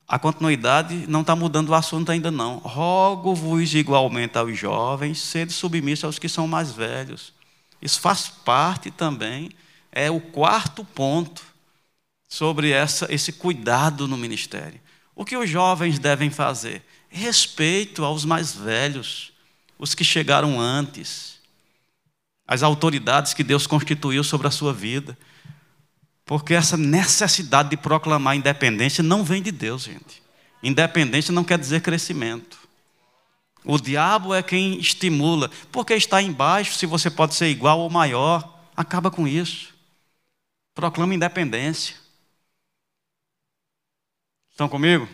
a 0.07 0.17
continuidade 0.17 1.09
não 1.09 1.23
está 1.23 1.35
mudando 1.35 1.71
o 1.71 1.75
assunto 1.75 2.13
ainda 2.13 2.31
não. 2.31 2.59
Rogo-vos 2.59 3.75
igualmente 3.75 4.39
aos 4.39 4.57
jovens, 4.57 5.19
sede 5.19 5.53
submissos 5.53 6.05
aos 6.05 6.21
que 6.21 6.29
são 6.29 6.47
mais 6.47 6.71
velhos. 6.71 7.33
Isso 7.83 8.01
faz 8.01 8.29
parte 8.29 8.93
também, 8.93 9.51
é 9.91 10.09
o 10.09 10.21
quarto 10.21 10.85
ponto 10.85 11.50
sobre 12.31 12.71
essa, 12.71 13.13
esse 13.13 13.33
cuidado 13.33 14.07
no 14.07 14.17
ministério. 14.17 14.81
O 15.17 15.25
que 15.25 15.37
os 15.37 15.51
jovens 15.51 15.99
devem 15.99 16.31
fazer? 16.31 16.83
Respeito 17.09 18.05
aos 18.05 18.25
mais 18.25 18.55
velhos, 18.55 19.33
os 19.77 19.95
que 19.97 20.05
chegaram 20.05 20.61
antes, 20.61 21.41
as 22.47 22.63
autoridades 22.63 23.35
que 23.35 23.43
Deus 23.43 23.67
constituiu 23.67 24.23
sobre 24.23 24.47
a 24.47 24.51
sua 24.51 24.73
vida. 24.73 25.19
Porque 26.25 26.55
essa 26.55 26.77
necessidade 26.77 27.71
de 27.71 27.77
proclamar 27.77 28.37
independência 28.37 29.03
não 29.03 29.25
vem 29.25 29.43
de 29.43 29.51
Deus, 29.51 29.83
gente. 29.83 30.23
Independência 30.63 31.33
não 31.33 31.43
quer 31.43 31.59
dizer 31.59 31.83
crescimento. 31.83 32.59
O 33.65 33.77
diabo 33.79 34.33
é 34.33 34.41
quem 34.41 34.79
estimula. 34.79 35.51
Porque 35.73 35.95
está 35.95 36.23
embaixo, 36.23 36.79
se 36.79 36.87
você 36.87 37.11
pode 37.11 37.35
ser 37.35 37.49
igual 37.49 37.81
ou 37.81 37.91
maior, 37.91 38.61
acaba 38.77 39.11
com 39.11 39.27
isso. 39.27 39.75
Proclama 40.75 41.15
independência. 41.15 41.97
Estão 44.61 44.69
comigo? 44.69 45.09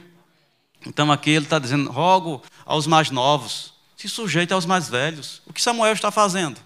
Então 0.84 1.12
aqui 1.12 1.30
ele 1.30 1.46
está 1.46 1.60
dizendo: 1.60 1.88
rogo 1.88 2.42
aos 2.64 2.84
mais 2.84 3.12
novos, 3.12 3.72
se 3.96 4.08
sujeite 4.08 4.52
aos 4.52 4.66
mais 4.66 4.88
velhos. 4.88 5.40
O 5.46 5.52
que 5.52 5.62
Samuel 5.62 5.92
está 5.92 6.10
fazendo? 6.10 6.60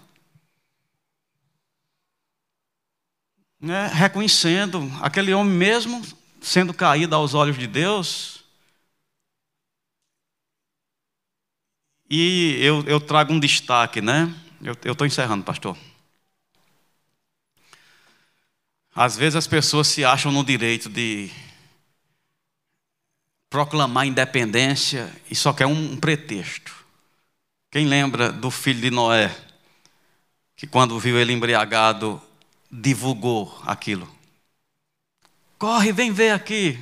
né, 3.59 3.85
reconhecendo 3.93 4.91
aquele 4.99 5.31
homem 5.31 5.53
mesmo 5.53 6.01
sendo 6.41 6.73
caído 6.73 7.15
aos 7.15 7.35
olhos 7.35 7.55
de 7.55 7.67
Deus. 7.67 8.43
E 12.09 12.57
eu, 12.59 12.83
eu 12.87 12.99
trago 12.99 13.31
um 13.31 13.39
destaque, 13.39 14.01
né? 14.01 14.33
Eu 14.59 14.91
estou 14.91 15.05
encerrando, 15.05 15.43
pastor. 15.43 15.77
Às 18.95 19.15
vezes 19.15 19.35
as 19.35 19.45
pessoas 19.45 19.87
se 19.87 20.03
acham 20.03 20.31
no 20.31 20.43
direito 20.43 20.89
de 20.89 21.29
proclamar 23.51 24.07
independência 24.07 25.13
e 25.29 25.35
só 25.35 25.51
quer 25.51 25.67
um, 25.67 25.97
pretexto. 25.97 26.73
Quem 27.69 27.85
lembra 27.85 28.31
do 28.31 28.49
filho 28.49 28.79
de 28.79 28.89
Noé, 28.89 29.35
que 30.55 30.65
quando 30.65 30.97
viu 30.97 31.19
ele 31.19 31.33
embriagado, 31.33 32.19
divulgou 32.71 33.61
aquilo. 33.65 34.09
Corre, 35.59 35.91
vem 35.91 36.13
ver 36.13 36.31
aqui. 36.31 36.79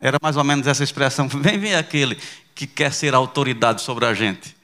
Era 0.00 0.16
mais 0.22 0.36
ou 0.36 0.44
menos 0.44 0.68
essa 0.68 0.84
expressão: 0.84 1.26
vem 1.28 1.58
ver 1.58 1.74
aquele 1.74 2.16
que 2.54 2.68
quer 2.68 2.92
ser 2.92 3.12
autoridade 3.12 3.82
sobre 3.82 4.06
a 4.06 4.14
gente. 4.14 4.56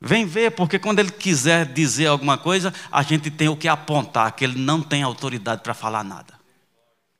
Vem 0.00 0.24
ver, 0.24 0.52
porque 0.52 0.78
quando 0.78 1.00
ele 1.00 1.10
quiser 1.10 1.66
dizer 1.66 2.06
alguma 2.06 2.38
coisa, 2.38 2.72
a 2.90 3.02
gente 3.02 3.32
tem 3.32 3.48
o 3.48 3.56
que 3.56 3.66
apontar, 3.66 4.30
que 4.32 4.44
ele 4.44 4.56
não 4.56 4.80
tem 4.80 5.02
autoridade 5.02 5.60
para 5.60 5.74
falar 5.74 6.04
nada. 6.04 6.34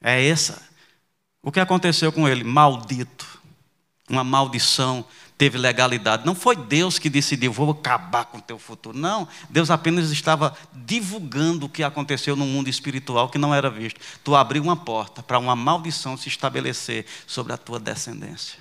É 0.00 0.24
essa. 0.28 0.62
O 1.42 1.50
que 1.50 1.59
aconteceu 1.59 2.12
com 2.12 2.28
ele? 2.28 2.44
Maldito. 2.44 3.38
Uma 4.09 4.24
maldição 4.24 5.04
teve 5.38 5.56
legalidade. 5.56 6.26
Não 6.26 6.34
foi 6.34 6.56
Deus 6.56 6.98
que 6.98 7.09
decidiu, 7.09 7.52
vou 7.52 7.70
acabar 7.70 8.24
com 8.24 8.38
o 8.38 8.42
teu 8.42 8.59
futuro. 8.59 8.98
Não, 8.98 9.28
Deus 9.48 9.70
apenas 9.70 10.11
estava 10.11 10.56
divulgando 10.74 11.66
o 11.66 11.68
que 11.68 11.84
aconteceu 11.84 12.34
no 12.34 12.44
mundo 12.44 12.68
espiritual 12.68 13.28
que 13.28 13.38
não 13.38 13.54
era 13.54 13.70
visto. 13.70 14.00
Tu 14.24 14.34
abriu 14.34 14.62
uma 14.62 14.76
porta 14.76 15.22
para 15.22 15.38
uma 15.38 15.54
maldição 15.54 16.16
se 16.16 16.28
estabelecer 16.28 17.06
sobre 17.26 17.52
a 17.52 17.56
tua 17.56 17.78
descendência. 17.78 18.59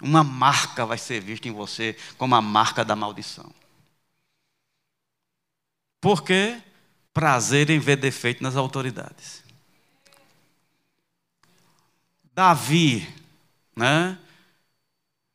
Uma 0.00 0.24
marca 0.24 0.86
vai 0.86 0.98
ser 0.98 1.20
vista 1.20 1.46
em 1.46 1.52
você 1.52 1.96
como 2.16 2.34
a 2.34 2.40
marca 2.40 2.84
da 2.84 2.96
maldição. 2.96 3.52
Por 6.00 6.24
quê? 6.24 6.60
Prazer 7.14 7.70
em 7.70 7.78
ver 7.78 7.96
defeito 7.96 8.42
nas 8.42 8.56
autoridades. 8.56 9.44
Davi, 12.34 13.06
né? 13.76 14.18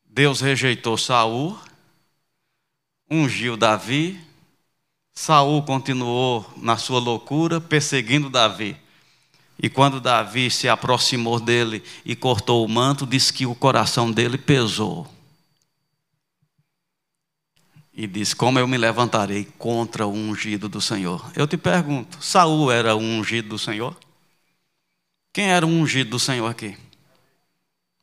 Deus 0.06 0.42
rejeitou 0.42 0.98
Saul, 0.98 1.58
ungiu 3.10 3.56
Davi, 3.56 4.20
Saul 5.14 5.64
continuou 5.64 6.46
na 6.58 6.78
sua 6.78 7.00
loucura, 7.00 7.60
perseguindo 7.60 8.30
Davi. 8.30 8.78
E 9.62 9.68
quando 9.68 10.00
Davi 10.00 10.52
se 10.52 10.70
aproximou 10.70 11.40
dele 11.40 11.84
e 12.06 12.16
cortou 12.16 12.64
o 12.64 12.70
manto, 12.70 13.06
disse 13.06 13.34
que 13.34 13.46
o 13.46 13.56
coração 13.56 14.12
dele 14.12 14.38
pesou. 14.38 15.12
E 17.92 18.06
disse: 18.06 18.36
Como 18.36 18.60
eu 18.60 18.68
me 18.68 18.78
levantarei 18.78 19.46
contra 19.58 20.06
o 20.06 20.14
ungido 20.14 20.70
do 20.70 20.80
Senhor? 20.80 21.32
Eu 21.36 21.48
te 21.48 21.58
pergunto: 21.58 22.24
Saul 22.24 22.72
era 22.72 22.96
o 22.96 23.00
ungido 23.00 23.50
do 23.50 23.58
Senhor? 23.58 23.98
Quem 25.34 25.50
era 25.50 25.66
o 25.66 25.70
ungido 25.70 26.12
do 26.12 26.20
Senhor 26.20 26.48
aqui? 26.48 26.78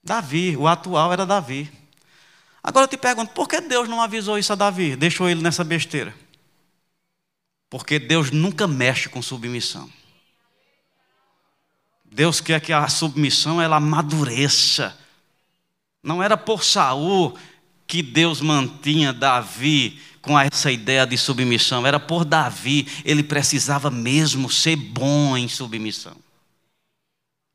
Davi, 0.05 0.57
o 0.57 0.69
atual 0.69 1.13
era 1.13 1.25
Davi. 1.25 1.73
Agora 2.63 2.85
eu 2.85 2.89
te 2.89 2.97
pergunto, 2.97 3.33
por 3.33 3.49
que 3.49 3.61
Deus 3.61 3.89
não 3.89 4.03
avisou 4.03 4.39
isso 4.39 4.53
a 4.53 4.57
Davi? 4.57 4.97
Deixou 4.97 5.29
ele 5.29 5.43
nessa 5.43 5.65
besteira? 5.65 6.15
Porque 7.71 7.99
Deus 7.99 8.31
nunca 8.31 8.67
mexe 8.67 9.09
com 9.09 9.23
submissão. 9.23 9.91
Deus 12.05 12.41
quer 12.41 12.61
que 12.61 12.73
a 12.73 12.87
submissão 12.89 13.61
ela 13.61 13.77
amadureça. 13.77 14.97
Não 16.03 16.23
era 16.23 16.37
por 16.37 16.63
Saul 16.63 17.37
que 17.87 18.03
Deus 18.03 18.41
mantinha 18.41 19.13
Davi 19.13 20.01
com 20.25 20.39
essa 20.39 20.71
ideia 20.71 21.07
de 21.07 21.19
submissão, 21.19 21.87
era 21.87 22.01
por 22.01 22.25
Davi, 22.25 22.89
ele 23.05 23.23
precisava 23.23 23.91
mesmo 23.91 24.51
ser 24.51 24.75
bom 24.75 25.37
em 25.37 25.49
submissão. 25.49 26.17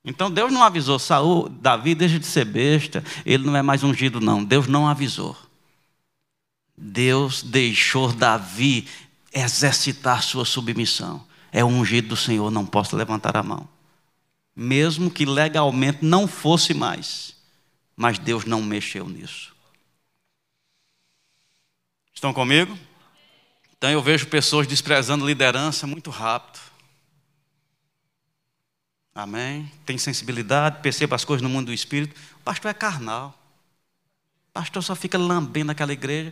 Então 0.04 0.32
Deus 0.32 0.52
não 0.52 0.64
avisou, 0.64 0.98
Saul, 0.98 1.50
Davi 1.50 1.94
deixa 1.94 2.20
de 2.20 2.26
ser 2.26 2.46
besta, 2.46 3.04
ele 3.26 3.46
não 3.46 3.56
é 3.56 3.62
mais 3.62 3.84
ungido, 3.84 4.22
não. 4.22 4.44
Deus 4.44 4.68
não 4.68 4.88
avisou. 4.88 5.38
Deus 6.78 7.44
deixou 7.44 8.12
Davi 8.14 8.88
exercitar 9.34 10.24
sua 10.24 10.46
submissão. 10.46 11.28
É 11.52 11.64
ungido 11.64 12.10
do 12.10 12.16
Senhor, 12.16 12.50
não 12.50 12.66
posso 12.66 12.96
levantar 12.96 13.36
a 13.36 13.44
mão. 13.44 13.68
Mesmo 14.56 15.12
que 15.12 15.26
legalmente 15.26 16.00
não 16.02 16.28
fosse 16.28 16.74
mais. 16.74 17.36
Mas 17.96 18.18
Deus 18.18 18.46
não 18.46 18.62
mexeu 18.62 19.08
nisso. 19.10 19.54
Estão 22.14 22.34
comigo? 22.34 22.78
Então 23.78 23.90
eu 23.90 24.02
vejo 24.02 24.28
pessoas 24.28 24.68
desprezando 24.68 25.26
liderança 25.26 25.88
muito 25.88 26.10
rápido. 26.10 26.60
Amém? 29.20 29.70
Tem 29.86 29.98
sensibilidade, 29.98 30.80
perceba 30.82 31.14
as 31.14 31.26
coisas 31.26 31.42
no 31.42 31.50
mundo 31.50 31.68
do 31.68 31.74
espírito. 31.74 32.16
O 32.38 32.44
pastor 32.44 32.72
é 32.72 32.74
carnal. 32.74 33.38
O 34.50 34.54
pastor 34.54 34.82
só 34.82 34.96
fica 34.96 35.18
lambendo 35.18 35.72
aquela 35.72 35.92
igreja. 35.92 36.32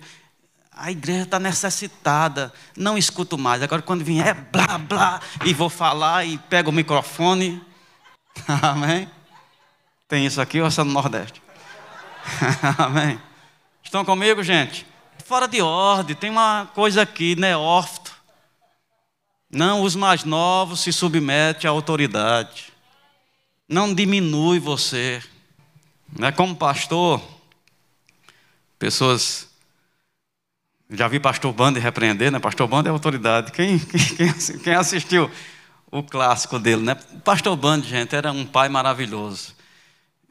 A 0.72 0.90
igreja 0.90 1.24
está 1.24 1.38
necessitada. 1.38 2.54
Não 2.78 2.98
escuto 2.98 3.38
mais. 3.38 3.62
Agora, 3.62 3.82
quando 3.82 4.06
vier, 4.06 4.28
é 4.28 4.34
blá, 4.34 4.78
blá, 4.78 5.22
e 5.46 5.54
vou 5.54 5.70
falar 5.70 6.26
e 6.26 6.38
pego 6.38 6.70
o 6.70 6.74
microfone. 6.74 7.62
Amém? 8.62 9.10
Tem 10.08 10.26
isso 10.26 10.40
aqui 10.40 10.62
ou 10.62 10.68
é 10.68 10.70
só 10.70 10.86
no 10.86 10.94
Nordeste? 10.94 11.42
Amém? 12.78 13.20
Estão 13.84 14.06
comigo, 14.06 14.42
gente? 14.44 14.88
Fora 15.26 15.46
de 15.46 15.62
ordem. 15.62 16.16
Tem 16.16 16.30
uma 16.30 16.70
coisa 16.74 17.02
aqui, 17.02 17.36
neófito. 17.36 18.16
Não, 19.52 19.82
os 19.82 19.94
mais 19.94 20.24
novos 20.24 20.80
se 20.80 20.94
submetem 20.94 21.68
à 21.68 21.72
autoridade. 21.72 22.77
Não 23.68 23.94
diminui 23.94 24.60
você. 24.60 25.22
Né? 26.18 26.32
Como 26.32 26.56
pastor, 26.56 27.22
pessoas. 28.80 29.48
Já 30.90 31.08
vi 31.10 31.20
pastor 31.20 31.52
Bande 31.52 31.80
repreender, 31.80 32.32
né? 32.32 32.40
Pastor 32.40 32.66
Bande 32.66 32.88
é 32.88 32.92
autoridade. 32.92 33.52
Quem, 33.52 33.78
quem, 33.78 34.34
quem 34.64 34.74
assistiu 34.74 35.30
o 35.92 36.02
clássico 36.02 36.58
dele, 36.58 36.82
né? 36.82 36.96
Pastor 37.26 37.58
Bande, 37.58 37.90
gente, 37.90 38.16
era 38.16 38.32
um 38.32 38.46
pai 38.46 38.70
maravilhoso. 38.70 39.54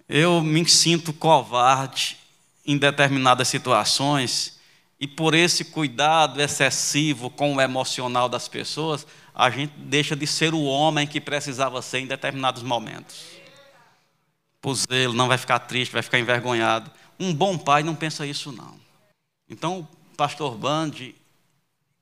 Eu 0.09 0.41
me 0.43 0.66
sinto 0.66 1.12
covarde 1.12 2.16
em 2.64 2.78
determinadas 2.78 3.49
situações 3.49 4.59
e 4.99 5.07
por 5.07 5.34
esse 5.34 5.66
cuidado 5.66 6.41
excessivo 6.41 7.28
com 7.28 7.55
o 7.55 7.61
emocional 7.61 8.28
das 8.28 8.49
pessoas, 8.49 9.07
a 9.37 9.51
gente 9.51 9.74
deixa 9.76 10.16
de 10.16 10.26
ser 10.26 10.55
o 10.55 10.62
homem 10.62 11.07
que 11.07 11.20
precisava 11.20 11.82
ser 11.82 11.99
em 11.99 12.07
determinados 12.07 12.62
momentos. 12.62 13.26
Por 14.62 14.74
zelo, 14.74 15.12
não 15.12 15.28
vai 15.28 15.37
ficar 15.37 15.59
triste, 15.59 15.93
vai 15.93 16.01
ficar 16.01 16.18
envergonhado. 16.18 16.91
Um 17.20 17.34
bom 17.34 17.59
pai 17.59 17.82
não 17.82 17.95
pensa 17.95 18.26
isso, 18.26 18.51
não. 18.51 18.80
Então, 19.47 19.80
o 19.80 20.16
pastor 20.16 20.57
Band, 20.57 20.93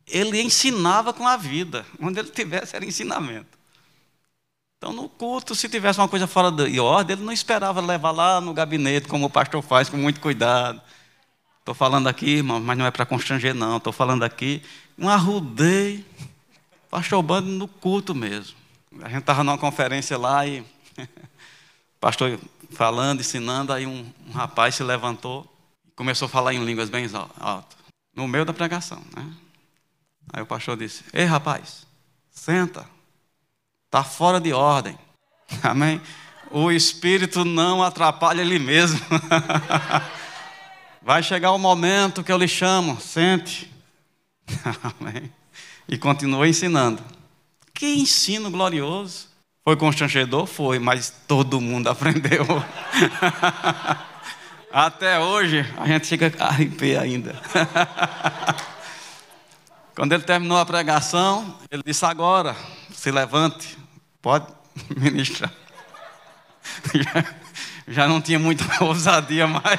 ele 0.07 0.41
ensinava 0.41 1.13
com 1.13 1.27
a 1.27 1.37
vida. 1.37 1.85
Onde 2.01 2.21
ele 2.21 2.31
tivesse 2.31 2.77
era 2.77 2.85
ensinamento. 2.85 3.59
Então, 4.79 4.93
no 4.93 5.09
culto, 5.09 5.57
se 5.57 5.69
tivesse 5.69 5.99
uma 5.99 6.09
coisa 6.09 6.29
fora 6.29 6.53
de 6.53 6.79
ordem, 6.79 7.17
ele 7.17 7.25
não 7.25 7.33
esperava 7.33 7.81
levar 7.81 8.13
lá 8.13 8.41
no 8.41 8.55
gabinete, 8.55 9.09
como 9.09 9.27
o 9.27 9.31
pastor 9.31 9.61
faz, 9.61 9.89
com 9.89 9.97
muito 9.97 10.21
cuidado. 10.21 10.81
Estou 11.59 11.75
falando 11.75 12.07
aqui, 12.07 12.37
irmão, 12.37 12.61
mas 12.61 12.79
não 12.79 12.87
é 12.87 12.93
para 12.93 13.05
constranger, 13.05 13.55
não. 13.55 13.79
Estou 13.79 13.93
falando 13.93 14.23
aqui, 14.23 14.63
um 14.97 15.09
arrudei, 15.09 16.05
pastor 16.95 17.21
Bando 17.25 17.49
no 17.49 17.67
culto 17.67 18.15
mesmo. 18.15 18.57
A 19.03 19.09
gente 19.09 19.23
estava 19.23 19.43
numa 19.43 19.59
conferência 19.59 20.17
lá 20.17 20.47
e 20.47 20.65
pastor 22.01 22.39
falando, 22.71 23.19
ensinando, 23.19 23.73
aí 23.73 23.85
um, 23.85 24.09
um 24.29 24.31
rapaz 24.31 24.77
se 24.77 24.85
levantou 24.85 25.45
e 25.85 25.91
começou 25.91 26.27
a 26.27 26.29
falar 26.29 26.55
em 26.55 26.65
línguas 26.65 26.89
bem 26.89 27.11
altas, 27.41 27.77
no 28.15 28.29
meio 28.29 28.45
da 28.45 28.53
pregação. 28.53 29.03
Né? 29.17 29.29
Aí 30.33 30.43
o 30.43 30.47
pastor 30.47 30.77
disse: 30.77 31.03
Ei, 31.13 31.25
rapaz, 31.25 31.85
senta, 32.31 32.89
está 33.87 34.05
fora 34.05 34.41
de 34.41 34.53
ordem. 34.53 34.97
Amém? 35.65 36.01
O 36.49 36.71
espírito 36.71 37.45
não 37.45 37.83
atrapalha 37.83 38.41
ele 38.41 38.61
mesmo. 38.61 39.01
Vai 41.03 41.25
chegar 41.25 41.51
o 41.51 41.59
momento 41.59 42.23
que 42.23 42.31
eu 42.31 42.39
lhe 42.39 42.47
chamo, 42.47 43.01
sente. 43.01 43.69
Amém. 45.01 45.33
E 45.89 45.99
continuou 45.99 46.47
ensinando. 46.47 47.03
Que 47.73 47.95
ensino 47.95 48.51
glorioso. 48.51 49.29
Foi 49.65 49.77
constrangedor? 49.77 50.47
Foi, 50.47 50.79
mas 50.79 51.13
todo 51.27 51.61
mundo 51.61 51.89
aprendeu. 51.93 52.47
Até 54.73 55.19
hoje, 55.19 55.65
a 55.77 55.87
gente 55.87 56.07
fica 56.07 56.33
arrepia 56.39 57.01
ainda. 57.01 57.41
Quando 59.95 60.13
ele 60.13 60.25
terminou 60.25 60.59
a 60.59 60.67
pregação, 60.67 61.59
ele 61.71 61.83
disse: 61.85 62.05
Agora, 62.05 62.57
se 62.93 63.11
levante, 63.11 63.79
pode 64.21 64.47
ministrar. 64.97 65.53
Já 67.87 68.09
não 68.09 68.21
tinha 68.21 68.39
muita 68.39 68.65
ousadia 68.83 69.47
mais. 69.47 69.79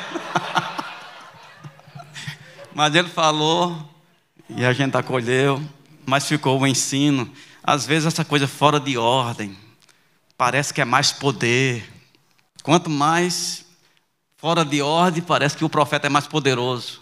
Mas 2.73 2.93
ele 2.93 3.07
falou, 3.07 3.89
e 4.49 4.65
a 4.65 4.73
gente 4.73 4.97
acolheu, 4.97 5.63
mas 6.05 6.27
ficou 6.27 6.59
o 6.59 6.67
ensino. 6.67 7.31
Às 7.63 7.85
vezes, 7.85 8.07
essa 8.07 8.23
coisa 8.23 8.47
fora 8.47 8.79
de 8.79 8.97
ordem, 8.97 9.57
parece 10.37 10.73
que 10.73 10.81
é 10.81 10.85
mais 10.85 11.11
poder. 11.11 11.91
Quanto 12.63 12.89
mais 12.89 13.65
fora 14.37 14.63
de 14.63 14.81
ordem, 14.81 15.23
parece 15.23 15.57
que 15.57 15.65
o 15.65 15.69
profeta 15.69 16.07
é 16.07 16.09
mais 16.09 16.27
poderoso. 16.27 17.01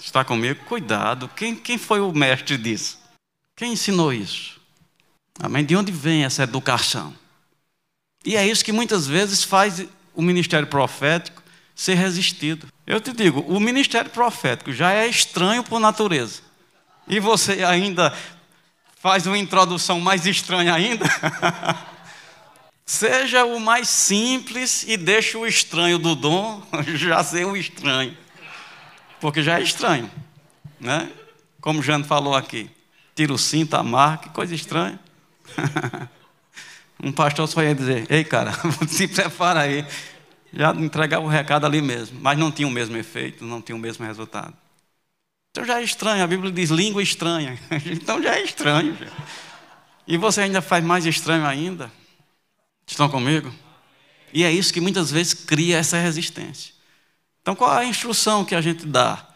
Está 0.00 0.24
comigo? 0.24 0.64
Cuidado. 0.64 1.28
Quem, 1.34 1.54
quem 1.56 1.76
foi 1.76 2.00
o 2.00 2.12
mestre 2.12 2.56
disso? 2.56 2.98
Quem 3.56 3.72
ensinou 3.72 4.12
isso? 4.12 4.60
Amém? 5.40 5.64
De 5.64 5.74
onde 5.74 5.90
vem 5.90 6.24
essa 6.24 6.44
educação? 6.44 7.14
E 8.24 8.36
é 8.36 8.46
isso 8.46 8.64
que 8.64 8.72
muitas 8.72 9.06
vezes 9.06 9.42
faz 9.42 9.84
o 10.14 10.22
ministério 10.22 10.66
profético 10.66 11.42
ser 11.74 11.94
resistido. 11.94 12.66
Eu 12.86 13.00
te 13.00 13.12
digo, 13.12 13.40
o 13.40 13.60
ministério 13.60 14.10
profético 14.10 14.72
já 14.72 14.92
é 14.92 15.06
estranho 15.06 15.62
por 15.62 15.78
natureza. 15.78 16.42
E 17.08 17.18
você 17.18 17.64
ainda 17.64 18.12
faz 19.00 19.26
uma 19.26 19.38
introdução 19.38 20.00
mais 20.00 20.26
estranha 20.26 20.74
ainda? 20.74 21.06
Seja 22.84 23.44
o 23.44 23.60
mais 23.60 23.88
simples 23.88 24.82
e 24.88 24.96
deixe 24.96 25.36
o 25.36 25.46
estranho 25.46 25.98
do 25.98 26.14
dom 26.14 26.62
já 26.96 27.22
ser 27.22 27.46
o 27.46 27.56
estranho. 27.56 28.16
Porque 29.20 29.42
já 29.42 29.58
é 29.58 29.62
estranho. 29.62 30.10
Né? 30.80 31.10
Como 31.60 31.80
o 31.80 31.82
Jano 31.82 32.04
falou 32.04 32.34
aqui. 32.34 32.70
Tira 33.14 33.32
o 33.32 33.38
cinto, 33.38 33.74
amarra, 33.74 34.18
que 34.18 34.28
coisa 34.30 34.54
estranha. 34.54 34.98
um 37.02 37.12
pastor 37.12 37.46
só 37.48 37.62
ia 37.62 37.74
dizer, 37.74 38.06
ei 38.08 38.24
cara, 38.24 38.52
se 38.88 39.08
prepara 39.08 39.60
aí. 39.60 39.84
Já 40.52 40.72
entregava 40.72 41.24
o 41.24 41.28
recado 41.28 41.66
ali 41.66 41.82
mesmo. 41.82 42.18
Mas 42.22 42.38
não 42.38 42.50
tinha 42.50 42.66
o 42.66 42.70
mesmo 42.70 42.96
efeito, 42.96 43.44
não 43.44 43.60
tinha 43.60 43.76
o 43.76 43.78
mesmo 43.78 44.06
resultado. 44.06 44.54
Então 45.50 45.64
já 45.64 45.80
é 45.80 45.84
estranho, 45.84 46.22
a 46.22 46.26
Bíblia 46.26 46.52
diz 46.52 46.70
língua 46.70 47.02
estranha. 47.02 47.58
Então 47.86 48.22
já 48.22 48.36
é 48.36 48.42
estranho. 48.42 48.96
E 50.06 50.16
você 50.16 50.42
ainda 50.42 50.62
faz 50.62 50.84
mais 50.84 51.04
estranho 51.04 51.46
ainda. 51.46 51.90
Estão 52.86 53.08
comigo? 53.08 53.52
E 54.32 54.44
é 54.44 54.50
isso 54.50 54.72
que 54.72 54.80
muitas 54.80 55.10
vezes 55.10 55.34
cria 55.34 55.78
essa 55.78 55.98
resistência. 55.98 56.74
Então, 57.42 57.54
qual 57.54 57.72
é 57.74 57.80
a 57.80 57.84
instrução 57.84 58.44
que 58.44 58.54
a 58.54 58.60
gente 58.60 58.86
dá? 58.86 59.26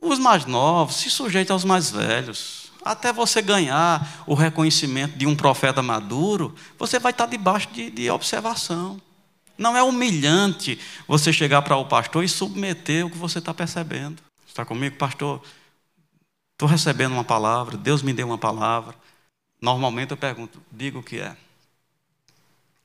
Os 0.00 0.18
mais 0.18 0.46
novos 0.46 0.96
se 0.96 1.10
sujeitem 1.10 1.52
aos 1.52 1.64
mais 1.64 1.90
velhos. 1.90 2.72
Até 2.84 3.12
você 3.12 3.42
ganhar 3.42 4.24
o 4.26 4.34
reconhecimento 4.34 5.16
de 5.16 5.26
um 5.26 5.36
profeta 5.36 5.82
maduro, 5.82 6.54
você 6.78 6.98
vai 6.98 7.12
estar 7.12 7.26
debaixo 7.26 7.68
de, 7.72 7.90
de 7.90 8.10
observação. 8.10 9.00
Não 9.58 9.76
é 9.76 9.82
humilhante 9.82 10.78
você 11.06 11.32
chegar 11.32 11.62
para 11.62 11.76
o 11.76 11.84
pastor 11.84 12.24
e 12.24 12.28
submeter 12.28 13.06
o 13.06 13.10
que 13.10 13.18
você 13.18 13.38
está 13.38 13.52
percebendo. 13.52 14.22
Está 14.50 14.64
comigo, 14.64 14.96
pastor? 14.96 15.40
Estou 16.52 16.68
recebendo 16.68 17.12
uma 17.12 17.22
palavra, 17.22 17.76
Deus 17.76 18.02
me 18.02 18.12
deu 18.12 18.26
uma 18.26 18.36
palavra. 18.36 18.96
Normalmente 19.62 20.10
eu 20.10 20.16
pergunto, 20.16 20.60
diga 20.72 20.98
o 20.98 21.04
que 21.04 21.20
é. 21.20 21.36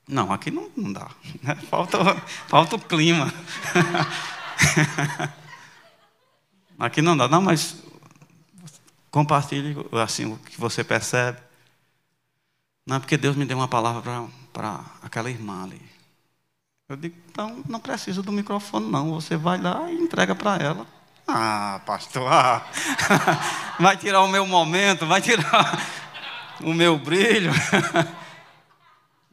Não, 0.07 0.31
aqui 0.31 0.51
não, 0.51 0.69
não 0.77 0.93
dá. 0.93 1.09
Né? 1.41 1.55
Falta, 1.67 1.97
falta 2.47 2.75
o 2.75 2.79
clima. 2.79 3.33
aqui 6.77 7.01
não 7.01 7.17
dá. 7.17 7.27
Não, 7.27 7.41
mas 7.41 7.83
compartilhe 9.09 9.75
assim 10.03 10.25
o 10.25 10.37
que 10.37 10.61
você 10.61 10.83
percebe. 10.83 11.39
Não, 12.85 12.99
porque 12.99 13.17
Deus 13.17 13.35
me 13.35 13.43
deu 13.43 13.57
uma 13.57 13.67
palavra 13.67 14.27
para 14.53 14.85
aquela 15.01 15.31
irmã 15.31 15.63
ali. 15.63 15.81
Eu 16.87 16.95
digo, 16.95 17.15
então 17.31 17.63
não 17.67 17.79
precisa 17.79 18.21
do 18.21 18.31
microfone, 18.31 18.87
não. 18.87 19.15
Você 19.15 19.35
vai 19.35 19.59
lá 19.59 19.91
e 19.91 19.95
entrega 19.95 20.35
para 20.35 20.63
ela. 20.63 20.94
Ah, 21.27 21.81
pastor, 21.85 22.31
ah. 22.31 22.65
vai 23.79 23.97
tirar 23.97 24.21
o 24.21 24.27
meu 24.27 24.45
momento, 24.45 25.05
vai 25.05 25.21
tirar 25.21 25.81
o 26.61 26.73
meu 26.73 26.97
brilho. 26.97 27.51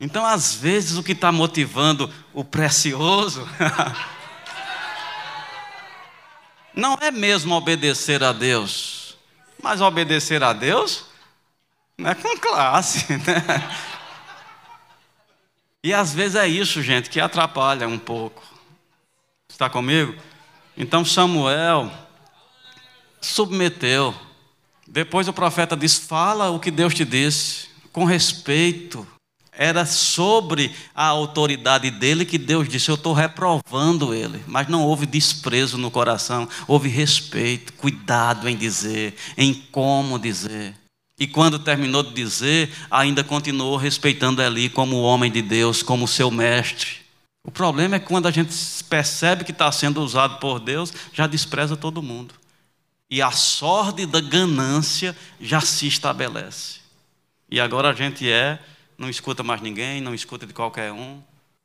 Então, 0.04 0.26
às 0.26 0.52
vezes, 0.52 0.98
o 0.98 1.02
que 1.04 1.12
está 1.12 1.30
motivando 1.30 2.12
o 2.34 2.42
precioso 2.42 3.48
não 6.74 6.98
é 7.00 7.12
mesmo 7.12 7.54
obedecer 7.54 8.24
a 8.24 8.32
Deus, 8.32 9.16
mas 9.62 9.80
obedecer 9.80 10.42
a 10.42 10.52
Deus 10.52 11.04
não 11.96 12.10
é 12.10 12.16
com 12.16 12.36
classe, 12.36 13.12
né? 13.12 13.76
E 15.84 15.94
às 15.94 16.12
vezes 16.12 16.34
é 16.34 16.48
isso, 16.48 16.82
gente, 16.82 17.08
que 17.08 17.20
atrapalha 17.20 17.86
um 17.86 17.98
pouco. 17.98 18.42
Está 19.48 19.70
comigo? 19.70 20.20
Então 20.76 21.04
Samuel 21.04 21.90
submeteu. 23.20 24.14
Depois 24.86 25.28
o 25.28 25.32
profeta 25.32 25.76
diz: 25.76 25.96
Fala 25.96 26.50
o 26.50 26.60
que 26.60 26.70
Deus 26.70 26.94
te 26.94 27.04
disse, 27.04 27.68
com 27.92 28.04
respeito, 28.04 29.06
era 29.52 29.84
sobre 29.84 30.74
a 30.94 31.06
autoridade 31.06 31.90
dele 31.90 32.24
que 32.24 32.38
Deus 32.38 32.68
disse: 32.68 32.90
Eu 32.90 32.94
estou 32.94 33.12
reprovando 33.12 34.14
ele. 34.14 34.42
Mas 34.46 34.68
não 34.68 34.82
houve 34.82 35.06
desprezo 35.06 35.76
no 35.76 35.90
coração, 35.90 36.48
houve 36.66 36.88
respeito, 36.88 37.72
cuidado 37.74 38.48
em 38.48 38.56
dizer, 38.56 39.14
em 39.36 39.52
como 39.52 40.18
dizer. 40.18 40.74
E 41.18 41.26
quando 41.26 41.58
terminou 41.58 42.02
de 42.02 42.14
dizer, 42.14 42.72
ainda 42.90 43.22
continuou 43.22 43.76
respeitando 43.76 44.42
Eli 44.42 44.70
como 44.70 45.02
homem 45.02 45.30
de 45.30 45.42
Deus, 45.42 45.82
como 45.82 46.08
seu 46.08 46.30
mestre. 46.30 47.01
O 47.44 47.50
problema 47.50 47.96
é 47.96 48.00
quando 48.00 48.28
a 48.28 48.30
gente 48.30 48.54
percebe 48.84 49.44
que 49.44 49.50
está 49.50 49.70
sendo 49.72 50.02
usado 50.02 50.38
por 50.38 50.60
Deus, 50.60 50.92
já 51.12 51.26
despreza 51.26 51.76
todo 51.76 52.02
mundo. 52.02 52.34
E 53.10 53.20
a 53.20 53.30
sorte 53.30 54.06
da 54.06 54.20
ganância 54.20 55.16
já 55.40 55.60
se 55.60 55.86
estabelece. 55.86 56.80
E 57.50 57.60
agora 57.60 57.90
a 57.90 57.92
gente 57.92 58.30
é 58.30 58.58
não 58.96 59.10
escuta 59.10 59.42
mais 59.42 59.60
ninguém, 59.60 60.00
não 60.00 60.14
escuta 60.14 60.46
de 60.46 60.52
qualquer 60.52 60.92
um. 60.92 61.20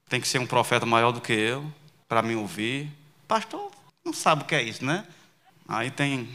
Tem 0.09 0.19
que 0.19 0.27
ser 0.27 0.39
um 0.39 0.47
profeta 0.47 0.85
maior 0.85 1.11
do 1.11 1.21
que 1.21 1.33
eu 1.33 1.71
para 2.07 2.21
me 2.21 2.35
ouvir. 2.35 2.91
Pastor, 3.27 3.69
não 4.03 4.11
sabe 4.11 4.41
o 4.41 4.45
que 4.45 4.55
é 4.55 4.63
isso, 4.63 4.83
né? 4.83 5.05
Aí 5.67 5.91
tem 5.91 6.27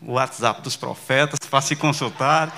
o 0.00 0.12
WhatsApp 0.12 0.62
dos 0.62 0.76
profetas 0.76 1.38
para 1.48 1.60
se 1.60 1.74
consultar. 1.74 2.54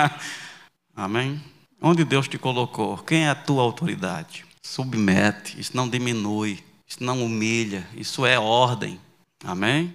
Amém? 0.94 1.42
Onde 1.80 2.04
Deus 2.04 2.28
te 2.28 2.36
colocou? 2.36 2.98
Quem 2.98 3.24
é 3.26 3.30
a 3.30 3.34
tua 3.34 3.62
autoridade? 3.62 4.44
Submete, 4.68 5.58
isso 5.58 5.74
não 5.74 5.88
diminui, 5.88 6.62
isso 6.86 7.02
não 7.02 7.24
humilha, 7.24 7.88
isso 7.96 8.26
é 8.26 8.38
ordem. 8.38 9.00
Amém? 9.42 9.94